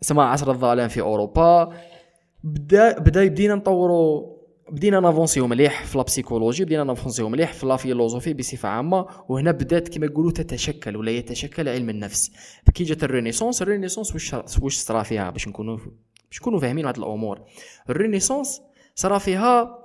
سما 0.00 0.24
عصر 0.24 0.50
الظلام 0.50 0.88
في 0.88 1.00
أوروبا. 1.00 1.72
بدا 2.44 2.98
بدا 2.98 3.24
بدينا 3.24 3.54
نطوروا 3.54 4.32
بدينا 4.70 5.00
ن 5.00 5.05
avancer 5.05 5.41
و 5.41 5.46
مليح 5.46 5.84
في 5.84 5.98
la 5.98 6.08
psychologie 6.08 6.64
بدينا 6.64 6.84
ن 6.84 6.89
avancer 6.89 7.23
و 7.23 7.28
مليح 7.28 7.52
في 7.52 7.66
la 7.66 7.76
philosophie 7.76 8.34
بصفة 8.34 8.68
عامة 8.68 9.06
وهنا 9.28 9.50
بدات 9.50 9.88
كما 9.88 10.06
يقولوا 10.06 10.30
تتشكل 10.30 10.96
ولا 10.96 11.10
يتشكل 11.10 11.68
علم 11.68 11.90
النفس. 11.90 12.32
كي 12.74 12.84
جات 12.84 13.04
ال 13.04 13.09
Renaissance 13.09 13.62
ال 13.62 13.66
Renaissance 13.66 14.14
واش 14.14 14.34
واش 14.62 14.76
صرا 14.76 15.02
فيها 15.02 15.30
باش 15.30 15.48
نكونوا 15.48 15.76
باش 16.30 16.40
نكونوا 16.40 16.60
فاهمين 16.60 16.86
هاد 16.86 16.98
الأمور. 16.98 17.40
ال 17.90 17.96
Renaissance 17.96 18.60
صرا 18.94 19.18
فيها 19.18 19.84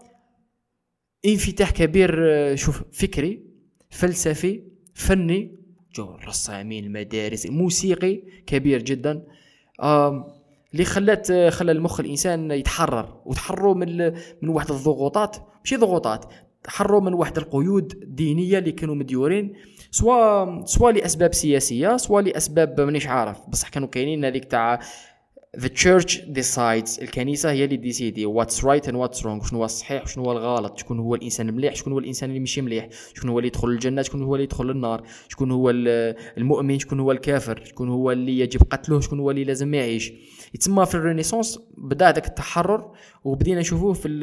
انفتاح 1.26 1.72
كبير 1.72 2.16
شوف 2.55 2.84
فكري 2.91 3.43
فلسفي 3.89 4.64
فني 4.93 5.60
جو 5.95 6.16
الرسامين 6.16 6.84
المدارس 6.84 7.45
موسيقي 7.45 8.24
كبير 8.47 8.82
جدا. 8.82 9.24
اللي 10.74 10.86
خلات 10.86 11.32
خلى 11.32 11.72
المخ 11.72 11.99
الإنسان 11.99 12.51
يتحرر 12.51 13.22
وتحرروا 13.26 13.76
من 13.76 14.13
من 14.41 14.49
واحد 14.49 14.72
الضغوطات. 14.72 15.38
ماشي 15.59 15.76
ضغوطات 15.76 16.26
تحرروا 16.63 17.01
من 17.01 17.13
واحد 17.13 17.38
القيود 17.38 18.15
دينيه 18.15 18.57
اللي 18.57 18.72
كانوا 18.72 18.95
مديورين 18.95 19.53
سواء 19.91 20.65
سواء 20.65 20.93
لأسباب 20.93 21.34
سياسية 21.34 21.97
سواء 21.97 22.24
لأسباب 22.24 22.82
مانيش 22.82 23.07
عارف. 23.07 23.38
بصح 23.47 23.70
كانوا 23.70 23.88
كاينين 23.88 24.26
هذيك 24.26 24.45
تاع 24.45 24.80
the 25.57 25.70
church 25.70 26.13
decides 26.39 27.01
الكنيسة 27.01 27.51
هي 27.51 27.63
اللي 27.63 27.78
ديسيدي 27.78 28.28
what's 28.28 28.61
right 28.61 28.84
and 28.88 28.93
what's 28.93 29.20
wrong 29.22 29.49
شنو 29.49 29.59
هو 29.59 29.65
الصحيح 29.65 30.03
وشنو 30.03 30.24
هو 30.24 30.32
الغلط 30.32 30.78
شكون 30.78 30.99
هو 30.99 31.15
الإنسان 31.15 31.49
المليح 31.49 31.76
شكون 31.76 31.93
هو 31.93 31.99
الإنسان 31.99 32.30
اللي 32.30 32.39
ماشي 32.39 32.61
مليح 32.61 32.88
شكون 33.15 33.30
هو 33.30 33.39
اللي 33.39 33.47
يدخل 33.47 33.68
الجنة 33.68 34.01
شكون 34.01 34.24
هو 34.24 34.36
اللي 34.36 34.43
يدخل 34.43 34.70
النار 34.70 35.03
شكون 35.30 35.51
هو 35.51 35.70
المؤمن 35.70 36.80
شكون 36.80 36.99
هو 36.99 37.11
الكافر 37.11 37.61
شكون 37.65 37.89
هو 37.89 38.11
اللي 38.11 38.39
يجب 38.39 38.61
قتله 38.70 38.99
شكون 38.99 39.20
هو 39.20 39.32
اللي 39.32 39.43
لازم 39.43 39.74
يعيش. 39.74 40.13
يتسمى 40.53 40.85
في 40.85 40.95
الرينيسانس 40.95 41.59
بدأ 41.77 42.11
ذاك 42.11 42.27
التحرر 42.27 42.91
وبدينا 43.23 43.59
نشوفوه 43.59 43.93
في 43.93 44.07
ال 44.07 44.21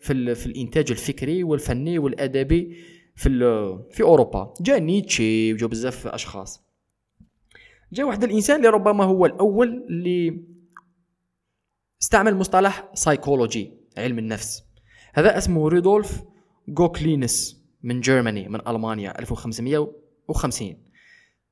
في 0.00 0.12
ال 0.12 0.36
في 0.36 0.46
الإنتاج 0.46 0.90
الفكري 0.90 1.44
والفني 1.44 1.98
والأدبي 1.98 2.76
في 3.14 3.28
في 3.90 4.02
أوروبا. 4.02 4.54
جا 4.60 4.78
نيتشي 4.78 5.52
وجا 5.52 5.66
بزاف 5.66 6.06
أشخاص. 6.06 6.62
جا 7.92 8.04
واحد 8.04 8.24
الإنسان 8.24 8.56
اللي 8.56 8.68
ربما 8.68 9.04
هو 9.04 9.26
الأول 9.26 9.86
اللي 9.90 10.44
استعمل 12.02 12.34
مصطلح 12.34 12.90
سايكولوجي 12.94 13.72
علم 13.98 14.18
النفس. 14.18 14.62
هذا 15.14 15.38
اسمه 15.38 15.68
ريدولف 15.68 16.22
جوكلينس 16.68 17.64
من 17.82 18.00
Germany 18.00 18.48
من 18.48 18.68
ألمانيا 18.68 19.18
1550 19.18 20.76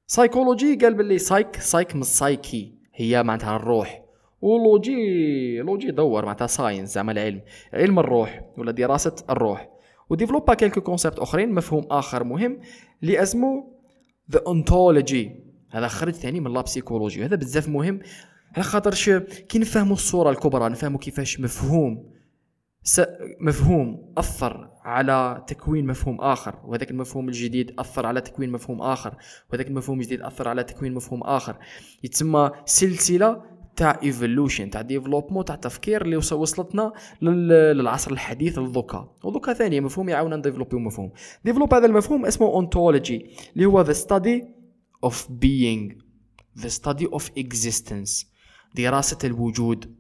سايكولوجي 0.06 0.76
قال 0.76 0.94
باللي 0.94 1.18
سايك 1.18 1.56
سايك 1.56 1.94
من 1.94 2.00
السايكي 2.00 2.74
هي 2.94 3.22
معناتها 3.22 3.56
الروح. 3.56 4.07
و 4.40 4.64
logy 4.64 5.59
logy 5.59 5.90
دور 5.91 6.24
معناتها 6.24 6.47
science 6.46 6.94
زعما 6.95 7.12
العلم. 7.12 7.41
علم 7.72 7.99
الروح 7.99 8.45
ولا 8.59 8.72
دراسة 8.72 9.16
الروح. 9.30 9.68
و 10.11 10.15
développa 10.15 10.55
quelques 10.55 10.80
concepts 10.80 11.18
أخرين 11.18 11.55
مفهوم 11.55 11.86
آخر 11.91 12.24
مهم 12.24 12.61
اللي 13.03 13.22
اسمه 13.22 13.78
the 14.32 14.42
ontology 14.49 15.49
هذا 15.70 15.89
خرج 15.89 16.12
ثاني 16.12 16.41
من 16.41 16.53
la 16.53 16.64
psychologie 16.64 17.24
هذا 17.24 17.36
بزاف 17.36 17.68
مهم 17.68 18.01
على 18.57 18.64
خاطرش 18.64 19.11
كي 19.49 19.59
نفهموا 19.59 19.93
الصورة 19.93 20.30
الكبرى 20.30 20.68
نفهموا 20.68 20.99
كيفاش 20.99 21.41
مفهوم. 21.41 22.18
مفهوم 23.41 24.12
أثر 24.18 24.70
على 24.84 25.45
تكوين 25.47 25.86
مفهوم 25.86 26.20
آخر. 26.20 26.55
وهذاك 26.64 26.91
المفهوم 26.91 27.28
الجديد 27.28 27.74
أثر 27.78 28.07
على 28.07 28.20
تكوين 28.20 28.53
مفهوم 28.53 28.82
آخر. 28.82 29.14
وهذاك 29.51 29.66
المفهوم 29.66 30.01
الجديد 30.01 30.22
أثر 30.22 30.49
على 30.49 30.64
تكوين 30.64 30.95
مفهوم 30.95 31.22
آخر. 31.22 31.57
يتسمى 32.05 32.51
سلسلة 32.64 33.43
تاع 33.79 34.01
evolution 34.03 34.70
تاع 34.70 34.83
développement 34.82 35.44
تاع 35.45 35.55
تفكير 35.55 36.03
اللي 36.03 36.16
وصلتنا 36.16 36.93
للعصر 37.22 38.11
الحديث 38.12 38.59
للذكاء 38.59 39.14
وذكاء 39.24 39.55
ثاني 39.55 39.81
مفهوم 39.81 40.09
يعاوننا 40.09 40.37
ن 40.36 40.40
développer 40.40 40.75
و 40.75 40.78
مفهوم. 40.79 41.12
développe 41.44 41.74
هذا 41.74 41.87
المفهوم 41.87 42.26
اسمه 42.26 42.47
ontology 42.46 43.26
اللي 43.57 43.66
هو 43.66 43.81
the 43.80 43.92
study 43.92 44.44
of 45.05 45.26
being 45.26 45.95
the 46.59 46.68
study 46.68 47.07
of 47.07 47.30
existence 47.31 48.26
دراسة 48.74 49.18
الوجود 49.24 49.95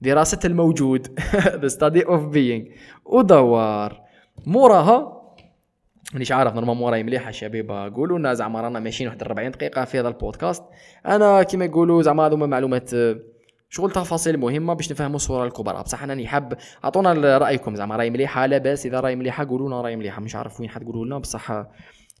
دراسة 0.00 0.38
الموجود 0.44 1.06
the 1.62 1.68
study 1.68 2.04
of 2.06 2.34
being. 2.34 2.78
ودوار. 3.04 4.00
موراها 4.46 5.15
مانيش 6.12 6.32
عارف 6.32 6.54
normal 6.54 6.76
موراي 6.76 7.02
مليحة 7.02 7.28
الشباب 7.28 7.92
قولوا 7.94 8.18
لنا 8.18 8.34
زعما 8.34 8.60
رانا 8.60 8.80
ماشيين 8.80 9.08
واحد 9.08 9.22
40 9.22 9.50
دقيقة 9.50 9.84
في 9.84 10.00
هذا 10.00 10.08
البودكاست. 10.08 10.64
أنا 11.06 11.42
كيما 11.42 11.64
يقولوا 11.64 12.02
زعما 12.02 12.26
هذوما 12.26 12.46
معلومات 12.46 12.90
شغل 13.68 13.90
تفاصيل 13.90 14.38
مهمة 14.38 14.74
باش 14.74 14.92
نفهموا 14.92 15.16
الصورة 15.16 15.46
الكبرى. 15.46 15.82
بصح 15.82 16.02
أنا 16.02 16.26
حاب 16.26 16.58
أعطونا 16.84 17.38
رأيكم. 17.38 17.74
زعما 17.76 17.96
راي 17.96 18.10
مليحة 18.10 18.46
لاباس 18.46 18.86
إذا 18.86 19.00
راي 19.00 19.16
مليحة 19.16 19.44
قولوا 19.48 19.68
لنا 19.68 19.80
راي 19.80 19.96
مليحة. 19.96 20.22
مش 20.22 20.36
عارف 20.36 20.60
وين 20.60 20.70
حتقولوا 20.70 21.04
لنا. 21.04 21.18
بصح 21.18 21.66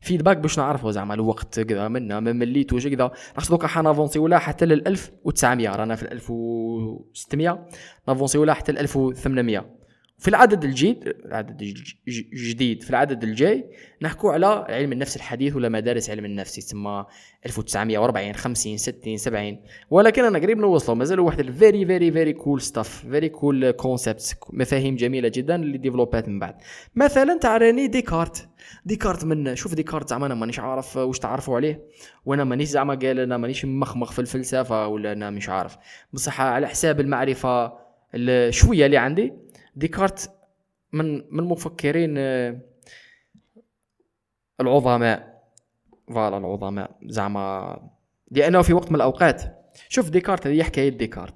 فيدباك 0.00 0.36
باش 0.36 0.58
نعرفوا 0.58 0.90
زعما 0.90 1.14
الوقت 1.14 1.60
كذا 1.60 1.88
منا 1.88 2.20
ما 2.20 2.32
مليتوش 2.32 2.86
كذا. 2.86 3.10
راح 3.36 3.48
دوكا 3.48 3.66
حنافونسي 3.66 4.18
ولا 4.18 4.38
حتى 4.38 4.66
لل 4.66 4.86
1900 4.86 5.76
رانا 5.76 5.94
في 5.94 6.12
1600 6.12 7.66
نافونسي 8.08 8.38
ولا 8.38 8.54
حتى 8.54 8.72
ل 8.72 8.78
1800 8.78 9.75
في 10.18 10.28
العدد 10.28 10.64
الجديد 10.64 11.14
العدد 11.24 11.62
الجديد 12.08 12.82
في 12.82 12.90
العدد 12.90 13.24
الجاي 13.24 13.64
نحكوا 14.02 14.32
على 14.32 14.46
علم 14.68 14.92
النفس 14.92 15.16
الحديث 15.16 15.56
ولا 15.56 15.68
مدارس 15.68 16.10
علم 16.10 16.24
النفس 16.24 16.58
يسمى 16.58 17.06
1940 17.46 18.32
50 18.32 18.76
60 18.76 19.16
70 19.16 19.58
ولكن 19.90 20.24
أنا 20.24 20.38
قريب 20.38 20.58
نوصلوا 20.58 20.96
مازالوا 20.96 21.26
واحد 21.26 21.40
ال 21.40 21.49
very 21.49 21.86
very 21.86 22.12
very 22.12 22.32
cool 22.32 22.60
stuff 22.60 23.06
very 23.10 23.28
cool 23.28 23.70
concepts 23.70 24.34
مفاهيم 24.50 24.96
جميلة 24.96 25.28
جدا 25.28 25.54
اللي 25.54 25.78
ديفلوبات 25.78 26.28
من 26.28 26.38
بعد. 26.38 26.54
مثلا 26.94 27.38
تاع 27.38 27.56
رينيه 27.56 27.86
ديكارت. 27.86 28.48
ديكارت 28.84 29.24
من 29.24 29.56
شوف 29.56 29.74
ديكارت 29.74 30.08
زعما 30.08 30.26
أنا 30.26 30.34
مانيش 30.34 30.58
عارف 30.58 30.96
واش 30.96 31.18
تعرفوا 31.18 31.56
عليه 31.56 31.80
وأنا 32.26 32.44
مانيش 32.44 32.68
زعما 32.68 32.94
قال 32.94 33.20
أنا 33.20 33.36
مانيش 33.36 33.64
مخمخ 33.64 34.12
في 34.12 34.18
الفلسفة 34.18 34.86
ولا 34.86 35.12
أنا 35.12 35.30
مش 35.30 35.48
عارف. 35.48 35.76
بصح 36.12 36.40
على 36.40 36.68
حساب 36.68 37.00
المعرفة 37.00 37.86
شوية 38.50 38.86
اللي 38.86 38.96
عندي 38.96 39.32
ديكارت 39.76 40.30
من 40.92 41.14
من 41.14 41.40
المفكرين 41.40 42.14
آه، 42.18 42.60
العظماء. 44.60 45.42
voilà 46.08 46.38
العظماء. 46.38 46.98
زعما 47.06 47.78
لأنه 48.30 48.62
في 48.62 48.72
وقت 48.72 48.90
من 48.90 48.96
الأوقات 48.96 49.42
شوف 49.88 50.10
ديكارت 50.10 50.46
هذه 50.46 50.62
حكاية 50.62 50.88
ديكارت. 50.88 51.34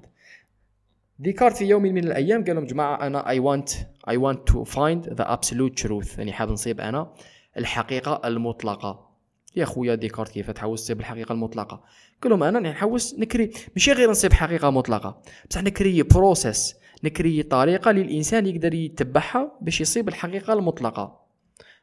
ديكارت 1.19 1.57
في 1.57 1.65
يوم 1.65 1.81
من 1.81 2.03
الأيام 2.03 2.43
قال 2.43 2.55
لهم 2.55 2.65
جماعة 2.65 3.07
أنا 3.07 3.29
I 3.29 3.39
want 3.39 3.69
I 4.09 4.17
want 4.17 4.47
to 4.47 4.63
find 4.63 5.09
the 5.09 5.33
absolute 5.33 5.79
truth 5.79 6.17
يعني 6.17 6.33
حاب 6.33 6.51
نصيب 6.51 6.79
أنا 6.81 7.13
الحقيقة 7.57 8.21
المطلقة. 8.25 9.11
يا 9.55 9.65
خويا 9.65 9.95
ديكارت 9.95 10.31
كيف 10.31 10.51
تحوس 10.51 10.83
تصيب 10.83 10.99
الحقيقة 10.99 11.33
المطلقة؟ 11.33 11.83
قال 12.21 12.31
لهم 12.31 12.43
أنا 12.43 12.59
نحوس 12.59 13.19
نكري 13.19 13.51
ماشي 13.75 13.91
غير 13.91 14.09
نصيب 14.09 14.33
حقيقة 14.33 14.69
مطلقة. 14.69 15.21
بصح 15.49 15.63
نكري 15.63 16.03
process 16.03 16.75
نكري 17.03 17.43
طريقة 17.43 17.91
اللي 17.91 18.01
الانسان 18.01 18.45
يقدر 18.45 18.73
يتبعها 18.73 19.51
باش 19.61 19.81
يصيب 19.81 20.07
الحقيقة 20.07 20.53
المطلقة. 20.53 21.21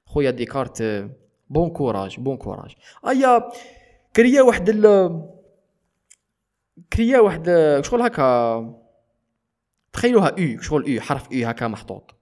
خويا 0.06 0.30
ديكارت 0.30 1.08
bon 1.50 1.70
courage 1.70 2.20
bon 2.20 2.36
courage. 2.36 2.74
أيا 3.08 3.50
كريا 4.16 4.42
واحد 4.42 4.68
ال 4.68 4.84
كريا 6.92 7.20
واحد 7.20 7.50
شغل 7.84 8.02
هكا 8.02 8.80
تخيلوها 9.92 10.28
U 10.28 10.60
شغل 10.60 10.94
U 10.94 11.00
حرف 11.00 11.32
U 11.32 11.48
هكا 11.48 11.68
محطوط. 11.68 12.14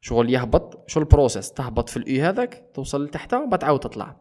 شغل 0.00 0.30
يهبط 0.30 0.90
شغل 0.90 1.02
ال 1.02 1.08
process 1.08 1.52
تهبط 1.52 1.88
في 1.88 1.96
ال 1.96 2.10
U 2.10 2.24
هذاك 2.24 2.70
توصل 2.74 3.04
لتحت 3.04 3.34
بعد 3.34 3.58
تعاود 3.58 3.80
تطلع. 3.80 4.16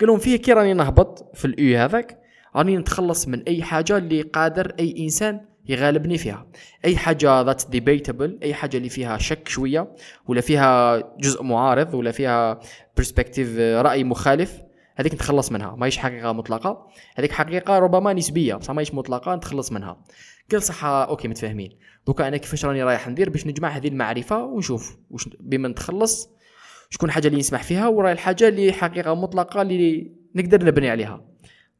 قال 0.00 0.08
لهم 0.08 0.18
فيه 0.18 0.36
كي 0.36 0.52
راني 0.52 0.74
نهبط 0.74 1.36
في 1.36 1.44
ال 1.44 1.63
U 1.63 1.82
هذاك 1.82 2.22
راني 2.56 2.76
نتخلص 2.76 3.28
من 3.28 3.42
أي 3.42 3.62
حاجة 3.62 3.96
اللي 3.96 4.22
قادر 4.22 4.74
أي 4.78 5.04
إنسان 5.04 5.40
يغالبني 5.68 6.18
فيها. 6.18 6.46
أي 6.84 6.96
حاجة 6.96 7.42
that's 7.42 7.70
debatable 7.70 8.38
أي 8.42 8.54
حاجة 8.54 8.76
اللي 8.76 8.88
فيها 8.88 9.18
شك 9.18 9.48
شوية 9.48 9.96
ولا 10.26 10.40
فيها 10.40 10.98
جزء 11.18 11.42
معارض 11.42 11.94
ولا 11.94 12.10
فيها 12.10 12.60
perspective 12.96 13.58
رأي 13.58 14.04
مخالف 14.04 14.62
هذيك 14.96 15.14
نتخلص 15.14 15.52
منها. 15.52 15.76
ماهيش 15.76 15.98
حقيقة 15.98 16.32
مطلقة. 16.32 16.86
هذيك 17.14 17.32
حقيقة 17.32 17.78
ربما 17.78 18.12
نسبية 18.12 18.54
بصح 18.54 18.70
ماهيش 18.70 18.94
مطلقة 18.94 19.34
نتخلص 19.34 19.72
منها. 19.72 20.04
قال 20.52 20.62
صح 20.62 20.84
okay 20.84 21.28
متفاهمين. 21.28 21.78
دوكا 22.06 22.28
أنا 22.28 22.36
كيفاش 22.36 22.64
راني 22.64 22.82
رايح 22.82 23.08
ندير 23.08 23.30
باش 23.30 23.46
نجمع 23.46 23.68
هذه 23.68 23.88
المعرفة 23.88 24.44
ونشوف 24.44 24.98
واش 25.10 25.28
بما 25.40 25.68
نتخلص 25.68 26.30
شكون 26.90 27.08
الحاجة 27.08 27.26
اللي 27.26 27.38
نسمح 27.38 27.62
فيها 27.62 27.88
وراي 27.88 28.12
الحاجة 28.12 28.48
اللي 28.48 28.72
حقيقة 28.72 29.14
مطلقة 29.14 29.62
اللي 29.62 30.12
نقدر 30.34 30.64
نبني 30.64 30.90
عليها. 30.90 31.24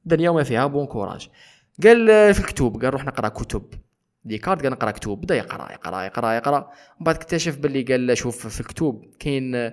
الدنيا 0.05 0.31
وما 0.31 0.43
فيها 0.43 0.67
bon 0.67 0.87
courage. 0.87 1.29
قال 1.85 2.35
في 2.35 2.41
الكتب 2.41 2.83
قال 2.83 2.93
روح 2.93 3.05
نقرأ 3.05 3.29
كتب. 3.29 3.63
ديكارت 4.25 4.63
قال 4.63 4.73
نقرأ 4.73 4.91
كتب 4.91 5.11
بدأ 5.11 5.35
يقرأ 5.37 5.73
يقرأ 5.73 6.03
يقرأ 6.03 6.33
يقرأ. 6.33 6.71
من 7.01 7.05
بعد 7.05 7.15
اكتشف 7.15 7.59
باللي 7.59 7.83
قال 7.83 8.19
شوف 8.19 8.47
في 8.47 8.61
الكتب 8.61 9.05
كاين 9.19 9.73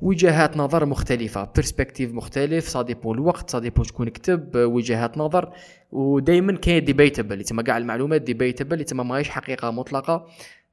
وجهات 0.00 0.56
نظر 0.56 0.86
مختلفة 0.86 1.52
perspective 1.56 2.12
مختلف 2.12 2.68
ça 2.68 2.82
dépend 2.82 3.14
الوقت 3.14 3.50
ça 3.50 3.58
dépend 3.58 3.82
شكون 3.82 4.08
كتب 4.08 4.56
وجهات 4.56 5.18
نظر. 5.18 5.52
ودائما 5.92 6.56
كاين 6.56 6.84
debatable 6.84 7.40
يتسمى 7.40 7.62
كاع 7.62 7.78
المعلومات 7.78 8.22
debatable 8.22 8.80
يتسمى 8.80 9.04
ماهيش 9.04 9.28
حقيقة 9.28 9.70
مطلقة. 9.70 10.26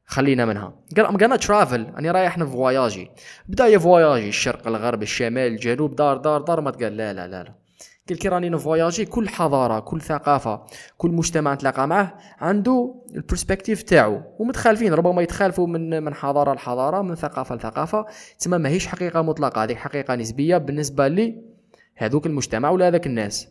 خلينا 0.05 0.45
منها. 0.45 0.73
قال 0.97 1.05
I'm 1.05 1.17
gonna 1.17 1.35
travel 1.35 1.87
راني 1.95 2.11
رايح 2.11 2.37
نفواياجي 2.37 3.11
بدأ 3.47 3.67
يفواياجي 3.67 4.29
الشرق 4.29 4.67
الغرب 4.67 5.01
الشمال 5.03 5.51
الجنوب 5.51 5.95
دار 5.95 6.17
دار 6.17 6.41
دار 6.41 6.61
ما 6.61 6.71
تقال 6.71 6.97
لا 6.97 7.13
لا 7.13 7.27
لا, 7.27 7.43
لا. 7.43 7.60
قال 8.11 8.19
كي 8.19 8.27
راني 8.27 8.49
نفواياجي 8.49 9.05
كل 9.05 9.29
حضارة 9.29 9.79
كل 9.79 10.01
ثقافة 10.01 10.65
كل 10.97 11.11
مجتمع 11.11 11.53
نتلاقى 11.53 11.87
معاه 11.87 12.17
عنده 12.39 12.95
ال 13.15 13.21
perspective 13.21 13.83
تاعو. 13.83 14.21
ومتخالفين 14.39 14.93
ربما 14.93 15.21
يتخالفوا 15.21 15.67
من 15.67 16.03
من 16.03 16.13
حضارة 16.13 16.53
لحضارة 16.53 17.01
من 17.01 17.15
ثقافة 17.15 17.55
لثقافة. 17.55 18.05
تسمى 18.39 18.57
ماهيش 18.57 18.87
حقيقة 18.87 19.21
مطلقة 19.21 19.63
هذه 19.63 19.75
حقيقة 19.75 20.15
نسبية 20.15 20.57
بالنسبة 20.57 21.07
لي 21.07 21.41
هذوك 21.95 22.25
المجتمع 22.25 22.69
ولا 22.69 22.87
هذاك 22.87 23.07
الناس. 23.07 23.47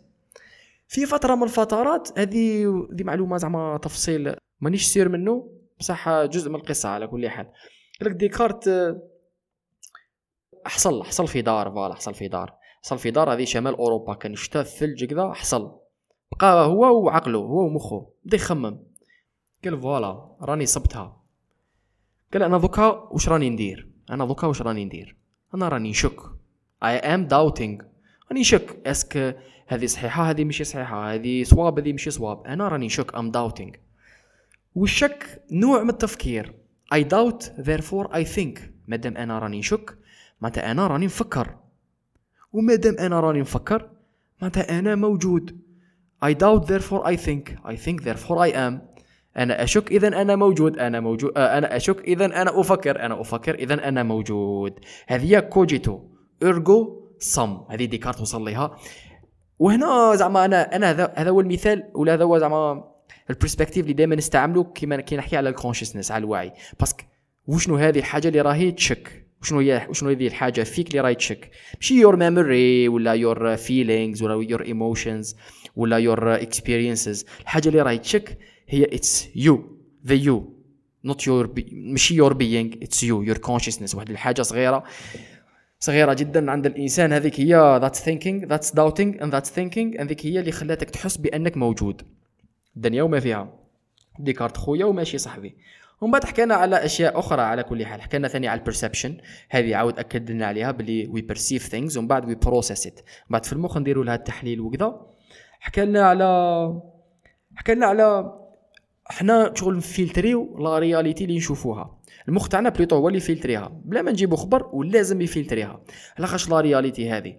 في 0.88 1.06
فترة 1.06 1.34
من 1.34 1.42
الفترات 1.42 2.18
هذه 2.18 2.66
دي 2.90 3.04
معلومة 3.04 3.36
زعما 3.36 3.78
تفصيل 3.82 4.34
مانيش 4.60 4.86
sûr 4.86 5.08
منه 5.08 5.50
بصح 5.78 6.24
جزء 6.24 6.50
من 6.50 6.56
القصة 6.56 6.88
على 6.88 7.06
كل 7.06 7.28
حال. 7.28 7.46
لك 8.00 8.12
ديكارت 8.12 8.96
حصل 10.66 11.04
حصل 11.04 11.28
في 11.28 11.42
دار 11.42 11.70
voilà 11.70 11.94
حصل 11.94 12.14
في 12.14 12.28
دار. 12.28 12.59
حصل 12.82 12.98
في 12.98 13.10
دار 13.10 13.32
هذه 13.32 13.44
شمال 13.44 13.74
أوروبا 13.74 14.14
كان 14.14 14.34
شتا 14.34 14.60
الثلج 14.60 15.04
كذا 15.04 15.32
حصل. 15.32 15.78
بقى 16.32 16.66
هو 16.66 17.04
وعقله 17.04 17.38
هو 17.38 17.66
ومخه 17.66 18.10
بدأ 18.24 18.36
يخمم. 18.36 18.78
قال 19.64 19.80
voilà 19.80 20.36
راني 20.40 20.66
صبتها. 20.66 21.20
قال 22.32 22.42
أنا 22.42 22.58
دوكا 22.58 22.86
واش 22.86 23.28
راني 23.28 23.50
ندير؟ 23.50 23.88
أنا 24.10 24.24
دوكا 24.24 24.46
واش 24.46 24.62
راني 24.62 24.84
ندير؟ 24.84 25.16
أنا 25.54 25.68
راني 25.68 25.90
نشك 25.90 26.20
I 26.84 26.96
am 26.96 27.26
doubting 27.26 27.82
راني 28.28 28.40
نشك 28.40 28.86
est-ce 28.86 29.20
que 29.20 29.36
هذه 29.66 29.86
صحيحة 29.86 30.30
هذه 30.30 30.44
ماشي 30.44 30.64
صحيحة 30.64 31.14
هذه 31.14 31.44
صواب 31.44 31.78
هذه 31.78 31.92
ماشي 31.92 32.10
صواب. 32.10 32.46
أنا 32.46 32.68
راني 32.68 32.86
نشك 32.86 33.14
I'm 33.14 33.30
doubting 33.30 33.72
والشك 34.74 35.42
نوع 35.50 35.82
من 35.82 35.90
التفكير. 35.90 36.54
I 36.94 36.98
doubt 36.98 37.44
therefore 37.44 38.08
I 38.12 38.24
think. 38.36 38.60
مادام 38.88 39.16
أنا 39.16 39.38
راني 39.38 39.58
نشك 39.58 39.98
معناتها 40.40 40.70
أنا 40.70 40.86
راني 40.86 41.06
نفكر 41.06 41.56
ومادام 42.52 42.96
أنا 42.98 43.20
راني 43.20 43.40
نفكر 43.40 43.90
معناتها 44.42 44.78
أنا 44.78 44.94
موجود. 44.94 45.60
I 46.24 46.34
doubt 46.34 46.66
therefore 46.66 47.04
I 47.04 47.16
think. 47.16 47.50
I 47.64 47.76
think 47.76 48.02
therefore 48.02 48.38
I 48.38 48.52
am. 48.52 48.90
أنا 49.36 49.62
أشك 49.62 49.90
اذا 49.92 50.08
أنا 50.08 50.36
موجود. 50.36 50.78
أنا 50.78 51.00
موجود 51.00 51.32
آه 51.36 51.58
أنا 51.58 51.76
أشك 51.76 52.00
اذا 52.00 52.24
أنا 52.24 52.60
أفكر. 52.60 53.00
أنا 53.00 53.20
أفكر 53.20 53.54
اذا 53.54 53.88
أنا 53.88 54.02
موجود. 54.02 54.78
هذه 55.06 55.38
كوجيتو. 55.40 56.00
إرجو 56.42 57.06
صم. 57.18 57.60
هذه 57.70 57.84
ديكارت 57.84 58.20
وصل 58.20 58.44
لها 58.44 58.76
وهنا 59.58 60.16
زعما 60.16 60.44
أنا 60.44 60.76
أنا 60.76 60.90
هذا 60.90 61.12
هذا 61.16 61.30
هو 61.30 61.40
المثال 61.40 61.90
ولا 61.94 62.14
هذا 62.14 62.24
هو 62.24 62.38
زعما 62.38 62.84
ال 63.30 63.35
perspective 63.35 63.82
اللي 63.82 63.92
دائما 63.92 64.16
نستعملو 64.16 64.64
كيما 64.64 65.00
كي 65.00 65.16
نحكي 65.16 65.36
على 65.36 65.48
ال 65.48 65.53
consciousness 65.53 66.10
على 66.10 66.24
الوعي. 66.24 66.52
parce 66.80 66.95
que 66.95 67.04
وشنو 67.46 67.76
هذه 67.76 67.98
الحاجة 67.98 68.28
اللي 68.28 68.40
راهي 68.40 68.72
تشك؟ 68.72 69.26
وشنو 69.42 69.58
هي 69.58 69.86
وشنو 69.90 70.10
هذه 70.10 70.26
الحاجة 70.26 70.62
فيك 70.62 70.88
اللي 70.88 71.00
راهي 71.00 71.14
تشك. 71.14 71.50
ماشي 71.74 71.94
your 71.94 72.16
memory 72.16 72.88
ولا 72.88 73.12
your 73.12 73.56
feelings 73.56 74.22
ولا 74.22 74.50
your 74.50 74.64
emotions 74.64 75.36
ولا 75.76 75.98
your 75.98 76.34
experiences 76.34 77.26
الحاجة 77.40 77.68
اللي 77.68 77.82
راهي 77.82 77.98
تشك 77.98 78.38
هي 78.68 78.84
it's 78.84 79.28
you 79.36 79.78
the 80.06 80.14
you 80.14 80.54
not 81.04 81.26
your 81.26 81.54
ماشي 81.72 82.14
your 82.14 82.32
being 82.32 82.72
it's 82.82 83.02
you 83.02 83.22
your 83.22 83.38
consciousness 83.38 83.94
واحد 83.94 84.10
الحاجة 84.10 84.42
صغيرة 84.42 84.84
صغيرة 85.82 86.14
جدا 86.14 86.50
عند 86.50 86.66
الإنسان. 86.66 87.12
هذيك 87.12 87.40
هي 87.40 87.78
that's 87.82 88.00
thinking 88.00 88.46
that's 88.46 88.74
doubting 88.74 89.22
and 89.22 89.32
that's 89.32 89.50
thinking 89.50 90.02
هذيك 90.02 90.26
هي 90.26 90.40
اللي 90.40 90.52
خلاتك 90.52 90.90
تحس 90.90 91.16
بأنك 91.16 91.56
موجود. 91.56 92.02
الدنيا 92.76 93.02
وما 93.02 93.20
فيها. 93.20 93.58
ديكارت 94.18 94.56
خويا 94.56 94.84
وماشي 94.84 95.18
صاحبي. 95.18 95.56
ومن 96.00 96.12
بعد 96.12 96.24
حكينا 96.24 96.54
على 96.54 96.84
أشياء 96.84 97.18
أخرى 97.18 97.42
على 97.42 97.62
كل 97.62 97.86
حال. 97.86 98.02
حكينا 98.02 98.28
ثاني 98.28 98.48
على 98.48 98.60
ال 98.60 98.65
perception 98.65 99.16
هذه 99.50 99.76
عاود 99.76 99.98
أكدنا 99.98 100.46
عليها 100.46 100.70
بلي 100.70 101.06
we 101.06 101.20
perceive 101.20 101.66
things 101.66 101.98
ومن 101.98 102.08
بعد 102.08 102.28
we 102.28 102.34
process 102.34 102.86
it 102.86 103.00
بعد 103.30 103.46
في 103.46 103.52
المخ 103.52 103.78
نديروا 103.78 104.04
لها 104.04 104.14
التحليل 104.14 104.60
وكذا. 104.60 105.06
حكينا 105.60 106.02
على 106.02 106.80
حكينا 107.54 107.86
على 107.86 108.32
حنا 109.06 109.52
شغل 109.54 109.76
نفلتريو 109.76 110.58
la 110.58 110.78
réalité 110.78 111.24
اللي 111.24 111.36
نشوفوها. 111.36 111.98
المخ 112.28 112.48
تاعنا 112.48 112.68
plutôt 112.68 112.96
هو 112.96 113.08
اللي 113.08 113.18
يفلتريها. 113.18 113.72
بلا 113.84 114.02
ما 114.02 114.10
نجيبو 114.10 114.36
خبر 114.36 114.66
ولازم 114.72 115.20
يفلتريها. 115.20 115.80
علاش 116.18 116.48
la 116.48 116.60
réalité 116.60 117.10
هذه. 117.10 117.36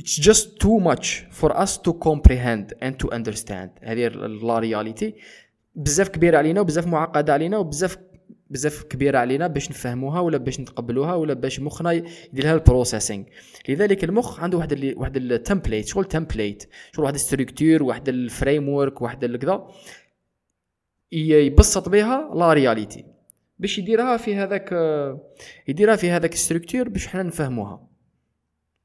It's 0.00 0.22
just 0.28 0.46
too 0.64 0.78
much 0.90 1.06
for 1.40 1.50
us 1.50 1.72
to 1.76 1.92
comprehend 1.92 2.66
and 2.82 2.94
to 3.02 3.08
understand. 3.10 3.68
هذه 3.82 4.08
la 4.08 4.58
réalité 4.58 5.14
بزاف 5.78 6.08
كبيرة 6.08 6.38
علينا 6.38 6.60
وبزاف 6.60 6.86
معقدة 6.86 7.32
علينا 7.32 7.58
وبزاف 7.58 7.98
بزاف 8.50 8.82
كبيرة 8.82 9.18
علينا 9.18 9.46
باش 9.46 9.70
نفهموها 9.70 10.20
ولا 10.20 10.38
باش 10.38 10.60
نتقبلوها 10.60 11.14
ولا 11.14 11.34
باش 11.34 11.60
مخنا 11.60 11.92
يدير 11.92 12.44
لها 12.44 12.54
ال 12.54 12.60
processing. 12.60 13.24
لذلك 13.68 14.04
المخ 14.04 14.40
عنده 14.40 14.58
واحد 14.58 14.72
اللي 14.72 14.94
واحد 14.94 15.16
ال 15.16 15.24
template 15.24 15.86
شغل 15.86 16.04
template 16.04 16.68
شغل 16.92 17.04
واحد 17.04 17.14
structure 17.14 17.82
واحد 17.82 18.08
framework 18.08 19.02
واحد 19.02 19.36
كذا. 19.36 19.68
يبسط 21.12 21.88
بها 21.88 22.30
la 22.34 22.52
réalité 22.52 23.04
باش 23.58 23.78
يديرها 23.78 24.16
في 24.16 24.34
هذاك 24.34 24.72
يديرها 25.68 25.96
في 25.96 26.10
هذاك 26.10 26.32
ال 26.32 26.38
structure 26.38 26.88
باش 26.88 27.06
حنا 27.06 27.22
نفهموها. 27.22 27.88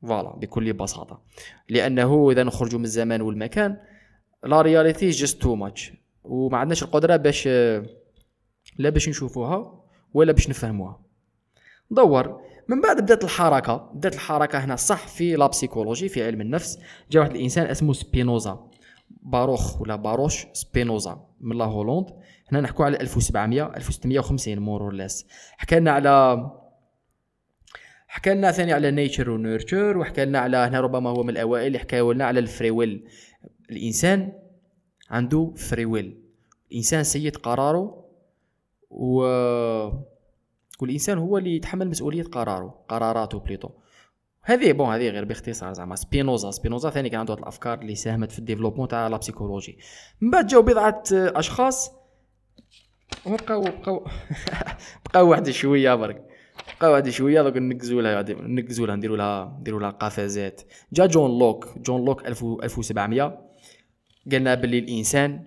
voilà 0.02 0.36
بكل 0.36 0.74
بساطة. 0.74 1.22
لأنه 1.70 2.32
إذا 2.32 2.44
نخرجوا 2.44 2.80
من 2.80 2.86
الزمان 2.86 3.22
والمكان 3.22 3.78
la 4.44 4.62
réalité 4.62 5.10
just 5.10 5.42
too 5.42 5.56
much 5.56 6.03
وما 6.24 6.58
عندناش 6.58 6.84
القدرة 6.84 7.16
باش 7.16 7.48
لا 8.78 8.90
باش 8.90 9.10
نشوفوها 9.10 9.84
ولا 10.14 10.32
باش 10.32 10.50
نفهموها. 10.50 11.02
دور. 11.92 12.42
من 12.68 12.82
بعد 12.82 13.02
بدات 13.02 13.24
الحركة. 13.24 13.92
بدات 13.94 14.14
الحركة 14.14 14.60
هنا 14.60 14.76
صح 14.76 15.08
في 15.08 15.36
la 15.36 15.48
psychologie 15.48 16.10
في 16.10 16.26
علم 16.26 16.42
النفس. 16.42 16.80
جا 17.12 17.20
واحد 17.20 17.36
الإنسان 17.36 17.66
اسمه 17.66 17.94
سبينوزا. 17.94 18.70
باروخ 19.10 19.82
ولا 19.82 19.96
باروش 19.96 20.46
سبينوزا 20.54 21.28
من 21.42 21.58
la 21.58 21.66
Hollande. 21.66 22.10
هنا 22.52 22.62
نحكوا 22.62 22.86
على 22.86 23.02
1700 23.02 23.76
1650 23.78 24.60
more 24.60 24.94
or 24.94 25.03
less. 25.03 25.26
حكى 25.58 25.80
لنا 25.80 25.92
على 25.92 26.38
حكى 28.08 28.34
لنا 28.34 28.52
ثاني 28.52 28.74
على 28.74 28.92
nature 28.92 29.30
و 29.30 29.38
nurture 29.38 29.98
وحكى 29.98 30.26
لنا 30.26 30.40
على 30.40 30.58
هنا 30.58 30.82
ربما 30.82 31.10
هو 31.10 31.24
من 31.24 31.30
الأوائل 31.30 31.68
اللي 31.68 31.80
حكى 31.80 32.00
لنا 32.00 32.26
على 32.26 32.40
ال 32.40 32.46
free 32.46 32.72
will 32.72 33.08
الإنسان 33.72 34.32
عنده 35.14 35.54
free 35.56 35.86
will 35.86 36.18
الإنسان 36.72 37.04
سيد 37.04 37.38
قراره 37.38 38.06
و 38.90 39.24
والإنسان 40.80 41.18
هو 41.18 41.38
اللي 41.38 41.56
يتحمل 41.56 41.88
مسؤولية 41.88 42.24
قراره 42.24 42.76
قراراته 42.90 43.40
plutôt. 43.40 43.70
هذه 44.42 44.72
bon 44.72 44.94
هذه 44.94 45.10
غير 45.10 45.26
باختصار 45.26 45.74
زعما. 45.74 45.96
سبينوزا 45.96 46.52
سبينوزا 46.52 46.90
ثاني 46.90 47.10
كان 47.10 47.20
عنده 47.20 47.34
الأفكار 47.34 47.82
اللي 47.82 47.96
ساهمت 47.96 48.32
في 48.32 48.40
ال 48.40 48.43
développement 48.43 48.88
تاع 48.88 49.08
la 49.08 49.18
psychologie 49.18 49.78
من 50.22 50.32
بعد 50.32 50.48
جاو 50.48 50.62
بضعة 50.62 51.04
أشخاص 51.12 51.92
وبقاو 53.26 53.62
بقاو 53.62 54.08
بقاو 55.06 55.30
واحد 55.30 55.50
شوية 55.50 55.96
برك. 55.96 56.26
بقاو 56.78 56.92
واحد 56.92 57.10
شوية 57.10 57.42
دوك 57.42 57.58
نقزوا 57.58 58.02
لها 58.02 58.22
نقزوا 58.32 58.88
لها 58.88 58.96
نديروا 58.96 59.18
لها 59.18 59.58
نديروا 59.60 59.80
لها 59.80 59.90
قفازات. 59.90 60.62
جا 60.94 61.06
جون 61.06 61.40
لوك 61.40 61.78
جون 61.78 62.06
لوك 62.06 62.26
1700 62.28 63.53
قالنا 64.32 64.56
باللي 64.56 64.80
الانسان 64.80 65.44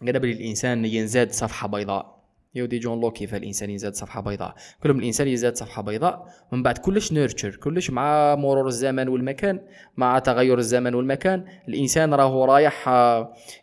قالنا 0.00 0.18
باللي 0.18 0.34
الانسان 0.34 0.84
ينزاد 0.84 1.32
صفحة 1.32 1.68
بيضاء. 1.68 2.20
يودي 2.54 2.78
جون 2.78 3.00
لوك 3.00 3.16
كيف 3.16 3.34
الإنسان 3.34 3.70
يزاد 3.70 3.94
صفحة 3.94 4.20
بيضاء. 4.20 4.54
كلهم 4.82 4.98
الإنسان 4.98 5.28
يزاد 5.28 5.56
صفحة 5.56 5.82
بيضاء 5.82 6.26
من 6.52 6.62
بعد 6.62 6.78
كلش 6.78 7.12
nurture 7.12 7.56
كلش 7.56 7.90
مع 7.90 8.34
مرور 8.34 8.66
الزمن 8.66 9.08
والمكان 9.08 9.60
مع 9.96 10.18
تغير 10.18 10.58
الزمن 10.58 10.94
والمكان. 10.94 11.44
الإنسان 11.68 12.14
راهو 12.14 12.44
رايح 12.44 12.88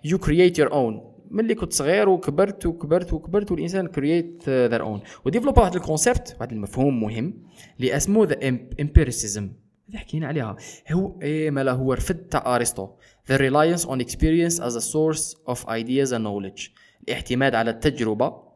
you 0.03 0.17
create 0.17 0.59
your 0.59 0.71
own 0.71 1.13
ملي 1.31 1.55
كنت 1.55 1.73
صغير 1.73 2.09
وكبرت 2.09 2.65
وكبرت 2.65 3.13
وكبرت 3.13 3.51
والإنسان 3.51 3.87
create 3.87 4.49
their 4.49 4.81
own 4.81 5.01
و 5.25 5.29
develop 5.29 5.57
واحد 5.57 5.75
ال 5.75 5.83
concept 5.83 6.35
واحد 6.39 6.51
المفهوم 6.51 7.01
مهم 7.01 7.33
اللي 7.77 7.95
اسمه 7.95 8.25
the 8.25 8.47
empiricism 8.81 9.51
اللي 9.87 9.99
حكينا 9.99 10.27
عليها. 10.27 10.55
هو 10.91 11.21
إيه؟ 11.21 11.51
مالا 11.51 11.71
هو 11.71 11.93
رفد 11.93 12.15
تاع 12.15 12.55
أرسطو. 12.55 12.89
The 13.27 13.37
reliance 13.37 13.85
on 13.85 14.01
experience 14.01 14.59
as 14.59 14.75
a 14.75 14.81
source 14.81 15.35
of 15.47 15.65
ideas 15.67 16.11
and 16.11 16.23
knowledge. 16.23 16.71
الاعتماد 17.07 17.55
على 17.55 17.71
التجربة 17.71 18.47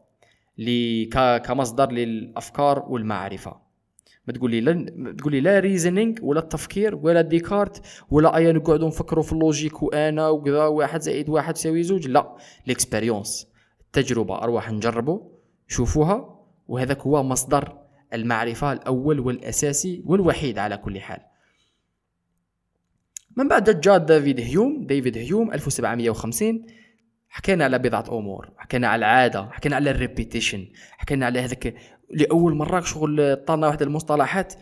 كمصدر 1.46 1.92
للأفكار 1.92 2.86
والمعرفة. 2.90 3.72
ما 4.28 4.34
تقول 4.34 4.52
لي 4.52 4.62
لا 4.62 5.14
تقول 5.18 5.34
لي 5.34 5.42
لا 5.42 5.60
reasoning 5.60 6.16
ولا 6.22 6.40
التفكير 6.40 6.96
ولا 6.96 7.22
ديكارت 7.22 7.82
ولا 8.10 8.36
ايا 8.36 8.52
نقعدوا 8.52 8.88
نفكروا 8.88 9.24
في 9.24 9.34
ال 9.34 9.42
logic 9.42 9.84
وأنا 9.84 10.30
وكذا 10.30 10.66
واحد 10.66 11.02
زائد 11.02 11.30
واحد 11.30 11.58
يساوي 11.58 11.84
زوج. 11.84 12.08
لا 12.08 12.36
ال 12.66 12.73
expérience 12.73 13.48
التجربة. 13.82 14.44
ارواح 14.44 14.72
نجربوا 14.72 15.20
شوفوها 15.68 16.40
وهذاك 16.68 17.02
هو 17.02 17.24
مصدر 17.24 17.78
المعرفة 18.14 18.72
الأول 18.74 19.20
والأساسي 19.20 20.04
والوحيد 20.06 20.58
على 20.58 20.78
كل 20.78 21.00
حال. 21.00 21.20
من 23.38 23.48
بعد 23.48 23.82
جاء 23.82 23.98
دافيد 23.98 24.40
هيوم 24.40 24.86
ديفيد 24.88 25.18
هيوم 25.18 25.54
1750 25.54 26.66
حكينا 27.30 27.64
على 27.64 27.80
بضعة 27.80 28.06
أمور 28.18 28.50
حكينا 28.58 28.88
على 28.88 29.00
العادة 29.00 29.50
حكينا 29.52 29.76
على 29.76 29.92
ال 29.92 29.99
repetition 29.99 30.68
حكينا 30.98 31.26
على 31.26 31.40
هذاك 31.40 31.76
لأول 32.10 32.56
مرة 32.56 32.82
شغل 32.82 33.36
طالنا 33.36 33.68
واحد 33.68 33.82
المصطلحات 33.82 34.54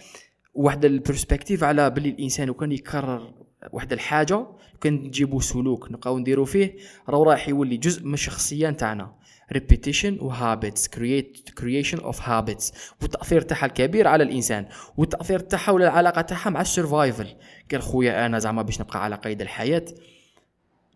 واحد 0.54 0.86
ال 0.86 0.92
perspective 0.92 1.64
على 1.64 1.90
بلي 1.90 2.10
الإنسان 2.10 2.50
وكان 2.50 2.72
يكرر 2.72 3.34
واحد 3.72 3.94
الحاجة 3.94 4.48
كان 4.82 4.94
نجيبو 4.94 5.40
سلوك 5.40 5.92
نبقاو 5.92 6.20
نديرو 6.20 6.46
فيه 6.46 6.76
راه 7.10 7.24
راح 7.24 7.50
يولي 7.50 7.78
جزء 7.78 8.06
من 8.06 8.14
الشخصية 8.14 8.70
نتاعنا. 8.70 9.16
Repetition 9.56 10.22
و 10.22 10.32
habits 10.34 10.88
create 10.88 11.62
creation 11.62 12.00
of 12.00 12.20
habits 12.20 12.74
والتاثير 13.02 13.42
تاعها 13.42 13.66
الكبير 13.66 14.08
على 14.08 14.24
الإنسان 14.24 14.66
والتاثير 14.98 15.40
تاعها 15.40 15.72
ولا 15.72 15.88
العلاقة 15.88 16.22
تاعها 16.22 16.50
مع 16.50 16.62
ال 16.62 16.69
survival 16.69 17.28
قال 17.72 17.82
خويا 17.82 18.26
أنا 18.26 18.40
زعما 18.40 18.62
باش 18.62 18.82
نبقى 18.82 19.04
على 19.04 19.16
قيد 19.16 19.42
الحياة. 19.42 19.86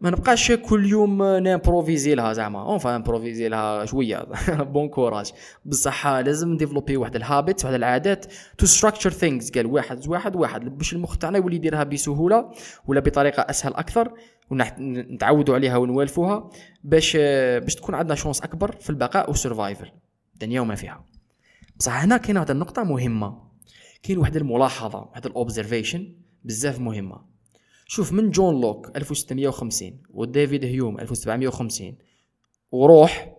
ما 0.03 0.09
نبقاش 0.09 0.51
كل 0.51 0.85
يوم 0.85 1.23
ن 1.23 1.32
improviser 1.32 2.15
لها 2.15 2.33
زعما. 2.33 2.61
on 2.61 2.78
va 2.78 2.95
improviser 2.95 3.49
لها 3.49 3.85
شوية. 3.85 4.27
bon 4.73 4.89
courage 4.89 5.31
بصح 5.65 6.07
لازم 6.07 6.57
développer 6.57 6.97
واحد 6.97 7.15
ال 7.15 7.24
habit 7.24 7.65
واحد 7.65 7.73
العادات 7.75 8.25
to 8.57 8.65
structure 8.65 9.09
things 9.09 9.51
قال 9.51 9.65
واحد 9.65 10.07
واحد 10.07 10.35
واحد. 10.35 10.77
باش 10.77 10.93
المخ 10.93 11.17
تاعنا 11.17 11.37
يولي 11.37 11.55
يديرها 11.55 11.83
بسهولة 11.83 12.51
ولا 12.87 12.99
بطريقة 12.99 13.41
أسهل 13.41 13.73
أكثر 13.73 14.13
ونتعودوا 14.51 15.55
عليها 15.55 15.77
ونوالفوها 15.77 16.49
باش 16.83 17.17
باش 17.61 17.75
تكون 17.75 17.95
عندنا 17.95 18.15
chance 18.15 18.41
أكبر 18.41 18.71
في 18.71 18.89
البقاء 18.89 19.29
وال 19.29 19.42
survival 19.42 19.91
الدنيا 20.33 20.61
وما 20.61 20.75
فيها. 20.75 21.05
بصح 21.79 22.03
هنا 22.03 22.17
كاين 22.17 22.37
واحد 22.37 22.51
النقطة 22.51 22.83
مهمة. 22.83 23.41
كاين 24.03 24.17
واحد 24.17 24.35
الملاحظة 24.35 24.99
واحد 24.99 25.25
ال 25.25 25.33
observation 25.33 26.13
بزاف 26.43 26.79
مهمة. 26.79 27.32
شوف 27.87 28.13
من 28.13 28.29
جون 28.29 28.61
لوك 28.61 28.97
1650 28.97 30.01
وديفيد 30.09 30.65
هيوم 30.65 30.99
1750 30.99 31.95
وروح 32.71 33.33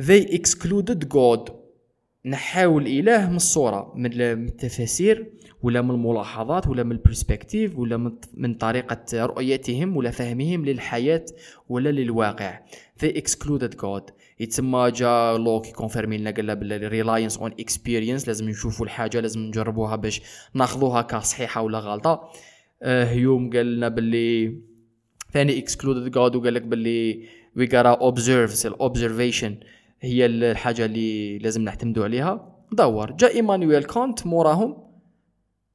they 0.00 0.26
excluded 0.38 1.08
God. 1.08 1.52
نحاو 2.24 2.86
الاله 2.86 3.30
من 3.30 3.36
الصورة 3.36 3.92
من 3.96 4.20
التفاسير 4.20 5.32
ولا 5.62 5.82
من 5.82 5.90
الملاحظات 5.90 6.66
ولا 6.66 6.82
من 6.82 6.92
ال 6.92 6.99
perspective 6.99 7.78
ولا 7.78 8.12
من 8.34 8.54
طريقة 8.54 9.24
رؤيتهم 9.26 9.96
ولا 9.96 10.10
فهمهم 10.10 10.64
للحياة 10.64 11.24
ولا 11.68 11.88
للواقع. 11.88 12.60
They 13.02 13.08
excluded 13.08 13.76
God. 13.76 14.12
يتسمى 14.40 14.90
جا 14.90 15.38
لوك 15.38 15.66
confirmer 15.66 16.18
لنا 16.18 16.30
قال 16.30 16.56
باللي 16.56 16.76
reliance 16.76 17.38
on 17.38 17.52
experience 17.60 18.26
لازم 18.28 18.48
نشوفوا 18.48 18.86
الحاجة 18.86 19.20
لازم 19.20 19.40
نجربوها 19.40 19.96
باش 19.96 20.22
ناخذوها 20.54 21.02
كصحيحة 21.02 21.62
ولا 21.62 21.78
غلطة. 21.78 22.30
آه 22.82 23.04
هيوم 23.04 23.50
قال 23.50 23.76
لنا 23.76 23.88
باللي 23.88 24.58
ثاني 25.32 25.58
excluded 25.58 26.10
God 26.10 26.36
وقال 26.36 26.54
لك 26.54 26.62
باللي 26.62 27.28
we 27.56 27.64
gotta 27.64 27.88
observe 27.88 28.66
ال 28.66 28.74
observation 28.74 29.56
هي 30.00 30.26
الحاجة 30.26 30.84
اللي 30.84 31.38
لازم 31.38 31.62
نعتمدوا 31.62 32.04
عليها. 32.04 32.56
دوك 32.72 33.10
جاء 33.12 33.34
إيمانويل 33.34 33.84
كانت 33.84 34.26
موراهم. 34.26 34.86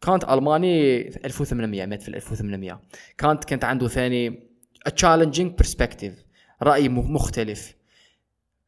كانت 0.01 0.23
ألماني 0.23 1.07
1800 1.25 1.85
مات 1.85 2.01
في 2.01 2.09
1800 2.09 2.81
كانت 3.17 3.43
كانت 3.43 3.63
عنده 3.63 3.87
ثاني 3.87 4.39
challenging 4.89 5.63
perspective 5.63 6.13
رأي 6.63 6.89
مختلف. 6.89 7.80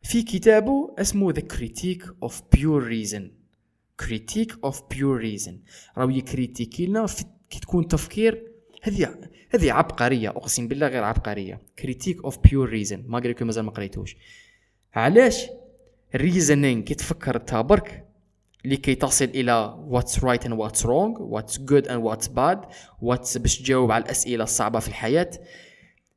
في 0.03 0.23
كتابه 0.23 0.95
اسمه 0.99 1.33
The 1.33 1.41
Critique 1.41 2.05
of 2.25 2.33
Pure 2.55 2.83
Reason. 2.89 3.23
Critique 4.03 4.55
of 4.65 4.75
Pure 4.75 5.21
Reason. 5.21 5.53
راهو 5.97 6.09
ي 6.09 6.17
critiquer 6.17 6.86
لنا 6.85 7.05
كي 7.49 7.59
تكون 7.59 7.87
تفكير 7.87 8.43
هذه 8.81 9.15
هذه 9.49 9.71
عبقرية 9.71 10.29
أقسم 10.29 10.67
بالله 10.67 10.87
غير 10.87 11.03
عبقرية. 11.03 11.61
Critique 11.79 12.23
of 12.23 12.38
Pure 12.39 12.69
Reason 12.69 13.03
ما 13.07 13.19
قال 13.19 13.35
مازال 13.41 13.65
ما 13.65 13.71
قريتوش. 13.71 14.15
علاش؟ 14.93 15.47
reasoning 16.15 16.81
كي 16.81 16.93
تفكر 16.93 17.37
تابرك 17.37 18.05
لكي 18.65 18.95
تصل 18.95 19.25
إلى 19.25 19.83
what's 19.88 20.23
right 20.23 20.45
and 20.45 20.59
what's 20.59 20.86
wrong 20.86 21.21
what's 21.21 21.59
good 21.59 21.88
and 21.88 22.03
what's 22.03 22.27
bad 22.27 22.61
what's 23.01 23.38
باش 23.37 23.59
تجاوب 23.59 23.91
على 23.91 24.03
الأسئلة 24.03 24.43
الصعبة 24.43 24.79
في 24.79 24.87
الحياة. 24.87 25.31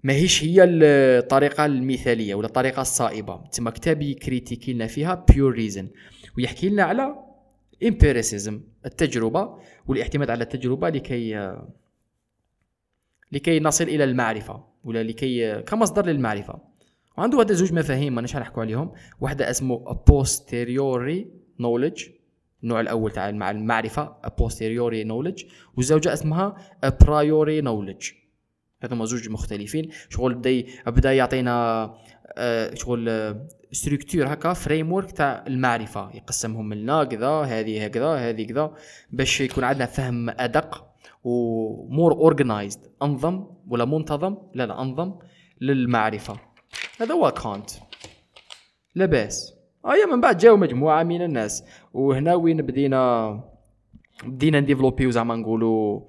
ماهيش 0.06 0.44
هي 0.44 0.64
الطريقة 0.64 1.66
المثالية 1.66 2.34
ولا 2.34 2.46
الطريقة 2.46 2.82
الصائبة. 2.82 3.36
تما 3.52 3.70
كتاب 3.70 4.02
ي 4.02 4.09
critiquer 4.09 4.72
لنا 4.72 4.86
فيها 4.86 5.24
pure 5.30 5.52
reason 5.52 5.88
ويحكي 6.38 6.68
لنا 6.68 6.82
على 6.82 7.14
امبيريسيزم 7.84 8.60
التجربة 8.86 9.58
والاعتماد 9.86 10.30
على 10.30 10.44
التجربة 10.44 10.88
لكي 10.88 11.56
لكي 13.32 13.60
نصل 13.60 13.84
إلى 13.84 14.04
المعرفة 14.04 14.64
ولا 14.84 15.02
لكي 15.02 15.62
كمصدر 15.62 16.06
للمعرفة. 16.06 16.58
وعنده 17.18 17.40
هذا 17.40 17.54
زوج 17.54 17.72
مفاهيم 17.72 18.14
ماناش 18.14 18.36
نحكوا 18.36 18.62
عليهم. 18.62 18.92
واحدة 19.20 19.50
اسمه 19.50 19.84
posteriori 20.10 21.24
knowledge 21.62 22.10
النوع 22.62 22.80
الأول 22.80 23.10
تاع 23.10 23.28
المعرفة 23.30 24.16
posteriori 24.40 25.04
knowledge. 25.08 25.44
والزوجه 25.76 26.12
اسمها 26.12 26.56
priori 26.84 27.62
knowledge. 27.64 28.25
هذوما 28.82 29.04
زوج 29.04 29.28
مختلفين. 29.28 29.90
شغل 30.10 30.34
بدأ 30.34 30.64
بدأ 30.86 31.12
يعطينا 31.12 31.94
آه، 32.38 32.74
شغل 32.74 33.36
structure 33.72 34.32
هكا 34.32 34.52
framework 34.52 35.10
تاع 35.10 35.44
المعرفة. 35.46 36.10
يقسمهم 36.14 36.74
لنا 36.74 37.04
كذا 37.04 37.28
هذه 37.28 37.84
هكذا 37.84 38.14
هذه 38.14 38.46
كذا 38.46 38.74
باش 39.10 39.40
يكون 39.40 39.64
عندنا 39.64 39.86
فهم 39.86 40.30
أدق 40.30 40.86
و 41.24 41.42
more 41.42 42.12
organized 42.12 42.80
أنظم 43.02 43.46
ولا 43.68 43.84
منتظم؟ 43.84 44.36
لا 44.54 44.66
لا 44.66 44.82
أنظم 44.82 45.14
للمعرفة. 45.60 46.36
هذا 47.00 47.14
هو 47.14 47.30
كانت 47.30 47.70
لاباس. 48.94 49.54
ايا 49.86 50.06
من 50.06 50.20
بعد 50.20 50.38
جاو 50.38 50.56
مجموعة 50.56 51.02
من 51.02 51.22
الناس. 51.22 51.64
وهنا 51.92 52.34
وين 52.34 52.62
بدينا 52.62 53.40
بدينا 54.24 54.60
نديفلوبيو 54.60 55.10
زعما 55.10 55.36
نقولوا 55.36 56.00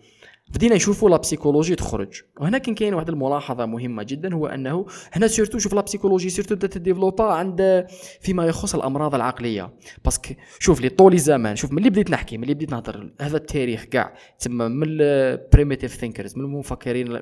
بدينا 0.50 0.76
نشوفوا 0.76 1.10
la 1.10 1.18
psychologie 1.18 1.76
تخرج. 1.76 2.22
وهنا 2.39 2.58
كان 2.58 2.76
كاين 2.76 2.93
واحد 2.93 3.10
الملاحظة 3.10 3.66
مهمة 3.66 4.04
جدا 4.04 4.34
هو 4.34 4.48
أنه 4.48 4.86
هنا 5.14 5.28
surtout 5.28 5.60
شوف 5.60 5.74
la 5.74 5.82
psychologie 5.82 6.30
surtout 6.30 6.55
بدات 6.56 6.74
تديفلوبا 6.74 7.24
عند 7.24 7.88
فيما 8.22 8.45
يخص 8.45 8.76
الأمراض 8.76 9.16
العقلية. 9.16 9.74
parce 10.05 10.23
que 10.23 10.34
شوف 10.60 10.82
لي 10.82 10.89
طول 10.89 11.18
زمان 11.20 11.56
شوف 11.56 11.72
ملي 11.72 11.89
بديت 11.89 12.12
نحكي 12.12 12.38
ملي 12.38 12.54
بديت 12.54 12.72
نهضر 12.72 13.14
هذا 13.22 13.38
التاريخ 13.38 13.84
كاع 13.84 14.14
تسمى 14.39 14.68
من 14.68 14.88
ال 14.89 15.00
primitive 15.00 15.95
thinkers 15.95 16.38
من 16.38 16.43
المفكرين 16.43 17.20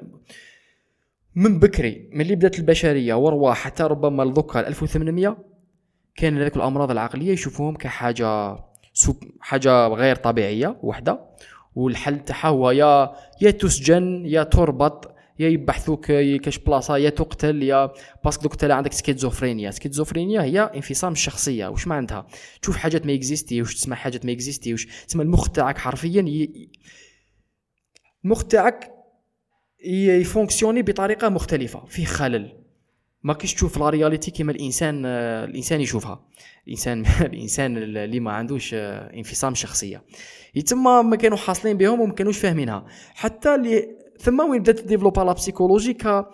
من 1.36 1.59
بكري 1.59 2.09
ملي 2.13 2.36
بدات 2.36 2.59
البشرية 2.59 3.13
ورواح 3.13 3.57
حتى 3.57 3.84
ربما 3.84 4.23
لذكا 4.23 4.67
1800 4.67 5.38
كان 6.15 6.38
هذوك 6.38 6.55
الأمراض 6.55 6.91
العقلية 6.91 7.32
يشوفوهم 7.32 7.76
كحاجة 7.76 8.57
حاجة 9.39 9.88
غير 9.88 10.15
طبيعية 10.15 10.78
وحدة. 10.84 11.19
والحل 11.76 12.19
تاعها 12.19 12.47
هو 12.47 12.71
يا 12.71 13.15
يا 13.41 13.51
تسجن 13.51 14.26
يا 14.26 14.43
تربط 14.43 15.15
يا 15.39 15.49
يبعثوك 15.49 16.05
كاش 16.05 16.57
بلاصة 16.57 16.97
يا 16.97 17.09
تقتل 17.09 17.63
يا 17.63 17.91
parce 18.23 18.36
que 18.36 18.43
دوك 18.43 18.51
انت 18.53 18.63
عندك 18.63 18.93
سكيزوفرينيا. 18.93 19.71
سكيزوفرينيا 19.71 20.41
هي 20.41 20.59
انفصام 20.59 21.11
الشخصيه 21.11 21.67
واش 21.67 21.88
معناتها؟ 21.88 22.28
تشوف 22.61 22.78
حاجات 22.78 23.05
ما 23.05 23.13
اكزيستيوش 23.13 23.76
تسمع 23.76 23.95
حاجات 23.95 24.26
ما 24.26 24.32
اكزيستيوش 24.32 24.86
تسمى 25.07 25.23
المخ 25.23 25.49
تاعك 25.49 25.78
حرفيا 25.78 26.21
ي... 26.21 26.69
تاعك 28.43 28.91
ي 29.86 29.93
fonctionner 29.93 30.81
بطريقة 30.82 31.30
مختلفة 31.30 31.86
فيه 31.86 32.05
خلل. 32.05 32.64
ما 33.26 33.34
كيش 33.34 33.53
تشوف 33.53 33.78
la 33.77 33.89
réalité 33.89 34.31
كيما 34.32 34.51
الإنسان 34.51 35.05
الإنسان 35.05 35.82
يشوفها. 35.82 36.26
الإنسان 36.67 37.05
الإنسان 37.34 37.78
اللي 37.78 38.19
ما 38.19 38.32
عندوش 38.32 38.73
انفصام 38.73 39.55
شخصية. 39.55 40.03
يتما 40.55 41.01
ما 41.01 41.15
كانوا 41.15 41.38
حاصلين 41.38 41.78
بهم 41.78 42.01
وما 42.01 42.13
كانوش 42.13 42.38
فاهمينها. 42.38 42.86
حتى 43.13 43.55
اللي 43.55 43.95
ثم 44.19 44.39
وين 44.39 44.61
بدأت 44.61 44.82
ديفلوبا 44.82 45.21
la 45.21 45.33
psychologie 45.33 45.93
ك 45.93 46.26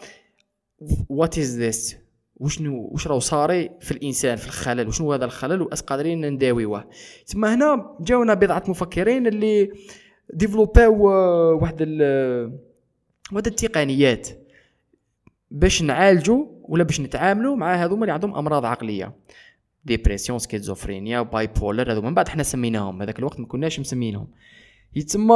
what 1.10 1.38
is 1.38 1.60
this 1.60 1.98
وشنو 2.36 2.90
واش 2.92 3.08
راهو 3.08 3.20
صاري 3.20 3.70
في 3.82 3.92
الإنسان 3.92 4.36
في 4.36 4.48
الخلل؟ 4.48 4.88
وشنو 4.88 5.14
هذا 5.14 5.26
الخلل؟ 5.26 5.62
واش 5.62 5.82
قادرين 5.82 6.26
نداويوه. 6.26 6.90
تما 7.28 7.54
هنا 7.54 7.98
جاونا 8.02 8.34
بضعة 8.34 8.64
مفكرين 8.68 9.28
اللي 9.28 9.72
ديفلوباو 10.34 11.06
واحد 11.62 11.78
ال 11.80 12.02
واحد 13.32 13.48
التقنيات 13.48 14.28
باش 15.52 15.82
نعالجوا 15.82 16.46
ولا 16.72 16.84
باش 16.84 17.02
نتعاملوا 17.02 17.56
مع 17.56 17.76
هذوما 17.76 18.02
اللي 18.02 18.14
عندهم 18.14 18.36
أمراض 18.36 18.66
عقلية. 18.66 19.14
dépression 19.86 20.40
schizophrénie 20.40 21.22
bipolaire 21.22 21.92
هذوما 21.92 22.10
من 22.10 22.16
بعد 22.16 22.28
حنا 22.28 22.44
سميناهم. 22.44 23.02
هذاك 23.02 23.20
الوقت 23.20 23.40
ما 23.40 23.46
كناش 23.46 23.80
مسمينهم. 23.80 24.28
يتسمى 24.96 25.36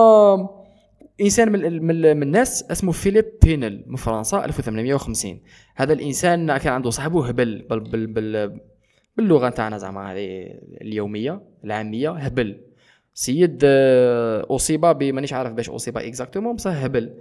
إنسان 1.21 1.51
من, 1.51 1.83
من, 1.83 2.17
من 2.17 2.23
الناس 2.23 2.71
اسمه 2.71 2.91
فيليب 2.91 3.25
بينل 3.43 3.83
من 3.87 3.95
فرنسا 3.95 4.45
1850 4.45 5.41
هذا 5.75 5.93
الإنسان 5.93 6.57
كان 6.57 6.73
عنده 6.73 6.89
صاحبه 6.89 7.27
هبل 7.27 7.65
بل 7.69 7.79
بل 7.79 8.07
بل 8.07 8.59
باللغة 9.17 9.49
تاعنا 9.49 9.77
زعما 9.77 10.11
هذه 10.11 10.27
اليومية 10.81 11.41
العامية 11.63 12.11
هبل. 12.11 12.61
سيد 13.13 13.61
آه، 13.63 14.45
اصيب 14.49 14.85
ما 14.85 14.95
نيش 14.95 15.33
عارف 15.33 15.53
باش 15.53 15.69
اصيب 15.69 15.97
exactement 15.97 16.55
بصح 16.55 16.71
هبل. 16.71 17.13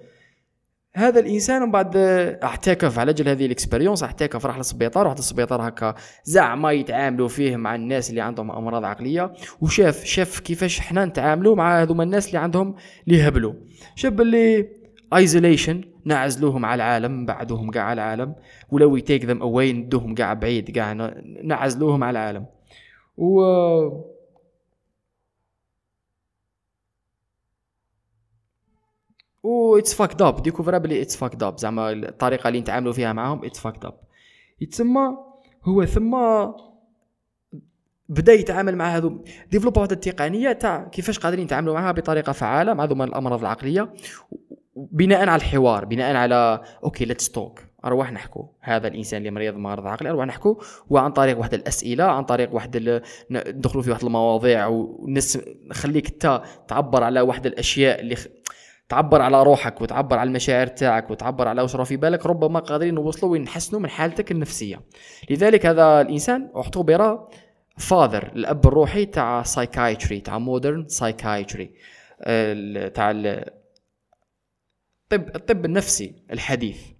هذا 0.96 1.20
الإنسان 1.20 1.62
من 1.62 1.70
بعد 1.70 1.96
أعتكف 2.44 2.98
على 2.98 3.10
أجل 3.10 3.28
هذه 3.28 3.46
ال 3.46 3.51
expérience 3.51 4.02
أعتكف 4.02 4.46
راح 4.46 4.56
للسبيطار 4.56 5.06
واحد 5.06 5.18
السبيطار 5.18 5.68
هكا 5.68 5.94
زعما 6.24 6.72
يتعاملوا 6.72 7.28
فيه 7.28 7.56
مع 7.56 7.74
الناس 7.74 8.10
اللي 8.10 8.20
عندهم 8.20 8.50
أمراض 8.50 8.84
عقلية 8.84 9.32
وشاف 9.60 10.04
شاف 10.04 10.40
كيفاش 10.40 10.80
حنا 10.80 11.04
نتعاملوا 11.04 11.56
مع 11.56 11.82
هذوما 11.82 12.02
الناس 12.02 12.26
اللي 12.26 12.38
عندهم 12.38 12.74
اللي 13.08 13.28
هبلوا 13.28 13.52
شاف 13.94 14.12
باللي 14.12 14.68
isolation 15.16 15.84
نعزلوهم 16.04 16.64
على 16.64 16.74
العالم 16.74 17.20
نبعدوهم 17.20 17.70
كاع 17.70 17.82
على 17.82 18.02
العالم 18.02 18.34
ولا 18.70 18.84
we 18.84 19.00
take 19.00 19.24
them 19.24 19.42
away 19.42 19.72
ندوهم 19.72 20.14
كاع 20.14 20.34
بعيد 20.34 20.70
كاع 20.70 20.92
نعزلوهم 21.44 22.04
على 22.04 22.18
العالم. 22.18 22.46
و 23.16 23.42
و 29.44 29.76
it's 29.78 29.94
fucked 29.94 30.22
up 30.22 30.42
découvra 30.42 30.78
بلي 30.78 31.02
it's 31.02 31.16
fucked 31.16 31.42
up 31.42 31.58
زعما 31.58 31.92
الطريقة 31.92 32.48
اللي 32.48 32.60
نتعاملوا 32.60 32.92
فيها 32.92 33.12
معاهم 33.12 33.44
it's 33.44 33.60
fucked 33.60 33.84
up 33.84 33.94
يتسمى 34.60 35.16
هو 35.64 35.84
ثم 35.84 36.16
بدا 38.08 38.32
يتعامل 38.32 38.76
مع 38.76 38.96
هذو 38.96 39.24
développe 39.50 39.76
واحد 39.76 39.92
التقنية 39.92 40.52
تاع 40.52 40.84
كيفاش 40.84 41.18
قادرين 41.18 41.44
يتعاملوا 41.44 41.74
معها 41.74 41.92
بطريقة 41.92 42.32
فعالة 42.32 42.74
مع 42.74 42.84
هذوما 42.84 43.04
الأمراض 43.04 43.40
العقلية 43.40 43.94
بناء 44.76 45.28
على 45.28 45.36
الحوار 45.36 45.84
بناء 45.84 46.16
على 46.16 46.60
okay 46.84 47.04
let's 47.04 47.30
talk 47.30 47.60
ارواح 47.84 48.12
نحكوا 48.12 48.44
هذا 48.60 48.88
الإنسان 48.88 49.18
اللي 49.18 49.30
مريض 49.30 49.54
مرض 49.54 49.86
عقلي 49.86 50.10
ارواح 50.10 50.26
نحكوا 50.26 50.54
وعن 50.90 51.12
طريق 51.12 51.38
واحد 51.38 51.54
الأسئلة 51.54 52.04
عن 52.04 52.24
طريق 52.24 52.54
واحد 52.54 53.02
ندخلوا 53.30 53.82
في 53.82 53.90
واحد 53.90 54.04
المواضيع 54.04 54.66
ونس 54.66 55.38
نخليك 55.64 56.06
انت 56.06 56.42
تعبر 56.68 57.04
على 57.04 57.20
واحد 57.20 57.46
الأشياء 57.46 58.00
اللي 58.00 58.16
تعبر 58.94 59.22
على 59.22 59.42
روحك 59.42 59.80
وتعبر 59.80 60.18
على 60.18 60.28
المشاعر 60.28 60.66
تاعك 60.66 61.10
وتعبر 61.10 61.48
على 61.48 61.62
واش 61.62 61.76
في 61.76 61.96
بالك 61.96 62.26
ربما 62.26 62.60
قادرين 62.60 62.94
نوصلوا 62.94 63.32
ونحسنوا 63.32 63.80
من 63.80 63.88
حالتك 63.88 64.30
النفسية. 64.30 64.80
لذلك 65.30 65.66
هذا 65.66 66.00
الإنسان 66.00 66.50
اعتبر 66.56 67.28
father 67.78 68.32
الأب 68.36 68.66
الروحي 68.66 69.06
تاع 69.06 69.42
psychiatry 69.42 70.20
تاع 70.20 70.38
modern 70.38 70.88
psychiatry 70.88 71.70
تاع 72.94 73.10
الطب 73.10 73.54
الطب 75.12 75.64
النفسي 75.64 76.14
الحديث. 76.30 76.93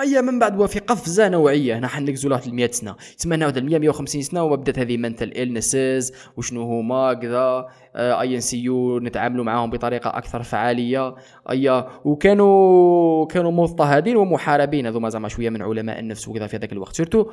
أي 0.00 0.22
من 0.22 0.38
بعد 0.38 0.60
وفي 0.60 0.78
قفزه 0.78 1.28
نوعية. 1.28 1.78
هنا 1.78 1.88
حنا 1.88 2.00
نقفزوا 2.00 2.30
له 2.30 2.40
100 2.46 2.70
سنة. 2.70 2.96
تسمى 3.18 3.36
هنا 3.36 3.60
100 3.60 3.78
150 3.78 4.22
سنة 4.22 4.44
وبدأت 4.44 4.78
هذه 4.78 4.96
mental 4.96 5.32
illnesses 5.36 6.12
وشنو 6.36 6.62
هما؟ 6.62 7.14
كذا. 7.14 7.68
اي 7.96 8.34
ان 8.34 8.40
سي 8.40 8.62
يو 8.62 8.98
نتعاملوا 8.98 9.44
معاهم 9.44 9.70
بطريقة 9.70 10.10
أكثر 10.10 10.42
فعالية. 10.42 11.14
اي 11.50 11.84
وكانوا 12.04 13.26
كانوا 13.26 13.50
مضطهدين 13.50 14.16
ومحاربين. 14.16 14.86
هذوما 14.86 15.08
زعما 15.08 15.28
شوية 15.28 15.50
من 15.50 15.62
علماء 15.62 15.98
النفس 15.98 16.28
وكذا 16.28 16.46
في 16.46 16.56
هذاك 16.56 16.72
الوقت. 16.72 16.96
surtout 16.96 17.30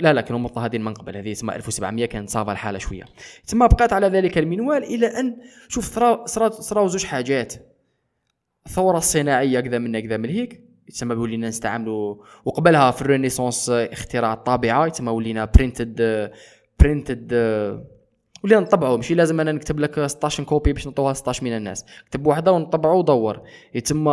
لا 0.00 0.12
لا 0.12 0.20
كانوا 0.20 0.40
مضطهدين 0.40 0.84
من 0.84 0.94
قبل. 0.94 1.16
هذه 1.16 1.32
تسمى 1.32 1.54
1700 1.54 2.06
كانت 2.06 2.30
ça 2.30 2.41
va 2.41 2.52
الحالة 2.52 2.78
شوية. 2.78 3.04
تسمى 3.46 3.68
بقات 3.68 3.92
على 3.92 4.06
ذلك 4.06 4.38
المنوال 4.38 4.84
إلى 4.84 5.06
ان 5.06 5.36
شوف 5.68 5.84
صراو 5.94 6.26
صراو 6.50 6.86
زوج 6.86 7.04
حاجات. 7.04 7.54
الثوره 8.66 8.98
الصناعيه 8.98 9.60
كذا 9.60 9.78
من 9.78 10.00
كذا 10.00 10.16
من 10.16 10.28
هيك. 10.28 10.65
يتسمى 10.88 11.14
ولينا 11.14 11.48
نستعملوا 11.48 12.16
وقبلها 12.44 12.90
في 12.90 13.02
ال 13.02 13.08
renaissance 13.08 13.70
اختراع 13.70 14.32
الطابعة 14.32 14.86
يتسمى 14.86 15.10
ولينا 15.10 15.44
printed 15.44 16.30
printed 16.80 17.32
ولينا 18.44 18.60
نطبعوا 18.60 18.96
ماشي 18.96 19.14
لازم 19.14 19.40
أنا 19.40 19.52
نكتب 19.52 19.80
لك 19.80 20.06
16 20.06 20.44
copies 20.44 20.72
باش 20.72 20.86
نعطوها 20.86 21.12
16 21.12 21.44
من 21.44 21.56
الناس. 21.56 21.84
كتب 22.10 22.26
واحدة 22.26 22.52
ونطبعوا 22.52 22.98
ودور. 22.98 23.40
يتم 23.74 24.08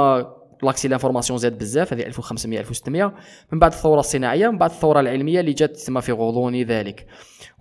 l'accès 0.64 0.88
l'information 0.88 1.40
زاد 1.40 1.58
بزاف 1.58 1.94
هذه 1.94 2.06
1500 2.06 2.60
1600 2.60 3.14
من 3.52 3.60
بعد 3.60 3.72
الثورة 3.72 4.00
الصناعية 4.00 4.50
من 4.50 4.58
بعد 4.58 4.70
الثورة 4.70 5.00
العلمية 5.00 5.40
اللي 5.40 5.54
جات 5.54 5.72
تسمى 5.72 6.02
في 6.02 6.12
غضون 6.12 6.62
ذلك. 6.62 7.08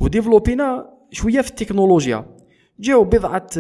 و 0.01 0.09
développينا 0.09 0.91
شوية 1.11 1.41
في 1.41 1.51
التكنولوجيا. 1.51 2.37
جاو 2.81 3.05
بضعة 3.05 3.51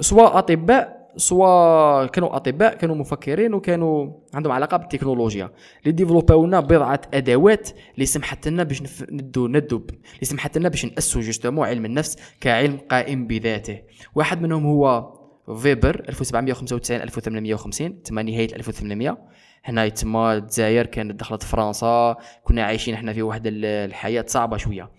سواء 0.00 0.38
أطباء 0.38 0.99
سواء 1.16 2.06
كانوا 2.06 2.36
أطباء 2.36 2.74
كانوا 2.74 2.96
مفكرين 2.96 3.54
وكانوا 3.54 4.12
عندهم 4.34 4.52
علاقة 4.52 4.76
بالتكنولوجيا. 4.76 5.50
اللي 5.82 5.92
développاو 5.92 6.46
لنا 6.46 6.60
بضعة 6.60 7.00
أدوات 7.14 7.70
اللي 7.94 8.06
سمحت 8.06 8.48
لنا 8.48 8.62
باش 8.62 8.82
ندو 9.10 9.46
ندب 9.46 9.90
اللي 9.90 10.24
سمحت 10.24 10.58
لنا 10.58 10.68
باش 10.68 10.84
ناسسوا 10.84 11.22
justement 11.22 11.66
علم 11.66 11.84
النفس 11.84 12.16
كعلم 12.40 12.78
قائم 12.90 13.26
بذاته. 13.26 13.78
واحد 14.14 14.42
منهم 14.42 14.66
هو 14.66 15.12
فيبر 15.56 16.04
1795 16.08 17.00
1850 17.00 18.02
تما 18.02 18.22
نهاية 18.22 18.54
1800 18.54 19.18
هنا 19.64 19.88
تما 19.88 20.34
الجزائر 20.34 20.86
كانت 20.86 21.20
دخلت 21.20 21.42
فرنسا 21.42 22.16
كنا 22.44 22.64
عايشين 22.64 22.94
إحنا 22.94 23.12
في 23.12 23.22
واحد 23.22 23.42
الحياة 23.46 24.24
صعبة 24.26 24.56
شوية. 24.56 24.90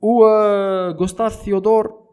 و 0.00 0.24
غوستاف 0.90 1.32
ثيودور 1.32 2.06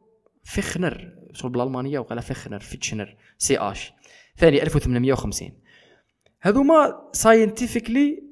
فخنر 0.43 1.13
شغل 1.33 1.51
بالألمانية 1.51 1.99
وقال 1.99 2.21
فخنر 2.21 2.59
فيتشنر. 2.59 3.15
CH. 3.43 3.93
ثاني 4.37 4.63
1850 4.63 5.51
هذوما 6.41 7.09
scientifically 7.13 8.23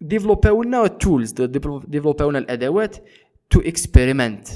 développاو 0.00 0.62
لنا 0.62 0.84
ال 0.84 0.92
tools 0.92 1.32
développاو 1.32 2.30
لنا 2.30 2.38
الأدوات 2.38 2.96
to 3.50 3.60
experiment 3.60 4.48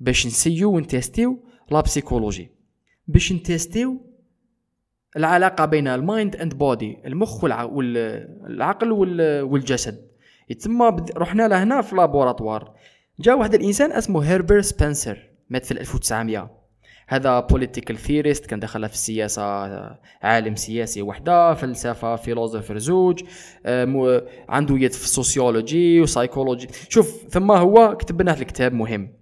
باش 0.00 0.26
نسيو 0.26 0.70
ونتيستيو 0.72 1.44
لا 1.70 1.80
بسيكولوجي 1.80 2.50
باش 3.08 3.32
نتيستيو 3.32 4.06
العلاقة 5.16 5.64
بين 5.64 5.88
ال 5.88 5.98
mind 5.98 6.36
and 6.36 6.54
body 6.58 6.98
المخ 7.06 7.44
والعقل 7.44 8.92
والجسد. 9.42 10.10
تما 10.60 11.06
رحنا 11.16 11.48
لهنا 11.48 11.82
في 11.82 11.96
laboratoire 11.96 12.74
جا 13.20 13.34
واحد 13.34 13.54
الإنسان 13.54 13.92
اسمه 13.92 14.20
هيربرت 14.20 14.60
سبنسر 14.60 15.30
مات 15.50 15.66
في 15.66 15.72
1900 15.72 16.59
هذا 17.10 17.40
political 17.40 17.98
theorist 17.98 18.46
كان 18.46 18.60
دخل 18.60 18.88
في 18.88 18.94
السياسة 18.94 19.42
عالم 20.22 20.56
سياسي 20.56 21.02
وحده 21.02 21.54
فلسفة 21.54 22.16
philosopher 22.16 22.78
زوج 22.78 23.22
عنده 24.48 24.78
يد 24.78 24.92
في 24.92 25.04
ال 25.04 25.14
sociology 25.14 26.00
و 26.00 26.06
psychology 26.06 26.68
شوف 26.88 27.26
ثم 27.30 27.50
هو 27.50 27.96
كتب 27.96 28.22
لنا 28.22 28.34
الكتاب 28.34 28.72
مهم 28.72 29.12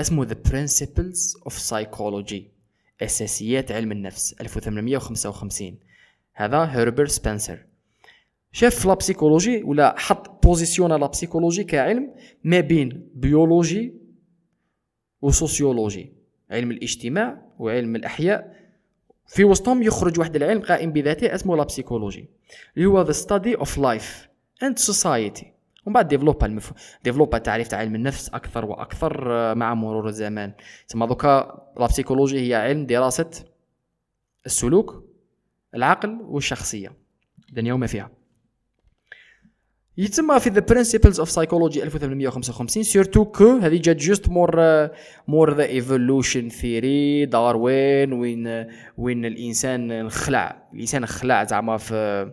اسمه 0.00 0.26
The 0.26 0.50
Principles 0.50 1.48
of 1.48 1.52
Psychology 1.52 2.42
أساسيات 3.02 3.72
علم 3.72 3.92
النفس 3.92 4.34
1855 4.40 5.78
هذا 6.34 6.58
هربر 6.58 7.06
سبنسر. 7.06 7.66
شاف 8.52 8.86
la 8.86 8.94
psychologie 8.94 9.62
ولا 9.62 9.94
حط 9.98 10.46
position 10.46 10.92
la 10.92 11.06
psychologie 11.06 11.64
كعلم 11.64 12.14
ما 12.44 12.60
بين 12.60 13.08
biologie 13.14 13.94
و 15.22 15.30
sociologie 15.30 16.13
علم 16.50 16.70
الاجتماع 16.70 17.42
وعلم 17.58 17.96
الأحياء. 17.96 18.64
في 19.26 19.44
وسطهم 19.44 19.82
يخرج 19.82 20.18
واحد 20.18 20.36
العلم 20.36 20.62
قائم 20.62 20.92
بذاته 20.92 21.34
اسمه 21.34 21.56
la 21.56 21.64
psychologie 21.64 22.28
اللي 22.76 22.86
هو 22.86 23.02
the 23.02 23.12
study 23.12 23.56
of 23.56 23.78
life 23.78 24.28
and 24.62 24.78
society 24.78 25.52
ومن 25.86 25.94
بعد 25.94 26.08
développa 26.08 26.46
المف... 26.46 26.72
développa 27.04 27.38
تعريف 27.38 27.68
تاع 27.68 27.78
علم 27.78 27.94
النفس 27.94 28.28
أكثر 28.28 28.64
وأكثر 28.64 29.32
آه، 29.32 29.54
مع 29.54 29.74
مرور 29.74 30.08
الزمان. 30.08 30.52
تسمى 30.88 31.06
دوكا 31.06 31.64
la 31.78 31.86
psychologie 31.86 32.48
هي 32.48 32.54
علم 32.54 32.86
دراسة 32.86 33.30
السلوك 34.46 35.04
العقل 35.74 36.18
والشخصية. 36.22 36.92
الدنيا 37.48 37.72
وما 37.72 37.86
فيها. 37.86 38.10
يتسمى 39.98 40.40
في 40.40 40.50
the 40.50 40.60
principles 40.60 41.20
of 41.20 41.30
psychology 41.30 41.82
1855 41.82 42.82
surtout 42.82 43.24
que 43.24 43.56
هذه 43.56 43.80
جات 43.80 43.96
juste 43.96 44.28
mour 44.28 44.60
mour 45.28 45.54
the 45.54 45.64
evolution 45.64 46.48
theory 46.48 47.26
داروين 47.26 48.12
وين 48.12 48.66
وين 48.98 49.24
الإنسان 49.24 49.90
انخلع 49.90 50.68
الإنسان 50.74 51.02
انخلع 51.02 51.44
زعما 51.44 51.76
في 51.76 52.30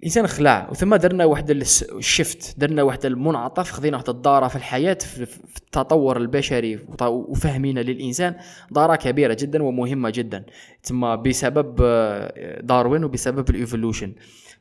الإنسان 0.00 0.26
خلع. 0.26 0.68
وثم 0.70 0.94
درنا 0.94 1.24
واحد 1.24 1.50
ال 1.50 1.67
shift 1.67 2.54
درنا 2.58 2.82
واحد 2.82 3.06
المنعطف 3.06 3.70
خذينا 3.70 3.96
واحد 3.96 4.08
الدارة 4.08 4.48
في 4.48 4.56
الحياة 4.56 4.94
في 4.94 5.38
التطور 5.56 6.16
البشري 6.16 6.78
وفهمنا 7.02 7.80
للإنسان. 7.80 8.34
دارة 8.70 8.96
كبيرة 8.96 9.36
جدا 9.40 9.62
ومهمة 9.62 10.10
جدا. 10.10 10.44
ثم 10.82 11.16
بسبب 11.16 11.76
آه، 11.82 12.60
داروين 12.60 13.04
وبسبب 13.04 13.50
ال 13.50 13.56
evolution 13.56 14.12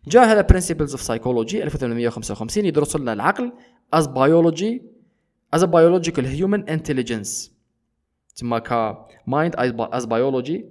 جاء 0.07 0.25
هذا 0.25 0.41
principles 0.41 0.91
of 0.91 1.01
psychology 1.01 1.63
1855 1.63 2.65
يدرس 2.65 2.95
لنا 2.95 3.13
العقل 3.13 3.51
as 3.95 4.03
biology 4.03 4.81
as 5.55 5.59
a 5.61 5.67
biological 5.67 6.23
human 6.23 6.63
intelligence. 6.69 7.51
ثم 8.35 8.57
ك 8.57 8.97
mind 9.29 9.51
as 9.93 10.05
biology 10.05 10.61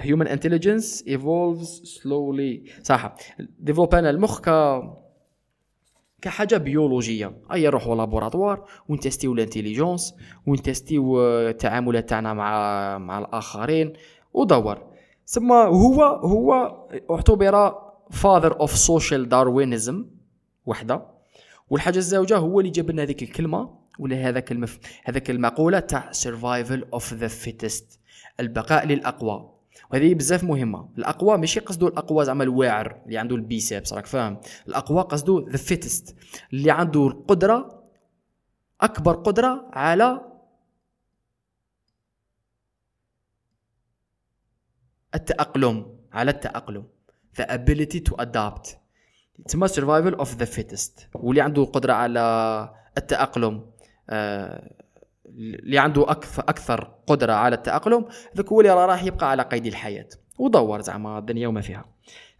human 0.00 0.26
intelligence 0.26 1.02
evolves 1.06 1.98
slowly. 1.98 2.70
صح. 2.82 3.14
développانا 3.58 4.10
المخ 4.10 4.40
ك 4.40 4.80
كحاجة 6.22 6.56
بيولوجيه 6.56 7.32
أي 7.52 7.66
نروحوا 7.66 7.96
لابوراتوار 7.96 8.64
ونتستيو 8.88 9.32
الانتيليجونس 9.32 10.14
ونتستيو 10.46 11.20
التعاملات 11.22 12.08
تاعنا 12.08 12.34
مع 12.34 12.98
مع 12.98 13.18
الآخرين 13.18 13.92
ودور. 14.34 14.78
ثم 15.26 15.52
هو 15.52 16.02
هو 16.02 16.78
اعتبر 17.10 17.87
father 18.10 18.60
of 18.60 18.76
social 18.76 19.28
Darwinism 19.28 20.06
وحده. 20.66 21.06
والحاجة 21.70 21.98
الزوجه 21.98 22.36
هو 22.36 22.60
اللي 22.60 22.70
جاب 22.70 22.90
لنا 22.90 23.02
هذيك 23.02 23.22
الكلمة 23.22 23.78
ولا 23.98 24.16
هذاك 24.16 24.52
المف... 24.52 24.78
هذاك 25.04 25.30
المقولة 25.30 25.80
تاع 25.80 26.12
survival 26.12 26.84
of 26.92 27.14
the 27.14 27.28
fittest 27.28 28.00
البقاء 28.40 28.86
للأقوى. 28.86 29.54
وهذه 29.92 30.14
بزاف 30.14 30.44
مهمة. 30.44 30.88
الأقوى 30.98 31.38
ماشي 31.38 31.60
قصدو 31.60 31.88
الأقوى 31.88 32.24
زعما 32.24 32.44
الواعر 32.44 33.02
اللي 33.06 33.18
عنده 33.18 33.36
ال 33.36 33.44
biceps 33.44 33.92
راك 33.92 34.06
فاهم؟ 34.06 34.40
الأقوى 34.68 35.02
قصدو 35.02 35.48
the 35.48 35.56
fittest 35.56 36.16
اللي 36.52 36.70
عنده 36.70 37.06
القدرة 37.06 37.84
أكبر 38.80 39.14
قدرة 39.14 39.70
على 39.72 40.20
التأقلم 45.14 45.98
على 46.12 46.30
التأقلم. 46.30 46.86
The 47.40 47.44
ability 47.44 48.00
to 48.10 48.14
adapt. 48.20 48.76
تسمى 49.46 49.68
survival 49.68 50.20
of 50.20 50.28
the 50.28 50.46
fittest. 50.46 51.06
واللي 51.14 51.40
عنده 51.40 51.62
القدرة 51.62 51.92
على 51.92 52.20
التأقلم 52.98 53.70
آه 54.10 54.74
اللي 55.26 55.78
عنده 55.78 56.10
أكثر 56.10 56.42
أكثر 56.42 56.94
قدرة 57.06 57.32
على 57.32 57.54
التأقلم 57.56 58.04
ذاك 58.36 58.46
هو 58.48 58.60
اللي 58.60 58.86
راح 58.86 59.04
يبقى 59.04 59.30
على 59.30 59.42
قيد 59.42 59.66
الحياة. 59.66 60.08
ودور 60.38 60.80
زعما 60.80 61.18
الدنيا 61.18 61.48
وما 61.48 61.60
فيها. 61.60 61.84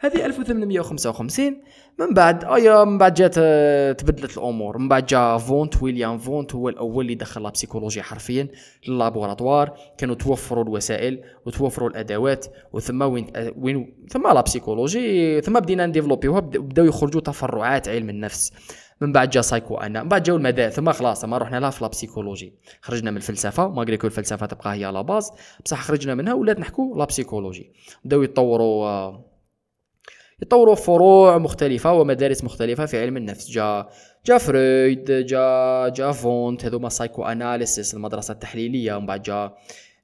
هذه 0.01 0.27
1855 0.27 1.61
من 1.99 2.15
بعد 2.15 2.45
ايا 2.45 2.85
من 2.85 2.99
بعد 2.99 3.15
جات 3.15 3.35
آه، 3.39 3.93
تبدلت 3.93 4.39
الأمور. 4.39 4.79
من 4.79 4.89
بعد 4.89 5.07
جاء 5.07 5.39
فونت 5.39 5.83
ويليام 5.83 6.19
فونت 6.19 6.55
هو 6.55 6.69
الأول 6.69 7.05
اللي 7.05 7.15
دخل 7.15 7.47
البسيكولوجيا 7.47 8.03
حرفيا 8.03 8.49
لل 8.89 9.03
laboratoire 9.03 9.79
كانوا 9.99 10.15
توفروا 10.15 10.65
الوسائل 10.65 11.21
وتوفروا 11.47 11.89
الأدوات 11.91 12.47
وثم 12.73 13.03
وين 13.03 13.27
آه، 13.37 13.53
وين 13.59 14.07
ثم 14.09 14.23
la 14.23 14.41
psychologie 14.41 15.41
ثم 15.41 15.61
بدينا 15.61 15.87
نديفلوبيوها 15.87 16.41
بداو 16.41 16.85
يخرجوا 16.85 17.21
تفرعات 17.21 17.89
علم 17.89 18.11
النفس. 18.11 18.53
من 19.01 19.13
بعد 19.13 19.31
جا 19.31 19.41
سايكو 19.41 19.77
أنا 19.77 20.03
من 20.03 20.09
بعد 20.09 20.23
جاو 20.23 20.37
المدارس 20.37 20.75
ثم 20.75 20.93
خلاص 20.93 21.25
ما 21.25 21.39
رحنا 21.39 21.61
لها 21.61 21.71
في 21.71 21.85
la 21.85 21.95
psychologie 21.95 22.53
خرجنا 22.83 23.11
من 23.11 23.17
الفلسفة 23.17 23.69
ما 23.69 23.97
كو 23.97 24.07
الفلسفة 24.07 24.47
تبقى 24.47 24.75
هي 24.75 24.93
la 24.93 25.03
base 25.03 25.31
بصح 25.65 25.83
خرجنا 25.83 26.15
منها 26.15 26.35
ولات 26.35 26.61
نحكو 26.61 26.99
la 26.99 27.10
psychologie 27.10 27.73
بداو 28.05 28.23
يتطوروا 28.23 28.87
آه، 28.87 29.28
يطوروا 30.43 30.75
فروع 30.75 31.39
مختلفة 31.39 31.93
ومدارس 31.93 32.45
مختلفة 32.45 32.87
في 32.87 33.01
علم 33.03 33.17
النفس. 33.17 33.51
جا 33.51 33.89
جا 34.27 34.39
فرويد 34.39 35.13
جا 35.13 35.89
جا 35.89 36.13
فونت 36.13 36.65
هذوما 36.65 36.89
psychoanalysis 36.89 37.95
المدرسة 37.95 38.33
التحليلية 38.33 38.95
ومن 38.95 39.07
بعد 39.07 39.23
جا 39.23 39.53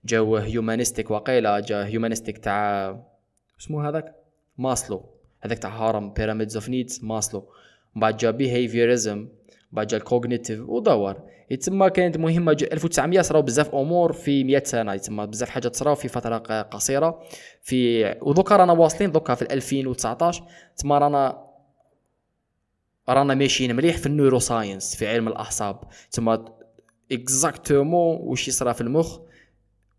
جاو 0.04 0.36
humanistic 0.36 1.10
وقيلة 1.10 1.60
جا 1.60 1.84
humanistic 1.86 2.38
تاع 2.38 2.96
اسمه 3.60 3.88
هذاك؟ 3.88 4.14
ماسلو. 4.58 5.02
هذاك 5.40 5.58
تاع 5.58 5.70
هرم 5.70 6.12
pyramids 6.12 6.56
of 6.56 6.68
needs 6.68 7.00
ماسلو. 7.02 7.48
بعد 7.96 8.16
جا 8.16 8.30
behaviorism 8.30 9.28
بعد 9.72 9.86
جا 9.86 9.96
ال 9.96 10.03
cognitive 10.03 10.60
ودور 10.68 11.16
يتسمى 11.50 11.90
كانت 11.90 12.16
مهمة 12.16 12.66
1900 12.72 13.20
صراو 13.20 13.42
بزاف 13.42 13.74
أمور 13.74 14.12
في 14.12 14.44
100 14.44 14.62
سنة. 14.64 14.94
يتسمى 14.94 15.26
بزاف 15.26 15.48
حاجات 15.48 15.76
صراو 15.76 15.94
في 15.94 16.08
فترة 16.08 16.62
قصيرة. 16.62 17.22
في 17.62 18.04
ودوكا 18.22 18.56
رانا 18.56 18.72
واصلين 18.72 19.12
دوكا 19.12 19.34
في 19.34 19.42
2019 19.42 20.44
تسمى 20.76 20.98
رانا 20.98 21.44
رانا 23.08 23.34
ماشيين 23.34 23.76
مليح 23.76 23.96
في 23.96 24.06
ال 24.06 24.38
neuroscience 24.38 24.96
في 24.96 25.08
علم 25.08 25.28
الأعصاب. 25.28 25.80
تسمى 26.10 26.44
exactement 27.12 28.16
واش 28.20 28.48
يصرى 28.48 28.74
في 28.74 28.80
المخ 28.80 29.18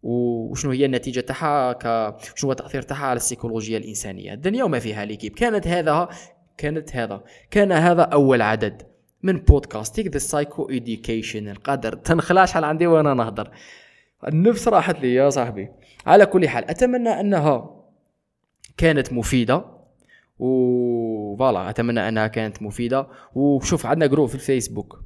وشنو 0.03 0.71
هي 0.71 0.85
النتيجة 0.85 1.19
تاعها 1.19 1.73
ك 1.73 2.15
شنو 2.35 2.47
هو 2.47 2.51
التاثير 2.51 2.81
تاعها 2.81 3.05
على 3.05 3.17
السيكولوجيا 3.17 3.77
الإنسانية. 3.77 4.33
الدنيا 4.33 4.63
وما 4.63 4.79
فيها 4.79 5.05
l'équipe. 5.05 5.33
كانت 5.33 5.67
هذا 5.67 6.09
كانت 6.57 6.95
هذا. 6.95 7.23
كان 7.51 7.71
هذا 7.71 8.01
أول 8.01 8.41
عدد. 8.41 8.94
من 9.25 9.37
بودكاستيك 9.37 10.07
the 10.07 10.17
psycho 10.17 10.69
education 10.69 11.47
القدر 11.49 11.95
تنخلاش 11.95 12.49
شحال 12.49 12.63
عندي 12.63 12.87
وأنا 12.87 13.13
نهضر 13.13 13.51
النفس 14.27 14.67
راحت 14.67 14.99
لي 14.99 15.13
يا 15.13 15.29
صاحبي. 15.29 15.69
على 16.05 16.25
كل 16.25 16.49
حال 16.49 16.69
أتمنى 16.69 17.09
أنها 17.09 17.83
كانت 18.77 19.13
مفيدة. 19.13 19.65
و 20.39 21.35
voilà 21.35 21.69
أتمنى 21.69 22.09
أنها 22.09 22.27
كانت 22.27 22.61
مفيدة. 22.61 23.07
وشوف 23.35 23.85
عندنا 23.85 24.05
groupe 24.05 24.29
في 24.29 24.35
الفيسبوك. 24.35 25.03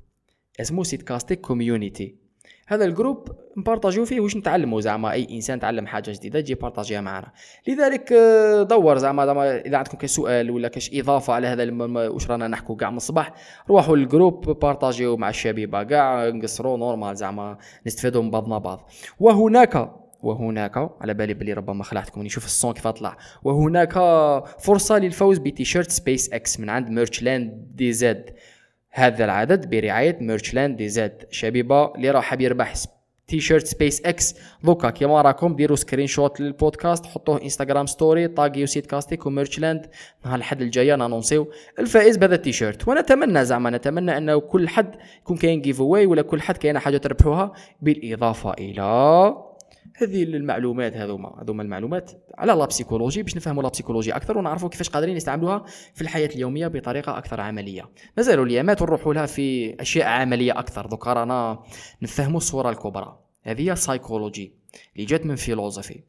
اسمه 0.62 0.84
سيتكاستيك 0.84 1.42
community 1.42 2.16
هذا 2.70 2.86
ال 2.86 2.92
groupe 2.92 3.32
نبارطاجيو 3.58 4.06
فيه 4.06 4.20
واش 4.20 4.36
نتعلموا 4.36 4.82
زعما 4.82 5.12
أي 5.12 5.28
إنسان 5.32 5.60
تعلم 5.60 5.88
حاجة 5.88 6.12
جديدة 6.12 6.42
تجي 6.42 6.56
بارطاجيها 6.56 7.02
معنا. 7.02 7.32
لذلك 7.68 8.12
آه، 8.14 8.64
دور 8.64 8.98
زعما 8.98 9.24
إذا 9.66 9.78
عندكم 9.78 9.98
كاش 9.98 10.10
سؤال 10.10 10.52
ولا 10.52 10.68
كاش 10.68 10.92
إضافة 10.94 11.34
على 11.34 11.48
هذا 11.48 11.72
واش 12.10 12.32
رانا 12.32 12.48
نحكوا 12.48 12.76
كاع 12.76 12.90
من 12.90 12.98
الصباح 12.98 13.34
روحوا 13.70 13.98
لل 13.98 14.13
groupe 14.13 14.60
بارطاجيو 14.60 15.18
مع 15.18 15.30
الشبيبة 15.30 15.84
كاع 15.84 16.30
نقصروا 16.30 16.78
normal 16.78 17.16
زعما 17.16 17.58
نستفادوا 17.88 18.24
من 18.24 18.32
بعضنا 18.32 18.58
بعض. 18.58 18.90
وهناك 19.20 19.92
وهناك 20.22 20.78
على 21.02 21.14
بالي 21.14 21.34
بلي 21.34 21.54
ربما 21.54 21.84
خلعتكم 21.84 22.22
نشوف 22.22 22.46
ال 22.46 22.53
son 22.53 22.74
كيف 22.74 22.88
طلع. 22.88 23.18
وهناك 23.44 23.94
فرصة 24.60 24.98
للفوز 24.98 25.38
ب 25.38 25.92
t-shirt 25.92 26.34
SpaceX 26.34 26.60
من 26.60 26.70
عند 26.70 26.90
Merchland 26.90 27.68
DZ. 27.76 28.30
هذا 28.92 29.26
العدد 29.26 29.70
برعاية 29.70 30.18
Merchland 30.22 30.78
DZ. 30.78 31.24
شبيبة 31.32 31.96
اللي 31.96 32.12
راح 32.12 32.34
يربح 32.34 32.74
t-shirt 33.28 33.68
SpaceX. 33.68 34.36
دوكا 34.64 34.90
كيما 34.90 35.22
راكم 35.22 35.56
ديروا 35.56 35.76
screenshot 35.76 36.08
لل 36.08 36.40
podcast 36.40 37.06
حطوه 37.06 37.42
Instagram 37.42 37.86
story 37.86 38.28
طاقيو 38.28 38.66
سيت 38.66 38.86
كاستيك 38.86 39.26
و 39.26 39.32
Merchland. 39.32 39.90
نهار 40.26 40.36
الحد 40.36 40.62
الجاي 40.62 40.96
نانونسيو 40.96 41.48
الفائز 41.80 42.18
بهذا 42.18 42.36
التي 42.36 42.52
شيرت 42.52 42.88
ونتمنى 42.88 43.46
زعما 43.46 43.70
نتمنى 43.70 44.18
أنه 44.18 44.40
كل 44.40 44.70
حد 44.70 44.96
يكون 45.22 45.38
كاين 45.38 45.62
giveaway 45.62 46.06
ولا 46.06 46.22
كل 46.22 46.42
حد 46.42 46.58
كاينة 46.58 46.80
حاجة 46.80 46.98
تربحوها 46.98 47.52
بالإضافة 47.82 48.54
إلى 48.54 49.49
هذه 49.96 50.24
المعلومات 50.24 50.94
هذوما 50.94 51.42
هذوما 51.42 51.64
المعلومات 51.64 52.12
على 52.38 52.54
la 52.54 52.66
psychologie 52.66 53.24
باش 53.24 53.36
نفهموا 53.36 53.64
la 53.64 53.70
psychologie 53.70 54.16
أكثر 54.16 54.38
ونعرفوا 54.38 54.70
كيفاش 54.70 54.90
قادرين 54.90 55.16
نستعملوها 55.16 55.66
في 55.94 56.02
الحياة 56.02 56.28
اليومية 56.28 56.68
بطريقة 56.68 57.18
أكثر 57.18 57.42
عملية. 57.42 57.90
مازالوا 58.18 58.46
الايامات 58.46 58.82
ونروحوا 58.82 59.14
لها 59.14 59.26
في 59.26 59.76
أشياء 59.82 60.08
عملية 60.08 60.60
أكثر. 60.60 60.86
دوكا 60.86 61.14
رانا 61.14 61.64
نفهموا 62.02 62.38
الصورة 62.38 62.70
الكبرى. 62.70 63.20
هذه 63.44 63.62
هي 63.62 63.72
السايكولوجي 63.72 64.54
اللي 64.96 65.06
جات 65.06 65.26
من 65.26 65.36
philosophy 65.36 66.04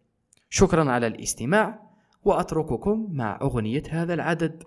شكرا 0.50 0.90
على 0.90 1.06
الاستماع 1.06 1.90
وأترككم 2.24 3.08
مع 3.10 3.38
أغنية 3.42 3.82
هذا 3.90 4.14
العدد. 4.14 4.62